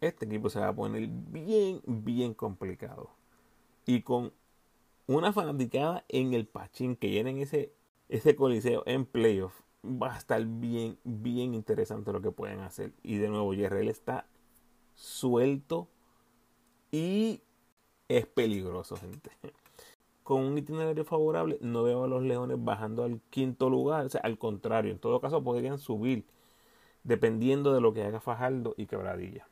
este 0.02 0.26
equipo 0.26 0.50
se 0.50 0.60
va 0.60 0.68
a 0.68 0.76
poner 0.76 1.08
bien, 1.08 1.82
bien 1.88 2.34
complicado. 2.34 3.10
Y 3.86 4.02
con 4.02 4.34
una 5.08 5.32
fanaticada 5.32 6.04
en 6.10 6.34
el 6.34 6.46
pachín 6.46 6.98
que 6.98 7.10
llenen 7.10 7.38
ese, 7.38 7.72
ese 8.10 8.36
coliseo 8.36 8.84
en 8.86 9.06
playoff, 9.06 9.54
va 9.84 10.14
a 10.14 10.18
estar 10.18 10.44
bien, 10.46 10.98
bien 11.04 11.54
interesante 11.54 12.12
lo 12.12 12.22
que 12.22 12.32
pueden 12.32 12.60
hacer. 12.60 12.92
Y 13.04 13.18
de 13.18 13.30
nuevo, 13.30 13.54
Yerrell 13.54 13.90
está 13.90 14.26
suelto 14.96 15.88
y 16.92 17.42
es 18.08 18.26
peligroso, 18.26 18.96
gente. 18.98 19.32
Con 20.24 20.42
un 20.42 20.58
itinerario 20.58 21.06
favorable, 21.06 21.60
no 21.62 21.84
veo 21.84 22.04
a 22.04 22.08
los 22.08 22.24
Leones 22.24 22.58
bajando 22.60 23.04
al 23.04 23.22
quinto 23.30 23.70
lugar. 23.70 24.06
O 24.06 24.10
sea, 24.10 24.22
al 24.22 24.40
contrario, 24.40 24.92
en 24.92 25.00
todo 25.00 25.22
caso 25.22 25.44
podrían 25.44 25.78
subir, 25.78 26.26
dependiendo 27.04 27.74
de 27.74 27.82
lo 27.82 27.94
que 27.94 28.04
haga 28.04 28.20
Fajardo 28.20 28.74
y 28.78 28.88
Quebradilla. 28.88 29.48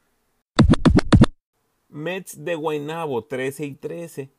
Mets 1.89 2.43
de 2.43 2.55
Guaynabo 2.55 3.25
13 3.25 3.65
y 3.65 3.75
13, 3.75 4.31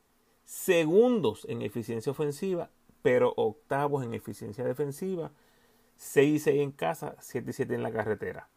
segundos 0.43 1.45
en 1.47 1.61
eficiencia 1.61 2.11
ofensiva, 2.11 2.69
pero 3.05 3.35
octavos 3.37 4.03
en 4.03 4.15
eficiencia 4.15 4.63
defensiva, 4.63 5.29
6 5.97 6.37
y 6.37 6.39
6 6.39 6.61
en 6.63 6.71
casa, 6.71 7.15
7 7.19 7.51
y 7.51 7.53
7 7.53 7.75
en 7.75 7.83
la 7.83 7.91
carretera. 7.91 8.49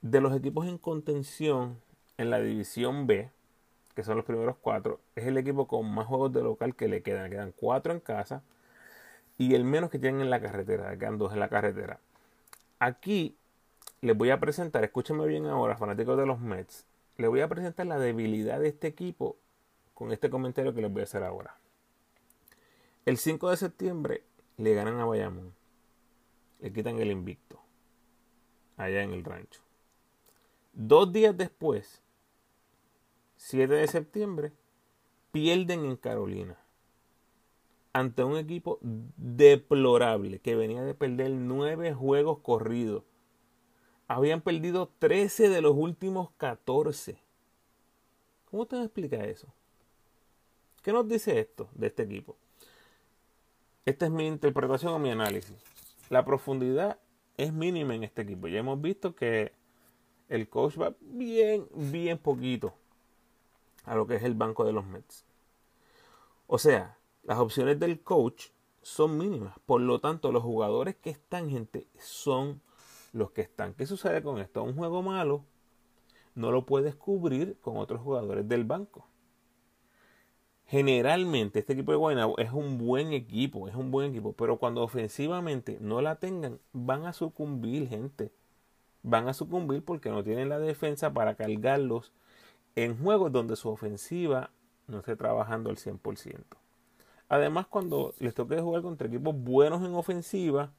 De 0.00 0.20
los 0.20 0.32
equipos 0.32 0.68
en 0.68 0.78
contención 0.78 1.76
en 2.16 2.30
la 2.30 2.38
división 2.38 3.08
B, 3.08 3.32
que 3.96 4.04
son 4.04 4.16
los 4.16 4.24
primeros 4.24 4.54
cuatro, 4.60 5.00
es 5.16 5.26
el 5.26 5.36
equipo 5.38 5.66
con 5.66 5.92
más 5.92 6.06
juegos 6.06 6.32
de 6.32 6.40
local 6.40 6.76
que 6.76 6.86
le 6.86 7.02
quedan. 7.02 7.32
Quedan 7.32 7.50
cuatro 7.50 7.92
en 7.92 7.98
casa 7.98 8.44
y 9.38 9.56
el 9.56 9.64
menos 9.64 9.90
que 9.90 9.98
tienen 9.98 10.20
en 10.20 10.30
la 10.30 10.40
carretera. 10.40 10.92
Le 10.92 10.96
quedan 10.96 11.18
dos 11.18 11.32
en 11.32 11.40
la 11.40 11.48
carretera. 11.48 11.98
Aquí 12.78 13.36
les 14.02 14.16
voy 14.16 14.30
a 14.30 14.38
presentar, 14.38 14.84
escúchenme 14.84 15.26
bien 15.26 15.46
ahora, 15.46 15.76
fanáticos 15.76 16.16
de 16.16 16.26
los 16.26 16.38
Mets. 16.38 16.84
Les 17.16 17.28
voy 17.28 17.40
a 17.40 17.48
presentar 17.48 17.86
la 17.86 17.98
debilidad 17.98 18.60
de 18.60 18.68
este 18.68 18.86
equipo 18.86 19.36
con 19.94 20.12
este 20.12 20.30
comentario 20.30 20.72
que 20.72 20.80
les 20.80 20.92
voy 20.92 21.00
a 21.00 21.04
hacer 21.06 21.24
ahora. 21.24 21.59
El 23.06 23.16
5 23.16 23.50
de 23.50 23.56
septiembre 23.56 24.24
le 24.56 24.74
ganan 24.74 25.00
a 25.00 25.04
Bayamón. 25.04 25.54
Le 26.60 26.72
quitan 26.72 26.98
el 26.98 27.10
invicto. 27.10 27.60
Allá 28.76 29.02
en 29.02 29.12
el 29.12 29.24
rancho. 29.24 29.62
Dos 30.72 31.12
días 31.12 31.36
después 31.36 32.02
7 33.42 33.72
de 33.72 33.86
septiembre, 33.88 34.52
pierden 35.32 35.86
en 35.86 35.96
Carolina 35.96 36.58
ante 37.94 38.22
un 38.22 38.36
equipo 38.36 38.78
deplorable 38.82 40.40
que 40.40 40.54
venía 40.54 40.82
de 40.82 40.92
perder 40.92 41.30
9 41.30 41.94
juegos 41.94 42.40
corridos. 42.40 43.02
Habían 44.08 44.42
perdido 44.42 44.92
13 44.98 45.48
de 45.48 45.62
los 45.62 45.74
últimos 45.74 46.32
14. 46.36 47.18
¿Cómo 48.50 48.66
te 48.66 48.76
explica 48.76 49.24
eso? 49.24 49.48
¿Qué 50.82 50.92
nos 50.92 51.08
dice 51.08 51.40
esto 51.40 51.70
de 51.74 51.86
este 51.86 52.02
equipo? 52.02 52.36
Esta 53.86 54.06
es 54.06 54.12
mi 54.12 54.26
interpretación 54.26 54.92
o 54.92 54.98
mi 54.98 55.10
análisis. 55.10 55.56
La 56.10 56.24
profundidad 56.24 56.98
es 57.36 57.52
mínima 57.52 57.94
en 57.94 58.04
este 58.04 58.22
equipo. 58.22 58.46
Ya 58.48 58.58
hemos 58.58 58.80
visto 58.80 59.14
que 59.14 59.52
el 60.28 60.48
coach 60.48 60.78
va 60.78 60.94
bien, 61.00 61.66
bien 61.74 62.18
poquito 62.18 62.74
a 63.84 63.94
lo 63.94 64.06
que 64.06 64.16
es 64.16 64.22
el 64.22 64.34
banco 64.34 64.64
de 64.64 64.72
los 64.72 64.84
Mets. 64.84 65.24
O 66.46 66.58
sea, 66.58 66.98
las 67.22 67.38
opciones 67.38 67.80
del 67.80 68.00
coach 68.00 68.48
son 68.82 69.16
mínimas. 69.16 69.54
Por 69.64 69.80
lo 69.80 69.98
tanto, 69.98 70.30
los 70.30 70.42
jugadores 70.42 70.96
que 70.96 71.10
están, 71.10 71.48
gente, 71.48 71.86
son 71.98 72.60
los 73.12 73.30
que 73.30 73.40
están. 73.40 73.72
¿Qué 73.74 73.86
sucede 73.86 74.22
con 74.22 74.38
esto? 74.40 74.62
Un 74.62 74.76
juego 74.76 75.02
malo 75.02 75.44
no 76.34 76.52
lo 76.52 76.66
puedes 76.66 76.94
cubrir 76.94 77.56
con 77.60 77.78
otros 77.78 78.02
jugadores 78.02 78.46
del 78.46 78.64
banco. 78.64 79.06
Generalmente 80.70 81.58
este 81.58 81.72
equipo 81.72 81.90
de 81.90 81.98
Guaynabo 81.98 82.38
es 82.38 82.52
un 82.52 82.78
buen 82.78 83.12
equipo, 83.12 83.66
es 83.66 83.74
un 83.74 83.90
buen 83.90 84.10
equipo, 84.10 84.34
pero 84.34 84.58
cuando 84.58 84.84
ofensivamente 84.84 85.78
no 85.80 86.00
la 86.00 86.20
tengan, 86.20 86.60
van 86.72 87.06
a 87.06 87.12
sucumbir, 87.12 87.88
gente. 87.88 88.30
Van 89.02 89.26
a 89.26 89.34
sucumbir 89.34 89.84
porque 89.84 90.10
no 90.10 90.22
tienen 90.22 90.48
la 90.48 90.60
defensa 90.60 91.12
para 91.12 91.34
cargarlos 91.34 92.12
en 92.76 92.96
juegos 93.02 93.32
donde 93.32 93.56
su 93.56 93.68
ofensiva 93.68 94.50
no 94.86 94.98
esté 94.98 95.16
trabajando 95.16 95.70
al 95.70 95.76
100%. 95.76 96.36
Además, 97.28 97.66
cuando 97.66 98.14
les 98.20 98.32
toque 98.32 98.60
jugar 98.60 98.82
contra 98.82 99.08
equipos 99.08 99.34
buenos 99.34 99.84
en 99.84 99.92
ofensiva, 99.96 100.70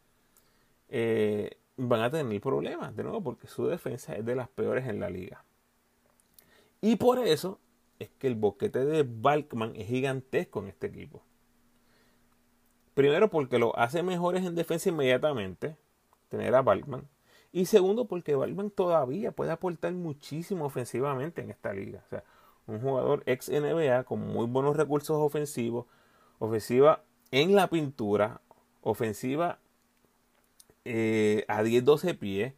eh, 0.87 1.57
van 1.75 1.99
a 1.99 2.09
tener 2.09 2.39
problemas, 2.39 2.95
de 2.95 3.03
nuevo, 3.03 3.21
porque 3.21 3.47
su 3.47 3.67
defensa 3.67 4.15
es 4.15 4.25
de 4.25 4.35
las 4.35 4.47
peores 4.47 4.87
en 4.87 5.01
la 5.01 5.09
liga. 5.09 5.43
Y 6.79 6.95
por 6.95 7.19
eso 7.19 7.59
es 8.01 8.09
que 8.17 8.27
el 8.27 8.35
boquete 8.35 8.83
de 8.85 9.03
Balkman 9.07 9.75
es 9.75 9.87
gigantesco 9.87 10.59
en 10.59 10.67
este 10.67 10.87
equipo. 10.87 11.21
Primero 12.93 13.29
porque 13.29 13.59
lo 13.59 13.77
hace 13.77 14.03
mejores 14.03 14.45
en 14.45 14.55
defensa 14.55 14.89
inmediatamente, 14.89 15.77
tener 16.29 16.53
a 16.55 16.61
Balkman. 16.61 17.07
Y 17.53 17.65
segundo 17.65 18.05
porque 18.05 18.35
Balkman 18.35 18.69
todavía 18.71 19.31
puede 19.31 19.51
aportar 19.51 19.93
muchísimo 19.93 20.65
ofensivamente 20.65 21.41
en 21.41 21.51
esta 21.51 21.73
liga. 21.73 22.03
O 22.05 22.09
sea, 22.09 22.23
un 22.67 22.81
jugador 22.81 23.23
ex 23.25 23.49
NBA 23.49 24.03
con 24.03 24.19
muy 24.19 24.45
buenos 24.45 24.75
recursos 24.77 25.17
ofensivos, 25.17 25.85
ofensiva 26.39 27.03
en 27.31 27.55
la 27.55 27.69
pintura, 27.69 28.41
ofensiva 28.81 29.59
eh, 30.85 31.45
a 31.47 31.63
10-12 31.63 32.17
pies. 32.17 32.53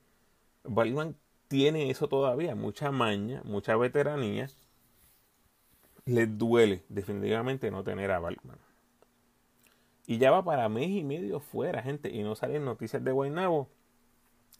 Balkman 0.63 1.15
tiene 1.47 1.89
eso 1.89 2.07
todavía, 2.07 2.55
mucha 2.55 2.91
maña, 2.91 3.41
mucha 3.45 3.75
veteranía. 3.75 4.49
Les 6.05 6.37
duele 6.37 6.83
definitivamente 6.89 7.71
no 7.71 7.83
tener 7.83 8.11
a 8.11 8.19
Balkman. 8.19 8.57
Y 10.05 10.17
ya 10.17 10.31
va 10.31 10.43
para 10.43 10.67
mes 10.67 10.89
y 10.89 11.03
medio 11.03 11.39
fuera, 11.39 11.81
gente, 11.81 12.09
y 12.09 12.23
no 12.23 12.35
salen 12.35 12.65
noticias 12.65 13.03
de 13.03 13.11
Guaynabo. 13.11 13.69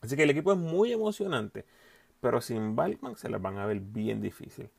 Así 0.02 0.16
que 0.16 0.24
el 0.24 0.30
equipo 0.30 0.54
es 0.54 0.58
muy 0.58 0.94
emocionante, 0.94 1.66
pero 2.22 2.40
sin 2.40 2.76
Balkman 2.76 3.18
se 3.18 3.30
las 3.30 3.42
van 3.42 3.58
a 3.58 3.66
ver 3.66 3.82
bien 3.82 4.22
difícil. 4.22 4.70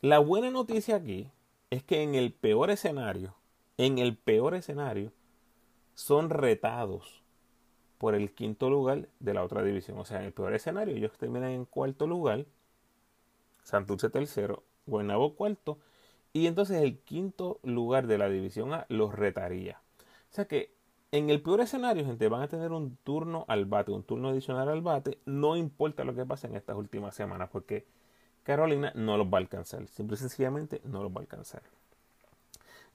La 0.00 0.18
buena 0.18 0.50
noticia 0.50 0.96
aquí 0.96 1.30
es 1.70 1.82
que 1.82 2.02
en 2.02 2.14
el 2.14 2.32
peor 2.32 2.70
escenario, 2.70 3.34
en 3.76 3.98
el 3.98 4.16
peor 4.16 4.54
escenario, 4.54 5.12
son 5.94 6.30
retados 6.30 7.22
por 7.98 8.14
el 8.14 8.32
quinto 8.32 8.70
lugar 8.70 9.08
de 9.20 9.34
la 9.34 9.42
otra 9.42 9.62
división. 9.62 9.98
O 9.98 10.04
sea, 10.04 10.20
en 10.20 10.26
el 10.26 10.32
peor 10.32 10.54
escenario, 10.54 10.94
ellos 10.94 11.16
terminan 11.18 11.50
en 11.50 11.64
cuarto 11.64 12.06
lugar, 12.06 12.46
Santurce 13.62 14.10
tercero, 14.10 14.62
Guaynabo 14.86 15.34
cuarto, 15.34 15.78
y 16.32 16.46
entonces 16.46 16.82
el 16.82 16.98
quinto 16.98 17.60
lugar 17.62 18.06
de 18.06 18.18
la 18.18 18.28
división 18.28 18.72
A 18.74 18.86
los 18.88 19.14
retaría. 19.14 19.80
O 20.30 20.34
sea 20.34 20.46
que 20.46 20.70
en 21.12 21.30
el 21.30 21.40
peor 21.40 21.60
escenario, 21.60 22.04
gente, 22.04 22.28
van 22.28 22.42
a 22.42 22.48
tener 22.48 22.72
un 22.72 22.96
turno 23.04 23.44
al 23.48 23.64
bate, 23.64 23.92
un 23.92 24.02
turno 24.02 24.28
adicional 24.28 24.68
al 24.68 24.82
bate, 24.82 25.18
no 25.24 25.56
importa 25.56 26.04
lo 26.04 26.14
que 26.14 26.26
pase 26.26 26.46
en 26.46 26.56
estas 26.56 26.76
últimas 26.76 27.14
semanas, 27.14 27.48
porque 27.50 27.86
Carolina 28.42 28.92
no 28.94 29.16
los 29.16 29.26
va 29.26 29.38
a 29.38 29.40
alcanzar. 29.40 29.86
Simple 29.88 30.14
y 30.14 30.18
sencillamente 30.18 30.80
no 30.84 31.02
los 31.02 31.10
va 31.10 31.16
a 31.16 31.20
alcanzar. 31.20 31.62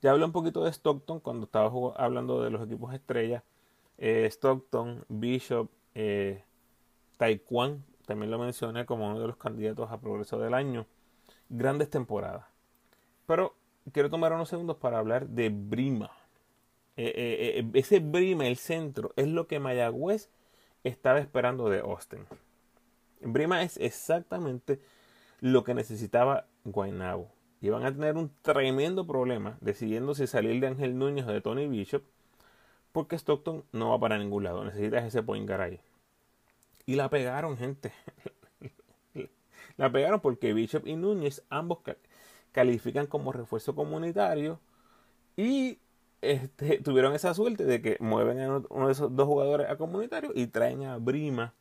Ya 0.02 0.12
hablé 0.12 0.26
un 0.26 0.32
poquito 0.32 0.64
de 0.64 0.72
Stockton 0.72 1.20
cuando 1.20 1.46
estaba 1.46 1.72
hablando 1.96 2.42
de 2.42 2.50
los 2.50 2.66
equipos 2.66 2.94
estrellas. 2.94 3.44
Eh, 3.98 4.26
Stockton, 4.28 5.06
Bishop, 5.10 5.70
eh, 5.94 6.44
Taekwondo, 7.18 7.84
también 8.06 8.32
lo 8.32 8.40
mencioné 8.40 8.86
como 8.86 9.08
uno 9.08 9.20
de 9.20 9.28
los 9.28 9.38
candidatos 9.38 9.92
a 9.92 10.00
progreso 10.00 10.40
del 10.40 10.54
año. 10.54 10.86
Grandes 11.54 11.90
temporadas. 11.90 12.46
Pero 13.28 13.56
quiero 13.92 14.10
tomar 14.10 14.34
unos 14.34 14.50
segundos 14.50 14.78
para 14.78 14.98
hablar 14.98 15.28
de 15.28 15.50
Brima. 15.50 16.12
Eh, 16.98 17.70
ese 17.74 18.00
Brima, 18.00 18.48
el 18.48 18.58
centro, 18.58 19.12
es 19.16 19.28
lo 19.28 19.48
que 19.48 19.60
Mayagüez 19.60 20.30
estaba 20.84 21.20
esperando 21.20 21.70
de 21.70 21.80
Austin. 21.80 22.26
Brima 23.22 23.64
es 23.64 23.78
exactamente 23.78 24.80
lo 25.42 25.64
que 25.64 25.74
necesitaba 25.74 26.46
Guaynabo. 26.64 27.30
Y 27.62 27.70
van 27.70 27.86
a 27.86 27.92
tener 27.92 28.18
un 28.18 28.32
tremendo 28.42 29.06
problema 29.06 29.58
decidiendo 29.62 30.16
si 30.16 30.26
salir 30.26 30.60
de 30.60 30.68
Ángel 30.68 30.98
Núñez 30.98 31.28
o 31.28 31.32
de 31.32 31.42
Tony 31.42 31.68
Bishop, 31.68 32.04
porque 32.92 33.16
Stockton 33.16 33.64
no 33.72 33.90
va 33.90 34.00
para 34.00 34.18
ningún 34.18 34.44
lado. 34.44 34.64
Necesitas 34.64 35.04
ese 35.04 35.22
point 35.22 35.48
guard 35.48 35.62
ahí. 35.62 35.80
Y 36.86 36.96
la 36.96 37.10
pegaron, 37.10 37.58
gente. 37.58 37.92
La 39.78 39.92
pegaron 39.92 40.20
porque 40.20 40.54
Bishop 40.54 40.88
y 40.88 40.96
Núñez 40.96 41.44
ambos 41.50 41.80
califican 42.52 43.08
como 43.08 43.32
refuerzo 43.32 43.76
comunitario 43.76 44.60
y 45.36 45.80
este, 46.22 46.80
tuvieron 46.84 47.14
esa 47.14 47.34
suerte 47.34 47.66
de 47.66 47.82
que 47.82 47.98
mueven 48.00 48.40
a 48.40 48.62
uno 48.70 48.88
de 48.88 48.94
esos 48.94 49.16
dos 49.16 49.28
jugadores 49.28 49.70
a 49.70 49.78
comunitario 49.78 50.32
y 50.36 50.48
traen 50.48 50.84
a 50.84 50.98
Brima 50.98 51.54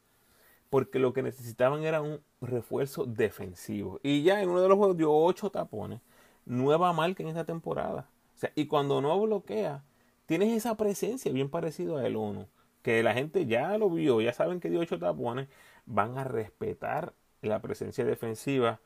porque 0.71 1.01
lo 1.01 1.13
que 1.13 1.23
necesitaban 1.23 1.83
era 1.83 2.01
un 2.01 2.21
refuerzo 2.41 3.05
defensivo. 3.05 4.01
Y 4.03 4.23
ya 4.23 4.41
en 4.41 4.49
uno 4.49 4.63
de 4.63 4.69
los 4.69 4.79
juegos 4.79 4.97
dio 4.97 5.13
ocho 5.13 5.51
tapones, 5.51 6.01
nueva 6.47 6.93
marca 6.93 7.23
en 7.23 7.29
esta 7.29 7.45
temporada. 7.45 8.09
Y 8.55 8.67
cuando 8.67 9.01
no 9.03 9.21
bloquea, 9.21 9.83
tienes 10.27 10.57
esa 10.57 10.77
presencia 10.77 11.33
bien 11.33 11.51
parecida 11.51 11.99
a 11.99 12.07
el 12.07 12.17
ONU, 12.17 12.47
que 12.83 13.03
la 13.03 13.13
gente 13.15 13.47
ya 13.47 13.77
lo 13.79 13.91
vio, 13.91 14.21
ya 14.21 14.33
saben 14.33 14.61
que 14.61 14.71
dio 14.71 14.81
ocho 14.81 14.99
tapones, 14.99 15.49
van 15.87 16.17
a 16.17 16.25
respetar 16.25 17.13
la 17.43 17.61
presencia 17.61 18.05
defensiva 18.05 18.81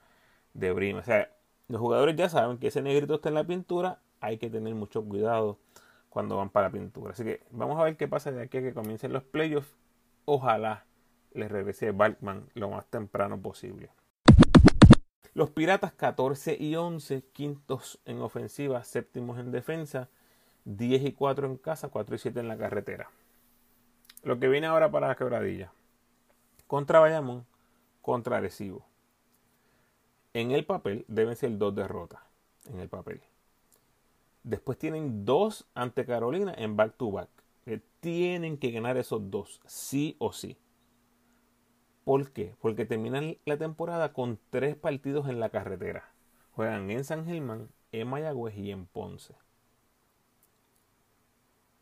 de 0.52 0.72
Brima. 0.72 1.00
O 1.00 1.04
sea, 1.04 1.30
los 1.68 1.80
jugadores 1.80 2.16
ya 2.16 2.28
saben 2.28 2.58
que 2.58 2.68
ese 2.68 2.82
negrito 2.82 3.14
está 3.14 3.28
en 3.28 3.34
la 3.34 3.44
pintura, 3.44 4.00
hay 4.20 4.38
que 4.38 4.50
tener 4.50 4.74
mucho 4.74 5.04
cuidado 5.04 5.58
cuando 6.08 6.36
van 6.36 6.50
para 6.50 6.68
la 6.68 6.72
pintura. 6.72 7.12
Así 7.12 7.24
que 7.24 7.42
vamos 7.50 7.78
a 7.80 7.84
ver 7.84 7.96
qué 7.96 8.08
pasa 8.08 8.30
de 8.30 8.42
aquí 8.42 8.58
a 8.58 8.62
que 8.62 8.74
comiencen 8.74 9.12
los 9.12 9.24
playoffs. 9.24 9.74
Ojalá 10.24 10.84
le 11.32 11.48
regrese 11.48 11.90
Balkman 11.90 12.48
lo 12.54 12.70
más 12.70 12.86
temprano 12.86 13.40
posible. 13.40 13.90
Los 15.34 15.50
Piratas 15.50 15.92
14 15.92 16.56
y 16.58 16.76
11, 16.76 17.24
quintos 17.32 17.98
en 18.04 18.22
ofensiva, 18.22 18.84
séptimos 18.84 19.40
en 19.40 19.50
defensa, 19.50 20.08
10 20.64 21.02
y 21.02 21.12
4 21.12 21.48
en 21.48 21.56
casa, 21.56 21.88
4 21.88 22.14
y 22.14 22.18
7 22.18 22.38
en 22.38 22.46
la 22.46 22.56
carretera. 22.56 23.10
Lo 24.22 24.38
que 24.38 24.48
viene 24.48 24.68
ahora 24.68 24.92
para 24.92 25.08
la 25.08 25.16
quebradilla. 25.16 25.72
Contra 26.68 27.00
Bayamón, 27.00 27.44
contra. 28.04 28.40
En 30.34 30.50
el 30.50 30.66
papel 30.66 31.04
deben 31.08 31.34
ser 31.36 31.56
dos 31.56 31.74
derrotas. 31.74 32.20
En 32.66 32.78
el 32.78 32.88
papel. 32.88 33.22
Después 34.42 34.78
tienen 34.78 35.24
dos 35.24 35.66
ante 35.74 36.04
Carolina 36.04 36.54
en 36.56 36.76
back 36.76 36.96
to 36.98 37.10
back. 37.10 37.30
tienen 38.00 38.58
que 38.58 38.70
ganar 38.70 38.98
esos 38.98 39.30
dos, 39.30 39.62
sí 39.64 40.16
o 40.18 40.32
sí. 40.32 40.58
¿Por 42.04 42.30
qué? 42.32 42.54
Porque 42.60 42.84
terminan 42.84 43.38
la 43.46 43.56
temporada 43.56 44.12
con 44.12 44.38
tres 44.50 44.76
partidos 44.76 45.26
en 45.30 45.40
la 45.40 45.48
carretera. 45.48 46.12
Juegan 46.52 46.90
en 46.90 47.04
San 47.04 47.24
Germán, 47.24 47.70
en 47.92 48.06
Mayagüez 48.08 48.58
y 48.58 48.70
en 48.70 48.84
Ponce. 48.84 49.34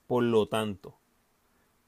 Por 0.06 0.22
lo 0.22 0.46
tanto, 0.46 0.94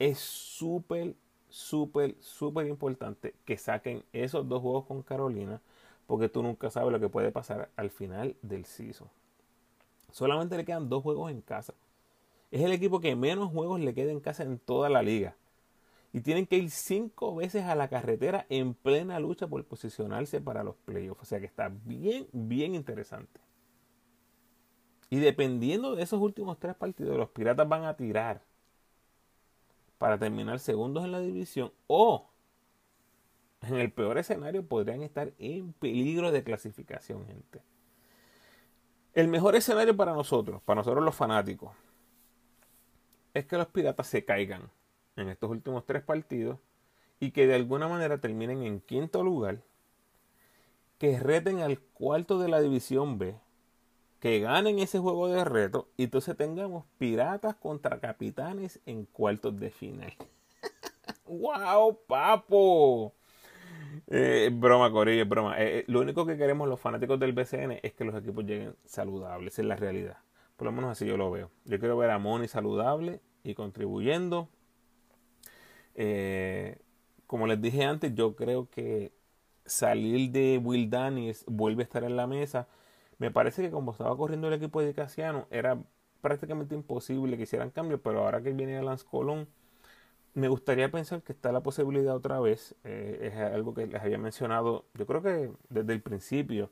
es 0.01 0.19
súper, 0.19 1.15
súper, 1.55 2.17
súper 2.19 2.67
importante 2.67 3.33
que 3.45 3.57
saquen 3.57 4.03
esos 4.13 4.49
dos 4.49 4.61
juegos 4.61 4.87
con 4.87 5.03
Carolina, 5.03 5.61
porque 6.09 6.29
tú 6.29 6.43
nunca 6.43 6.69
sabes 6.69 6.91
lo 6.91 6.99
que 6.99 7.09
puede 7.09 7.31
pasar 7.31 7.71
al 7.77 7.91
final 7.91 8.35
del 8.43 8.65
season. 8.65 9.09
Solamente 10.11 10.57
le 10.57 10.65
quedan 10.65 10.89
dos 10.89 11.03
juegos 11.05 11.31
en 11.31 11.41
casa. 11.41 11.73
Es 12.51 12.61
el 12.61 12.73
equipo 12.73 12.99
que 12.99 13.15
menos 13.15 13.51
juegos 13.51 13.81
le 13.81 13.95
queda 13.95 14.11
en 14.11 14.19
casa 14.21 14.43
en 14.43 14.59
toda 14.59 14.89
la 14.89 15.03
liga 15.03 15.37
y 16.13 16.21
tienen 16.21 16.47
que 16.47 16.57
ir 16.57 16.71
cinco 16.71 17.37
veces 17.37 17.65
a 17.65 17.77
la 17.77 17.89
carretera 17.89 18.47
en 18.49 18.75
plena 18.75 19.21
lucha 19.21 19.47
por 19.47 19.65
posicionarse 19.65 20.41
para 20.41 20.65
los 20.65 20.75
playoffs. 20.75 21.23
O 21.23 21.25
sea 21.25 21.39
que 21.39 21.47
está 21.47 21.71
bien, 21.85 22.27
bien 22.33 22.75
interesante. 22.75 23.41
Y 25.09 25.21
dependiendo 25.21 25.95
de 25.95 26.03
esos 26.03 26.21
últimos 26.21 26.59
tres 26.59 26.75
partidos, 26.75 27.17
los 27.17 27.29
Piratas 27.31 27.69
van 27.69 27.85
a 27.85 27.97
tirar 27.97 28.43
para 30.05 30.19
terminar 30.19 30.59
segundos 30.59 31.03
en 31.03 31.13
la 31.13 31.21
división 31.21 31.73
o 31.87 32.29
en 33.63 33.77
el 33.77 33.91
peor 33.91 34.19
escenario 34.19 34.63
podrían 34.69 35.01
estar 35.01 35.33
en 35.39 35.73
peligro 35.73 36.31
de 36.31 36.45
clasificación, 36.45 37.27
gente. 37.27 37.63
El 39.15 39.29
mejor 39.29 39.57
escenario 39.57 39.97
para 39.97 40.13
nosotros, 40.13 40.61
para 40.61 40.83
nosotros 40.83 41.03
los 41.03 41.15
fanáticos, 41.15 41.73
es 43.33 43.47
que 43.47 43.57
los 43.57 43.69
Piratas 43.69 44.07
se 44.07 44.27
caigan 44.27 44.69
en 45.17 45.31
estos 45.31 45.51
últimos 45.51 45.87
tres 45.87 46.03
partidos 46.03 46.59
y 47.19 47.31
que 47.31 47.47
de 47.47 47.55
alguna 47.55 47.89
manera 47.89 48.19
terminen 48.19 48.63
en 48.63 48.81
quinto 48.81 49.23
lugar, 49.23 49.63
que 50.99 51.19
reten 51.19 51.61
al 51.61 51.81
cuarto 51.81 52.39
de 52.39 52.49
la 52.49 52.61
división 52.61 53.17
B, 53.17 53.37
que 54.25 54.41
ganen 54.41 54.79
ese 54.79 54.99
juego 55.01 55.29
de 55.29 55.45
reto 55.45 55.91
y 55.99 56.05
entonces 56.05 56.35
tengamos 56.35 56.87
piratas 56.97 57.57
contra 57.57 58.01
capitanes 58.01 58.81
en 58.87 59.05
cuartos 59.05 59.61
de 59.61 59.69
final. 59.69 60.15
¡Wow, 61.27 61.99
papo! 62.07 63.13
Eh, 64.07 64.49
broma, 64.51 64.91
Corillo, 64.91 65.27
broma. 65.27 65.61
Eh, 65.61 65.81
eh, 65.81 65.85
lo 65.89 66.01
único 66.01 66.25
que 66.25 66.39
queremos 66.39 66.67
los 66.71 66.81
fanáticos 66.81 67.21
del 67.21 67.35
BCN 67.35 67.81
es 67.83 67.93
que 67.93 68.07
los 68.07 68.15
equipos 68.15 68.47
lleguen 68.47 68.75
saludables, 68.87 69.59
es 69.59 69.67
la 69.67 69.77
realidad. 69.77 70.17
Por 70.57 70.65
lo 70.65 70.73
menos 70.73 70.93
así 70.93 71.05
yo 71.05 71.19
lo 71.19 71.31
veo. 71.31 71.51
Yo 71.67 71.79
quiero 71.79 71.99
ver 71.99 72.09
a 72.09 72.19
Moni 72.19 72.49
saludable 72.49 73.21
y 73.43 73.53
contribuyendo 73.53 74.49
como 77.27 77.47
les 77.47 77.61
dije 77.61 77.85
antes, 77.85 78.15
yo 78.15 78.35
creo 78.37 78.71
que 78.71 79.13
salir 79.67 80.31
de 80.31 80.59
Will 80.65 80.89
Daniels 80.89 81.45
vuelve 81.47 81.83
a 81.83 81.85
estar 81.85 82.05
en 82.05 82.17
la 82.17 82.27
mesa. 82.27 82.69
Me 83.25 83.31
parece 83.31 83.63
que 83.63 83.71
como 83.71 83.93
estaba 83.93 84.15
corriendo 84.19 84.49
el 84.49 84.55
equipo 84.55 84.83
de 84.83 84.93
Casiano, 84.93 85.47
era 85.51 85.83
prácticamente 86.21 86.75
imposible 86.75 87.39
que 87.39 87.45
hicieran 87.45 87.71
cambios, 87.71 88.01
pero 88.05 88.21
ahora 88.21 88.43
que 88.43 88.53
viene 88.53 88.83
Lance 88.83 89.07
Colón, 89.07 89.49
Me 90.35 90.49
gustaría 90.49 90.91
pensar 90.91 91.23
que 91.23 91.33
está 91.33 91.53
la 91.53 91.63
posibilidad 91.63 92.15
otra 92.17 92.41
vez, 92.41 92.77
eh, 92.85 93.31
es 93.33 93.37
algo 93.55 93.75
que 93.75 93.87
les 93.87 94.03
había 94.03 94.19
mencionado, 94.19 94.87
yo 94.95 95.07
creo 95.07 95.23
que 95.23 95.53
desde 95.71 95.93
el 95.95 96.03
principio 96.03 96.71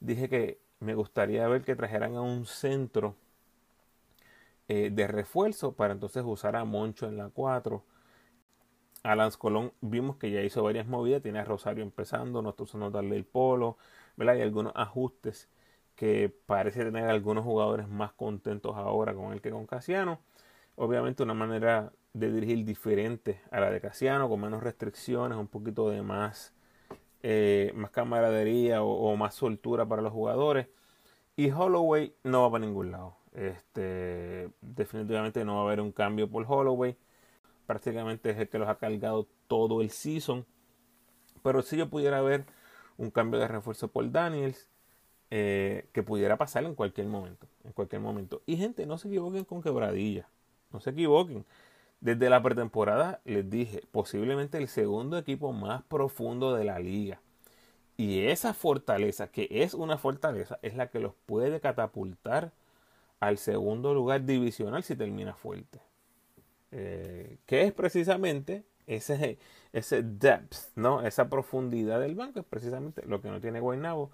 dije 0.00 0.28
que 0.28 0.60
me 0.80 0.94
gustaría 0.94 1.48
ver 1.48 1.62
que 1.64 1.76
trajeran 1.76 2.16
a 2.16 2.22
un 2.22 2.46
centro 2.46 3.16
eh, 4.68 4.90
de 4.92 5.06
refuerzo 5.06 5.72
para 5.72 5.92
entonces 5.92 6.24
usar 6.26 6.56
a 6.56 6.64
Moncho 6.64 7.06
en 7.06 7.16
la 7.16 7.28
4. 7.30 7.84
Alan 9.02 9.30
Colón 9.38 9.72
vimos 9.80 10.16
que 10.16 10.30
ya 10.30 10.42
hizo 10.42 10.62
varias 10.62 10.86
movidas, 10.86 11.22
tiene 11.22 11.38
a 11.38 11.44
Rosario 11.44 11.82
empezando, 11.82 12.42
no 12.42 12.50
está 12.50 12.64
usando 12.64 12.90
darle 12.90 13.16
el 13.16 13.24
polo, 13.24 13.78
¿verdad? 14.16 14.34
Hay 14.36 14.42
algunos 14.42 14.72
ajustes 14.76 15.48
que 15.96 16.32
parece 16.46 16.84
tener 16.84 17.08
algunos 17.08 17.44
jugadores 17.44 17.88
más 17.88 18.12
contentos 18.12 18.76
ahora 18.76 19.14
con 19.14 19.32
él 19.32 19.40
que 19.40 19.50
con 19.50 19.66
Casiano. 19.66 20.20
Obviamente 20.76 21.22
una 21.22 21.34
manera 21.34 21.92
de 22.12 22.30
dirigir 22.30 22.64
diferente 22.64 23.40
a 23.50 23.60
la 23.60 23.70
de 23.70 23.80
Casiano, 23.80 24.28
con 24.28 24.40
menos 24.40 24.62
restricciones, 24.62 25.38
un 25.38 25.48
poquito 25.48 25.90
de 25.90 26.02
más, 26.02 26.54
eh, 27.22 27.72
más 27.74 27.90
camaradería 27.90 28.82
o, 28.82 29.16
más 29.16 29.34
soltura 29.34 29.86
para 29.86 30.02
los 30.02 30.12
jugadores. 30.12 30.68
Y 31.36 31.50
Holloway 31.50 32.14
no 32.24 32.42
va 32.42 32.52
para 32.52 32.66
ningún 32.66 32.92
lado. 32.92 33.16
Este, 33.34 34.50
definitivamente 34.60 35.44
no 35.44 35.56
va 35.56 35.60
a 35.62 35.64
haber 35.64 35.80
un 35.80 35.92
cambio 35.92 36.30
por 36.30 36.44
Holloway. 36.48 36.96
Prácticamente 37.66 38.30
es 38.30 38.38
el 38.38 38.48
que 38.48 38.58
los 38.58 38.68
ha 38.68 38.78
cargado 38.78 39.28
todo 39.46 39.82
el 39.82 39.90
season. 39.90 40.46
Pero 41.42 41.62
si 41.62 41.76
yo 41.76 41.88
pudiera 41.88 42.20
ver 42.22 42.44
un 42.98 43.10
cambio 43.10 43.40
de 43.40 43.48
refuerzo 43.48 43.88
por 43.88 44.10
Daniels, 44.10 44.68
eh, 45.30 45.86
que 45.92 46.02
pudiera 46.02 46.36
pasar 46.36 46.64
en 46.64 46.74
cualquier 46.74 47.06
momento. 47.06 47.46
En 47.64 47.72
cualquier 47.72 48.00
momento. 48.00 48.42
Y 48.46 48.56
gente, 48.56 48.86
no 48.86 48.98
se 48.98 49.08
equivoquen 49.08 49.44
con 49.44 49.62
quebradilla. 49.62 50.28
No 50.72 50.80
se 50.80 50.90
equivoquen. 50.90 51.44
Desde 52.00 52.30
la 52.30 52.42
pretemporada 52.42 53.20
les 53.24 53.48
dije, 53.48 53.82
posiblemente 53.90 54.58
el 54.58 54.68
segundo 54.68 55.18
equipo 55.18 55.52
más 55.52 55.82
profundo 55.84 56.54
de 56.54 56.64
la 56.64 56.78
liga. 56.78 57.20
Y 57.96 58.26
esa 58.26 58.52
fortaleza, 58.52 59.28
que 59.28 59.48
es 59.50 59.72
una 59.74 59.96
fortaleza, 59.96 60.58
es 60.62 60.76
la 60.76 60.88
que 60.88 61.00
los 61.00 61.14
puede 61.26 61.60
catapultar 61.60 62.52
al 63.20 63.38
segundo 63.38 63.94
lugar 63.94 64.24
divisional 64.24 64.82
si 64.82 64.94
termina 64.96 65.34
fuerte. 65.34 65.80
Eh, 66.72 67.38
que 67.46 67.62
es 67.62 67.72
precisamente 67.72 68.64
ese, 68.86 69.38
ese 69.72 70.02
depth, 70.02 70.56
¿no? 70.74 71.00
Esa 71.06 71.30
profundidad 71.30 72.00
del 72.00 72.14
banco, 72.14 72.40
es 72.40 72.46
precisamente 72.46 73.02
lo 73.06 73.22
que 73.22 73.30
no 73.30 73.40
tiene 73.40 73.60
Guaynabo, 73.60 74.10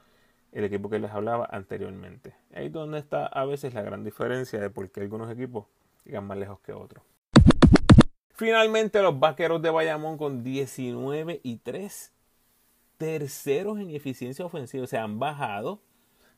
el 0.52 0.64
equipo 0.64 0.90
que 0.90 0.98
les 0.98 1.10
hablaba 1.10 1.48
anteriormente. 1.50 2.34
Ahí 2.54 2.66
es 2.66 2.72
donde 2.72 2.98
está 2.98 3.26
a 3.26 3.44
veces 3.44 3.74
la 3.74 3.82
gran 3.82 4.04
diferencia 4.04 4.60
de 4.60 4.70
por 4.70 4.90
qué 4.90 5.00
algunos 5.00 5.30
equipos 5.30 5.66
llegan 6.04 6.26
más 6.26 6.38
lejos 6.38 6.60
que 6.60 6.72
otros. 6.72 7.02
Finalmente 8.34 9.02
los 9.02 9.18
vaqueros 9.18 9.62
de 9.62 9.70
Bayamón 9.70 10.18
con 10.18 10.42
19 10.42 11.40
y 11.42 11.56
3 11.56 12.12
terceros 12.98 13.80
en 13.80 13.90
eficiencia 13.90 14.44
ofensiva. 14.44 14.86
Se 14.86 14.98
han 14.98 15.18
bajado. 15.18 15.80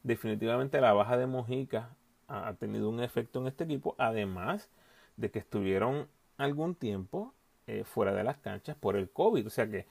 Definitivamente 0.02 0.80
la 0.80 0.92
baja 0.92 1.16
de 1.16 1.26
Mojica 1.26 1.96
ha 2.28 2.54
tenido 2.54 2.88
un 2.88 3.00
efecto 3.02 3.40
en 3.40 3.48
este 3.48 3.64
equipo. 3.64 3.94
Además 3.98 4.70
de 5.16 5.30
que 5.30 5.38
estuvieron 5.40 6.08
algún 6.36 6.74
tiempo 6.74 7.34
eh, 7.66 7.84
fuera 7.84 8.12
de 8.12 8.24
las 8.24 8.38
canchas 8.38 8.76
por 8.76 8.96
el 8.96 9.10
COVID. 9.10 9.46
O 9.46 9.50
sea 9.50 9.68
que 9.68 9.86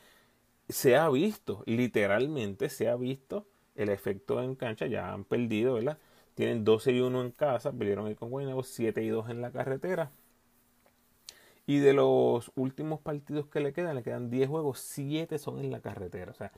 se 0.70 0.96
ha 0.96 1.10
visto, 1.10 1.64
literalmente 1.66 2.70
se 2.70 2.88
ha 2.90 2.96
visto 2.96 3.48
el 3.76 3.90
efecto 3.90 4.42
en 4.42 4.56
cancha. 4.56 4.88
Ya 4.88 5.14
han 5.14 5.24
perdido, 5.24 5.76
¿verdad? 5.76 5.98
Tienen 6.36 6.64
12 6.64 6.92
y 6.92 7.02
1 7.02 7.22
en 7.22 7.32
casa. 7.32 7.72
Perdieron 7.72 8.08
ahí 8.08 8.16
con 8.16 8.30
Guaynabo 8.30 8.64
7 8.64 9.04
y 9.04 9.10
2 9.10 9.30
en 9.30 9.42
la 9.42 9.52
carretera. 9.52 10.12
Y 11.66 11.80
de 11.80 11.94
los 11.94 12.52
últimos 12.56 13.00
partidos 13.00 13.48
que 13.48 13.62
le 13.62 13.72
quedan, 13.72 13.96
le 13.96 14.04
quedan 14.04 14.30
10 14.30 14.50
juegos, 14.50 14.80
7 14.80 15.38
son 15.38 15.60
en 15.60 15.72
la 15.72 15.80
carretera. 15.80 16.32
O 16.32 16.36
sea, 16.36 16.52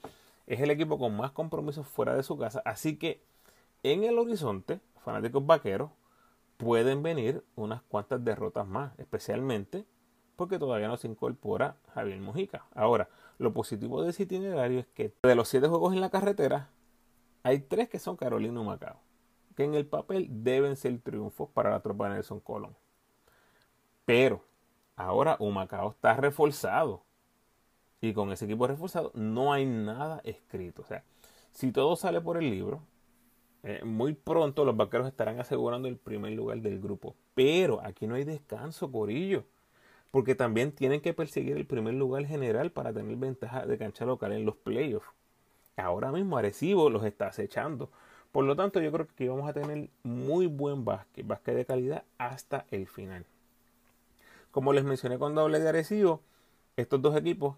es 0.48 0.60
el 0.62 0.72
equipo 0.72 0.98
con 0.98 1.16
más 1.16 1.32
compromisos 1.32 1.88
fuera 1.88 2.16
de 2.16 2.24
su 2.24 2.38
casa. 2.38 2.62
Así 2.66 2.98
que 2.98 3.22
en 3.84 4.04
el 4.04 4.18
horizonte, 4.18 4.80
fanáticos 5.04 5.46
vaqueros, 5.46 5.92
pueden 6.58 7.04
venir 7.04 7.44
unas 7.56 7.82
cuantas 7.84 8.24
derrotas 8.24 8.68
más, 8.68 8.98
especialmente 8.98 9.86
porque 10.36 10.60
todavía 10.60 10.88
no 10.88 10.98
se 10.98 11.08
incorpora 11.08 11.78
Javier 11.94 12.20
Mojica. 12.20 12.66
Ahora, 12.74 13.10
lo 13.38 13.54
positivo 13.54 14.02
de 14.02 14.10
ese 14.10 14.24
itinerario 14.24 14.80
es 14.80 14.88
que 14.88 15.14
de 15.24 15.36
los 15.36 15.48
7 15.50 15.68
juegos 15.68 15.94
en 15.94 16.02
la 16.02 16.10
carretera, 16.10 16.70
hay 17.46 17.60
3 17.60 17.90
que 17.90 18.00
son 18.00 18.18
Carolina 18.18 18.62
y 18.62 18.64
Macao, 18.64 19.00
que 19.56 19.64
en 19.64 19.76
el 19.76 19.86
papel 19.86 20.28
deben 20.30 20.76
ser 20.76 21.00
triunfos 21.00 21.50
para 21.50 21.70
la 21.70 21.82
tropa 21.82 22.08
de 22.08 22.16
Nelson 22.16 22.40
Colón. 22.40 22.76
Pero 24.06 24.44
Ahora 24.96 25.36
Humacao 25.40 25.92
está 25.92 26.16
reforzado. 26.16 27.04
Y 28.02 28.14
con 28.14 28.32
ese 28.32 28.46
equipo 28.46 28.68
reforzado 28.68 29.12
no 29.14 29.52
hay 29.52 29.66
nada 29.66 30.22
escrito. 30.24 30.84
O 30.84 30.86
sea, 30.86 31.04
si 31.52 31.72
todo 31.72 31.96
sale 31.96 32.22
por 32.22 32.38
el 32.38 32.50
libro, 32.50 32.82
eh, 33.64 33.82
muy 33.84 34.14
pronto 34.14 34.64
los 34.64 34.78
vaqueros 34.78 35.08
estarán 35.08 35.40
asegurando 35.40 35.88
el 35.88 35.98
primer 35.98 36.34
lugar 36.34 36.60
del 36.62 36.80
grupo. 36.80 37.16
Pero 37.34 37.82
aquí 37.84 38.08
no 38.08 38.16
hay 38.16 38.24
descanso, 38.24 38.92
Corillo. 38.92 39.44
Porque 40.12 40.36
también 40.36 40.72
tienen 40.72 41.02
que 41.02 41.14
perseguir 41.14 41.58
el 41.58 41.66
primer 41.66 41.96
lugar 41.96 42.26
general 42.26 42.72
para 42.72 42.94
tener 42.94 43.18
ventaja 43.18 43.66
de 43.66 43.78
cancha 43.78 44.06
local 44.06 44.32
en 44.32 44.46
los 44.46 44.56
playoffs. 44.56 45.08
Ahora 45.78 46.12
mismo 46.12 46.38
Arecibo 46.38 46.90
los 46.90 47.04
está 47.04 47.28
acechando. 47.28 47.90
Por 48.32 48.46
lo 48.46 48.56
tanto, 48.56 48.82
yo 48.82 48.92
creo 48.92 49.08
que 49.08 49.14
aquí 49.14 49.28
vamos 49.28 49.50
a 49.50 49.54
tener 49.54 49.90
muy 50.04 50.48
buen 50.48 50.84
básquet, 50.86 51.26
básquet 51.26 51.56
de 51.56 51.66
calidad 51.66 52.04
hasta 52.18 52.66
el 52.72 52.88
final. 52.88 53.26
Como 54.52 54.74
les 54.74 54.84
mencioné 54.84 55.18
cuando 55.18 55.42
hablé 55.42 55.60
de 55.60 55.70
Arecibo, 55.70 56.22
estos 56.78 57.02
dos 57.02 57.16
equipos, 57.16 57.58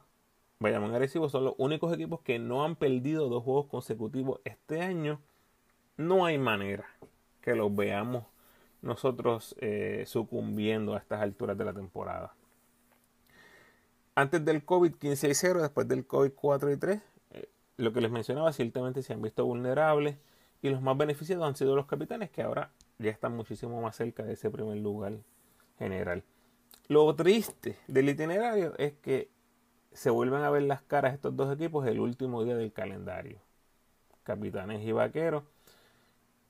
Bayamón 0.60 0.92
y 0.92 0.96
Arecibo, 0.96 1.30
son 1.30 1.46
los 1.46 1.54
únicos 1.58 1.94
equipos 1.94 2.22
que 2.22 2.40
no 2.40 2.64
han 2.64 2.76
perdido 2.76 3.30
dos 3.30 3.44
juegos 3.44 3.68
consecutivos 3.68 4.40
este 4.44 4.82
año. 4.82 5.20
No 5.96 6.26
hay 6.26 6.38
manera 6.38 6.86
que 7.42 7.56
los 7.56 7.76
veamos 7.76 8.26
nosotros 8.82 9.56
eh, 9.60 10.04
sucumbiendo 10.08 10.96
a 10.96 10.98
estas 11.00 11.22
alturas 11.22 11.58
de 11.58 11.66
la 11.66 11.74
temporada. 11.74 12.34
Antes 14.16 14.44
del 14.44 14.64
COVID 14.64 14.96
15 14.96 15.30
y 15.30 15.34
0, 15.36 15.62
después 15.62 15.88
del 15.88 16.06
COVID 16.06 16.32
4 16.36 16.72
y 16.72 16.78
3, 16.78 16.98
eh, 16.98 17.02
lo 17.78 17.94
que 17.94 18.02
les 18.02 18.12
mencionaba, 18.12 18.52
ciertamente 18.54 19.02
se 19.02 19.14
han 19.14 19.22
visto 19.22 19.46
vulnerables 19.46 20.18
y 20.62 20.70
los 20.70 20.82
más 20.82 20.98
beneficiados 20.98 21.48
han 21.48 21.56
sido 21.56 21.76
los 21.76 21.86
capitanes 21.86 22.30
que 22.30 22.42
ahora 22.42 22.72
ya 22.98 23.12
están 23.12 23.36
muchísimo 23.36 23.82
más 23.82 23.96
cerca 23.96 24.24
de 24.24 24.34
ese 24.34 24.50
primer 24.50 24.78
lugar 24.78 25.14
general. 25.78 26.24
Lo 26.88 27.14
triste 27.16 27.78
del 27.88 28.10
itinerario 28.10 28.74
es 28.78 28.94
que 28.94 29.30
se 29.92 30.10
vuelven 30.10 30.42
a 30.44 30.50
ver 30.50 30.64
las 30.64 30.82
caras 30.82 31.14
estos 31.14 31.36
dos 31.36 31.54
equipos 31.54 31.86
el 31.88 32.00
último 32.00 32.44
día 32.44 32.56
del 32.56 32.72
calendario. 32.72 33.40
Capitanes 34.24 34.86
y 34.86 34.92
vaqueros. 34.92 35.44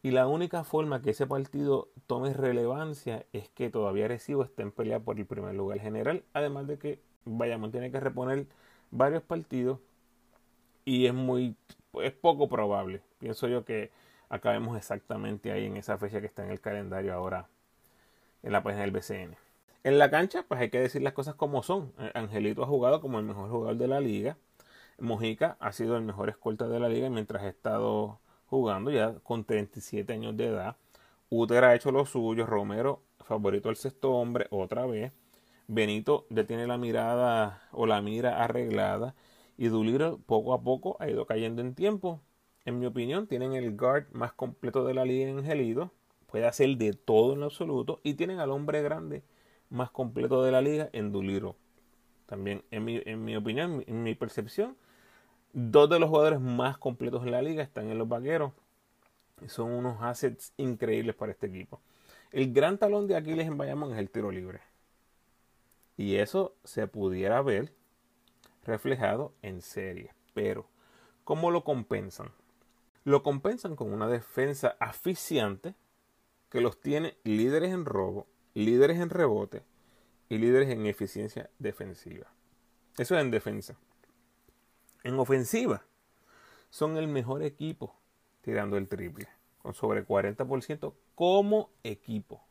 Y 0.03 0.11
la 0.11 0.27
única 0.27 0.63
forma 0.63 1.01
que 1.01 1.09
ese 1.09 1.25
partido 1.27 1.89
tome 2.05 2.33
relevancia 2.33 3.25
es 3.33 3.49
que 3.49 3.69
todavía 3.69 4.07
Recibo 4.07 4.43
esté 4.43 4.61
en 4.61 4.71
pelea 4.71 4.99
por 4.99 5.17
el 5.17 5.25
primer 5.25 5.55
lugar 5.55 5.79
general. 5.79 6.23
Además 6.33 6.67
de 6.67 6.77
que 6.77 6.99
Bayamón 7.25 7.71
tiene 7.71 7.91
que 7.91 7.99
reponer 7.99 8.47
varios 8.91 9.23
partidos. 9.23 9.79
Y 10.87 11.05
es 11.05 11.13
muy 11.13 11.53
es 12.01 12.13
poco 12.13 12.47
probable. 12.47 13.01
Pienso 13.19 13.49
yo 13.49 13.65
que 13.65 13.91
acabemos 14.29 14.77
exactamente 14.77 15.51
ahí 15.51 15.65
en 15.65 15.75
esa 15.75 15.97
fecha 15.97 16.21
que 16.21 16.27
está 16.27 16.45
en 16.45 16.51
el 16.51 16.61
calendario 16.61 17.13
ahora 17.13 17.49
en 18.41 18.53
la 18.53 18.63
página 18.63 18.83
del 18.83 18.91
BCN. 18.91 19.35
En 19.83 19.99
la 19.99 20.09
cancha, 20.09 20.45
pues 20.47 20.61
hay 20.61 20.69
que 20.69 20.79
decir 20.79 21.01
las 21.01 21.11
cosas 21.11 21.35
como 21.35 21.61
son. 21.61 21.91
Eh, 21.99 22.11
Angelito 22.13 22.63
ha 22.63 22.67
jugado 22.67 23.01
como 23.01 23.19
el 23.19 23.25
mejor 23.25 23.49
jugador 23.49 23.75
de 23.75 23.87
la 23.89 23.99
liga. 23.99 24.37
Mojica 24.97 25.57
ha 25.59 25.73
sido 25.73 25.97
el 25.97 26.03
mejor 26.03 26.29
escolta 26.29 26.69
de 26.69 26.79
la 26.79 26.87
liga 26.87 27.09
mientras 27.09 27.43
ha 27.43 27.49
estado 27.49 28.21
jugando 28.45 28.89
ya 28.89 29.15
con 29.23 29.43
37 29.43 30.13
años 30.13 30.37
de 30.37 30.47
edad. 30.47 30.77
Uter 31.29 31.65
ha 31.65 31.75
hecho 31.75 31.91
lo 31.91 32.05
suyo. 32.05 32.45
Romero, 32.45 33.01
favorito 33.25 33.67
al 33.67 33.75
sexto 33.75 34.13
hombre, 34.13 34.47
otra 34.51 34.85
vez. 34.85 35.11
Benito 35.67 36.25
ya 36.29 36.45
tiene 36.45 36.65
la 36.65 36.77
mirada 36.77 37.61
o 37.73 37.85
la 37.85 38.01
mira 38.01 38.41
arreglada. 38.41 39.15
Y 39.57 39.67
Duliro 39.69 40.19
poco 40.25 40.53
a 40.53 40.61
poco 40.61 40.97
ha 40.99 41.09
ido 41.09 41.25
cayendo 41.25 41.61
en 41.61 41.73
tiempo. 41.73 42.21
En 42.65 42.79
mi 42.79 42.85
opinión, 42.85 43.27
tienen 43.27 43.53
el 43.53 43.75
guard 43.75 44.05
más 44.11 44.33
completo 44.33 44.85
de 44.85 44.93
la 44.93 45.05
liga 45.05 45.27
en 45.27 45.39
Angelito. 45.39 45.91
Puede 46.27 46.45
hacer 46.45 46.77
de 46.77 46.93
todo 46.93 47.33
en 47.33 47.43
absoluto. 47.43 47.99
Y 48.03 48.13
tienen 48.13 48.39
al 48.39 48.51
hombre 48.51 48.81
grande 48.81 49.23
más 49.69 49.89
completo 49.89 50.43
de 50.43 50.51
la 50.51 50.61
liga 50.61 50.89
en 50.93 51.11
Duliro. 51.11 51.55
También, 52.27 52.63
en 52.71 52.83
mi, 52.83 53.01
en 53.05 53.23
mi 53.23 53.35
opinión, 53.35 53.83
en 53.87 54.03
mi 54.03 54.13
percepción, 54.13 54.77
dos 55.53 55.89
de 55.89 55.99
los 55.99 56.09
jugadores 56.09 56.39
más 56.39 56.77
completos 56.77 57.23
en 57.23 57.31
la 57.31 57.41
liga 57.41 57.63
están 57.63 57.89
en 57.89 57.97
los 57.97 58.07
vaqueros. 58.07 58.51
Son 59.47 59.71
unos 59.71 60.01
assets 60.01 60.53
increíbles 60.57 61.15
para 61.15 61.31
este 61.31 61.47
equipo. 61.47 61.81
El 62.31 62.53
gran 62.53 62.77
talón 62.77 63.07
de 63.07 63.15
Aquiles 63.15 63.47
en 63.47 63.57
Bayamón 63.57 63.93
es 63.93 63.99
el 63.99 64.09
tiro 64.09 64.31
libre. 64.31 64.59
Y 65.95 66.15
eso 66.15 66.53
se 66.63 66.87
pudiera 66.87 67.41
ver 67.41 67.73
reflejado 68.67 69.33
en 69.41 69.61
serie. 69.61 70.13
Pero, 70.33 70.67
¿cómo 71.23 71.49
lo 71.49 71.63
compensan? 71.63 72.31
Lo 73.03 73.23
compensan 73.23 73.75
con 73.75 73.91
una 73.91 74.07
defensa 74.07 74.75
aficiante 74.79 75.73
que 76.49 76.61
los 76.61 76.79
tiene 76.79 77.17
líderes 77.23 77.73
en 77.73 77.85
robo 77.85 78.27
líderes 78.57 78.97
en 78.97 79.11
rebote 79.11 79.61
y 80.29 80.39
líderes 80.39 80.69
en 80.69 80.87
eficiencia 80.87 81.47
defensiva. 81.59 82.25
Eso 82.97 83.15
es 83.15 83.21
en 83.21 83.29
defensa. 83.29 83.75
En 85.03 85.19
ofensiva, 85.19 85.83
son 86.71 86.97
el 86.97 87.07
mejor 87.07 87.43
equipo 87.43 87.95
tirando 88.41 88.77
el 88.77 88.87
triple, 88.87 89.27
con 89.61 89.75
sobre 89.75 90.03
40% 90.07 90.93
como 91.13 91.69
equipo. 91.83 92.43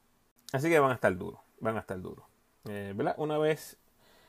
Así 0.52 0.68
que 0.68 0.78
van 0.78 0.92
a 0.92 0.94
estar 0.94 1.16
duros, 1.16 1.40
van 1.58 1.76
a 1.76 1.80
estar 1.80 2.00
duros. 2.00 2.24
Eh, 2.68 2.94
Una 3.16 3.38
vez 3.38 3.76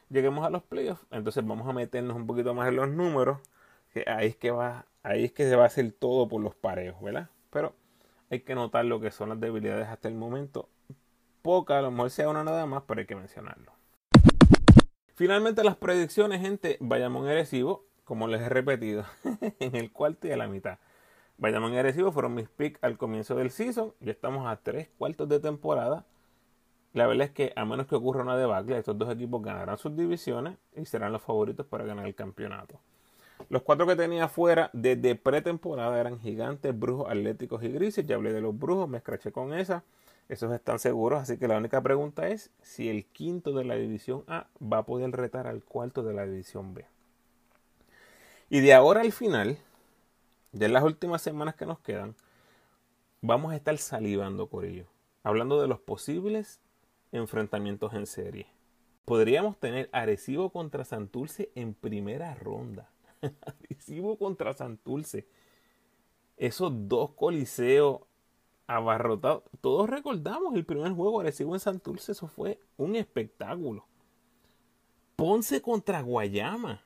lleguemos 0.09 0.45
a 0.45 0.49
los 0.49 0.63
playoffs, 0.63 1.05
entonces 1.11 1.45
vamos 1.45 1.67
a 1.67 1.73
meternos 1.73 2.15
un 2.15 2.27
poquito 2.27 2.53
más 2.53 2.67
en 2.69 2.75
los 2.75 2.89
números, 2.89 3.39
que 3.93 4.03
ahí 4.07 4.27
es 4.27 4.35
que 4.35 4.51
va, 4.51 4.85
ahí 5.03 5.25
es 5.25 5.31
que 5.31 5.47
se 5.47 5.55
va 5.55 5.63
a 5.63 5.67
hacer 5.67 5.91
todo 5.91 6.27
por 6.27 6.41
los 6.41 6.55
pareos, 6.55 7.01
¿verdad? 7.01 7.29
Pero 7.49 7.73
hay 8.29 8.41
que 8.41 8.55
notar 8.55 8.85
lo 8.85 8.99
que 8.99 9.11
son 9.11 9.29
las 9.29 9.39
debilidades 9.39 9.87
hasta 9.87 10.07
el 10.07 10.15
momento. 10.15 10.69
Poca, 11.41 11.79
a 11.79 11.81
lo 11.81 11.91
mejor 11.91 12.09
sea 12.09 12.29
una 12.29 12.43
nada 12.43 12.65
más, 12.65 12.83
pero 12.87 12.99
hay 12.99 13.07
que 13.07 13.15
mencionarlo. 13.15 13.71
Finalmente 15.15 15.63
las 15.63 15.77
predicciones, 15.77 16.41
gente, 16.41 16.77
Bayamón 16.79 17.27
Erecibo, 17.27 17.85
como 18.03 18.27
les 18.27 18.41
he 18.41 18.49
repetido, 18.49 19.05
en 19.59 19.75
el 19.75 19.91
cuarto 19.91 20.27
y 20.27 20.31
a 20.31 20.37
la 20.37 20.47
mitad. 20.47 20.79
Bayamón 21.39 21.73
y 21.73 21.77
Arecibo 21.77 22.11
fueron 22.11 22.33
mis 22.33 22.49
picks 22.49 22.83
al 22.83 22.97
comienzo 22.97 23.35
del 23.35 23.51
season. 23.51 23.93
Ya 23.99 24.11
estamos 24.11 24.47
a 24.47 24.55
tres 24.57 24.89
cuartos 24.97 25.29
de 25.29 25.39
temporada. 25.39 26.03
La 26.97 27.05
verdad 27.05 27.27
es 27.27 27.31
que 27.31 27.53
a 27.55 27.63
menos 27.63 27.85
que 27.85 27.93
ocurra 27.93 28.23
una 28.23 28.35
debacle, 28.35 28.75
estos 28.75 28.97
dos 28.97 29.13
equipos 29.13 29.43
ganarán 29.43 29.77
sus 29.77 29.95
divisiones 29.95 30.57
y 30.75 30.83
serán 30.85 31.13
los 31.13 31.21
favoritos 31.21 31.63
para 31.67 31.85
ganar 31.85 32.07
el 32.07 32.15
campeonato. 32.15 32.79
Los 33.49 33.61
cuatro 33.61 33.85
que 33.85 33.95
tenía 33.95 34.27
fuera 34.27 34.71
desde 34.73 35.13
pretemporada 35.13 35.99
eran 35.99 36.19
Gigantes, 36.19 36.77
Brujos, 36.77 37.07
Atléticos 37.07 37.61
y 37.61 37.67
Grises. 37.67 38.07
Ya 38.07 38.15
hablé 38.15 38.33
de 38.33 38.41
los 38.41 38.57
Brujos, 38.57 38.89
me 38.89 38.97
escraché 38.97 39.31
con 39.31 39.53
esa. 39.53 39.83
Esos 40.27 40.51
están 40.51 40.79
seguros, 40.79 41.21
así 41.21 41.37
que 41.37 41.47
la 41.47 41.59
única 41.59 41.81
pregunta 41.81 42.29
es 42.29 42.49
si 42.63 42.89
el 42.89 43.05
quinto 43.05 43.53
de 43.53 43.63
la 43.63 43.75
división 43.75 44.23
A 44.25 44.47
va 44.59 44.79
a 44.79 44.85
poder 44.87 45.11
retar 45.11 45.45
al 45.45 45.63
cuarto 45.63 46.01
de 46.01 46.15
la 46.15 46.25
división 46.25 46.73
B. 46.73 46.83
Y 48.49 48.61
de 48.61 48.73
ahora 48.73 49.01
al 49.01 49.11
final, 49.11 49.59
ya 50.51 50.65
en 50.65 50.73
las 50.73 50.83
últimas 50.83 51.21
semanas 51.21 51.53
que 51.53 51.67
nos 51.67 51.77
quedan, 51.77 52.15
vamos 53.21 53.53
a 53.53 53.55
estar 53.55 53.77
salivando 53.77 54.47
por 54.47 54.65
ello, 54.65 54.87
hablando 55.21 55.61
de 55.61 55.67
los 55.67 55.79
posibles 55.79 56.59
enfrentamientos 57.11 57.93
en 57.93 58.05
serie. 58.05 58.47
Podríamos 59.05 59.57
tener 59.57 59.89
Arecibo 59.93 60.49
contra 60.49 60.83
Santulce 60.83 61.49
en 61.55 61.73
primera 61.73 62.35
ronda. 62.35 62.89
Arecibo 63.41 64.17
contra 64.17 64.53
Santulce. 64.53 65.27
Esos 66.35 66.71
dos 66.87 67.11
coliseos 67.11 68.01
abarrotados. 68.67 69.43
Todos 69.61 69.89
recordamos 69.89 70.53
el 70.55 70.65
primer 70.65 70.91
juego 70.91 71.21
Arecibo 71.21 71.55
en 71.55 71.59
Santulce. 71.59 72.11
Eso 72.11 72.27
fue 72.27 72.59
un 72.75 72.95
espectáculo. 72.95 73.85
Ponce 75.15 75.61
contra 75.61 76.01
Guayama. 76.01 76.83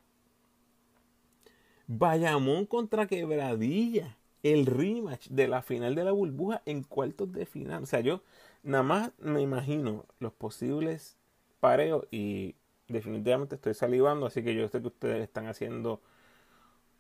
Bayamón 1.88 2.66
contra 2.66 3.08
Quebradilla. 3.08 4.16
El 4.44 4.66
rematch 4.66 5.28
de 5.30 5.48
la 5.48 5.62
final 5.62 5.96
de 5.96 6.04
la 6.04 6.12
burbuja 6.12 6.62
en 6.66 6.84
cuartos 6.84 7.32
de 7.32 7.46
final. 7.46 7.84
O 7.84 7.86
sea, 7.86 8.00
yo 8.00 8.22
nada 8.64 8.84
más 8.84 9.12
me 9.20 9.42
imagino 9.42 10.06
los 10.20 10.34
posibles 10.34 11.18
pareos 11.60 12.06
y 12.12 12.56
definitivamente 12.88 13.56
estoy 13.56 13.74
salivando. 13.74 14.26
Así 14.26 14.44
que 14.44 14.56
yo 14.56 14.68
sé 14.68 14.82
que 14.82 14.88
ustedes 14.88 15.22
están 15.22 15.48
haciendo 15.48 16.02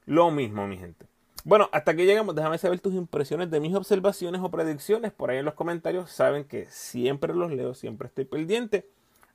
lo 0.05 0.31
mismo, 0.31 0.67
mi 0.67 0.77
gente. 0.77 1.05
Bueno, 1.43 1.69
hasta 1.71 1.91
aquí 1.91 2.05
llegamos. 2.05 2.35
Déjame 2.35 2.57
saber 2.57 2.79
tus 2.79 2.93
impresiones 2.93 3.49
de 3.49 3.59
mis 3.59 3.73
observaciones 3.73 4.41
o 4.41 4.51
predicciones 4.51 5.11
por 5.11 5.31
ahí 5.31 5.39
en 5.39 5.45
los 5.45 5.55
comentarios. 5.55 6.11
Saben 6.11 6.43
que 6.43 6.65
siempre 6.65 7.33
los 7.33 7.51
leo, 7.51 7.73
siempre 7.73 8.07
estoy 8.07 8.25
pendiente. 8.25 8.87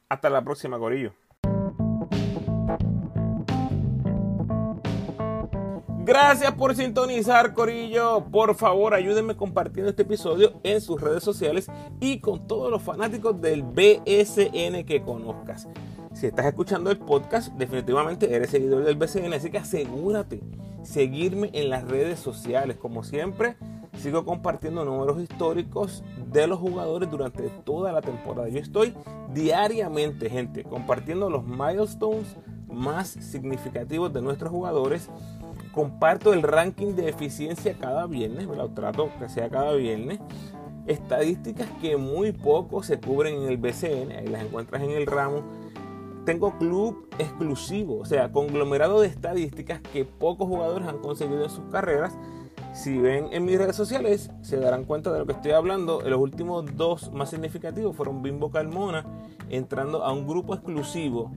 Hasta 0.08 0.30
la 0.30 0.42
próxima, 0.42 0.78
Corillo. 0.78 1.12
Gracias 6.06 6.52
por 6.52 6.76
sintonizar, 6.76 7.52
Corillo. 7.52 8.26
Por 8.30 8.54
favor, 8.54 8.94
ayúdenme 8.94 9.34
compartiendo 9.34 9.90
este 9.90 10.02
episodio 10.02 10.52
en 10.62 10.80
sus 10.80 11.00
redes 11.00 11.24
sociales 11.24 11.66
y 11.98 12.20
con 12.20 12.46
todos 12.46 12.70
los 12.70 12.80
fanáticos 12.80 13.40
del 13.40 13.64
BSN 13.64 14.84
que 14.84 15.02
conozcas. 15.04 15.66
Si 16.14 16.26
estás 16.26 16.46
escuchando 16.46 16.92
el 16.92 16.98
podcast, 16.98 17.52
definitivamente 17.54 18.32
eres 18.32 18.50
seguidor 18.50 18.84
del 18.84 18.94
BSN, 18.94 19.32
así 19.34 19.50
que 19.50 19.58
asegúrate 19.58 20.44
seguirme 20.84 21.50
en 21.52 21.70
las 21.70 21.82
redes 21.82 22.20
sociales. 22.20 22.76
Como 22.76 23.02
siempre, 23.02 23.56
sigo 23.98 24.24
compartiendo 24.24 24.84
números 24.84 25.20
históricos 25.20 26.04
de 26.30 26.46
los 26.46 26.60
jugadores 26.60 27.10
durante 27.10 27.50
toda 27.64 27.90
la 27.90 28.00
temporada. 28.00 28.48
Yo 28.48 28.60
estoy 28.60 28.94
diariamente, 29.34 30.30
gente, 30.30 30.62
compartiendo 30.62 31.28
los 31.30 31.44
milestones 31.44 32.36
más 32.68 33.08
significativos 33.08 34.12
de 34.12 34.22
nuestros 34.22 34.52
jugadores 34.52 35.10
comparto 35.76 36.32
el 36.32 36.42
ranking 36.42 36.94
de 36.94 37.10
eficiencia 37.10 37.76
cada 37.78 38.06
viernes, 38.06 38.46
lo 38.46 38.70
trato 38.70 39.10
que 39.18 39.28
sea 39.28 39.50
cada 39.50 39.74
viernes. 39.74 40.20
Estadísticas 40.86 41.68
que 41.82 41.98
muy 41.98 42.32
poco 42.32 42.82
se 42.82 42.98
cubren 42.98 43.42
en 43.42 43.48
el 43.48 43.58
BCN, 43.58 44.12
ahí 44.12 44.26
las 44.26 44.42
encuentras 44.42 44.82
en 44.82 44.92
el 44.92 45.04
ramo. 45.04 45.42
Tengo 46.24 46.56
club 46.56 47.06
exclusivo, 47.18 47.98
o 47.98 48.06
sea, 48.06 48.32
conglomerado 48.32 49.02
de 49.02 49.08
estadísticas 49.08 49.80
que 49.92 50.06
pocos 50.06 50.48
jugadores 50.48 50.88
han 50.88 50.98
conseguido 50.98 51.44
en 51.44 51.50
sus 51.50 51.66
carreras. 51.70 52.16
Si 52.72 52.96
ven 52.96 53.28
en 53.32 53.44
mis 53.44 53.58
redes 53.58 53.76
sociales, 53.76 54.30
se 54.40 54.56
darán 54.56 54.86
cuenta 54.86 55.12
de 55.12 55.18
lo 55.18 55.26
que 55.26 55.32
estoy 55.32 55.52
hablando. 55.52 56.00
Los 56.00 56.18
últimos 56.18 56.64
dos 56.74 57.12
más 57.12 57.28
significativos 57.28 57.94
fueron 57.94 58.22
Bimbo 58.22 58.50
Carmona, 58.50 59.04
entrando 59.50 60.04
a 60.04 60.12
un 60.12 60.26
grupo 60.26 60.54
exclusivo 60.54 61.32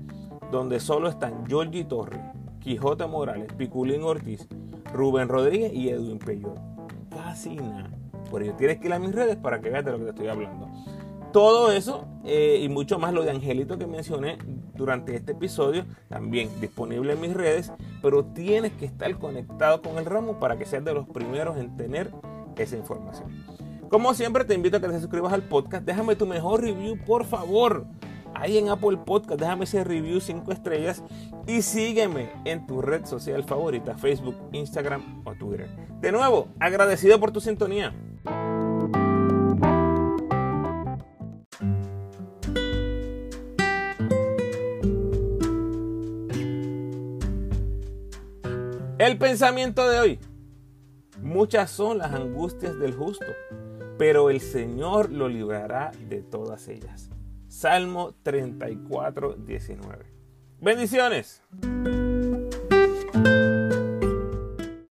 donde 0.50 0.80
solo 0.80 1.10
están 1.10 1.46
Georgie 1.46 1.84
Torres, 1.84 2.22
Quijote 2.60 3.08
Morales, 3.08 3.52
Piculín 3.54 4.04
Ortiz, 4.04 4.48
Rubén 4.94 5.30
Rodríguez 5.30 5.74
y 5.74 5.90
Edwin 5.90 6.20
Peyot. 6.20 6.60
Casi 7.10 7.56
nada. 7.56 7.90
Por 8.30 8.44
ello 8.44 8.54
tienes 8.56 8.80
que 8.80 8.88
ir 8.88 8.94
a 8.94 9.00
mis 9.00 9.14
redes 9.14 9.38
para 9.38 9.60
que 9.60 9.70
veas 9.70 9.86
de 9.86 9.92
lo 9.92 9.98
que 9.98 10.04
te 10.06 10.10
estoy 10.12 10.28
hablando. 10.28 10.70
Todo 11.32 11.72
eso 11.72 12.06
eh, 12.26 12.60
y 12.62 12.70
mucho 12.70 13.00
más 13.00 13.14
lo 13.14 13.24
de 13.24 13.32
Angelito 13.32 13.78
que 13.78 13.88
mencioné 13.88 14.38
durante 14.76 15.16
este 15.16 15.34
episodio, 15.34 15.86
también 16.08 16.50
disponible 16.60 17.14
en 17.14 17.22
mis 17.22 17.34
redes, 17.34 17.72
pero 18.02 18.26
tienes 18.26 18.72
que 18.74 18.86
estar 18.86 19.14
conectado 19.18 19.82
con 19.82 19.98
el 19.98 20.06
ramo 20.06 20.40
para 20.40 20.58
que 20.58 20.66
seas 20.66 20.84
de 20.86 20.94
los 20.94 21.08
primeros 21.08 21.58
en 21.58 21.76
tener 21.76 22.12
esa 22.58 22.78
información. 22.78 23.30
Como 23.90 24.14
siempre 24.14 24.46
te 24.46 24.54
invito 24.54 24.78
a 24.78 24.80
que 24.80 24.88
te 24.88 25.00
suscribas 25.00 25.34
al 25.34 25.44
podcast, 25.44 25.84
déjame 25.86 26.16
tu 26.16 26.26
mejor 26.26 26.62
review 26.62 26.98
por 27.06 27.26
favor 27.26 27.86
ahí 28.36 28.58
en 28.58 28.70
Apple 28.70 28.98
Podcast, 29.06 29.40
déjame 29.40 29.66
ese 29.66 29.84
review 29.84 30.20
5 30.20 30.52
estrellas 30.52 31.04
y 31.48 31.62
sígueme 31.62 32.30
en 32.46 32.66
tu 32.68 32.82
red 32.82 33.06
social 33.06 33.44
favorita, 33.44 33.98
Facebook, 33.98 34.36
Instagram 34.52 35.22
o 35.26 35.34
Twitter. 35.34 35.70
De 36.02 36.12
nuevo, 36.12 36.48
agradecido 36.60 37.20
por 37.20 37.32
tu 37.32 37.42
sintonía. 37.42 37.94
El 49.00 49.18
pensamiento 49.18 49.90
de 49.90 50.00
hoy. 50.00 50.20
Muchas 51.22 51.72
son 51.72 51.98
las 51.98 52.14
angustias 52.14 52.78
del 52.80 52.94
justo, 52.94 53.26
pero 53.98 54.30
el 54.30 54.42
Señor 54.42 55.12
lo 55.12 55.28
librará 55.28 55.92
de 56.10 56.22
todas 56.22 56.68
ellas. 56.68 57.10
Salmo 57.60 58.14
34, 58.24 59.36
19. 59.36 60.06
Bendiciones. 60.62 61.44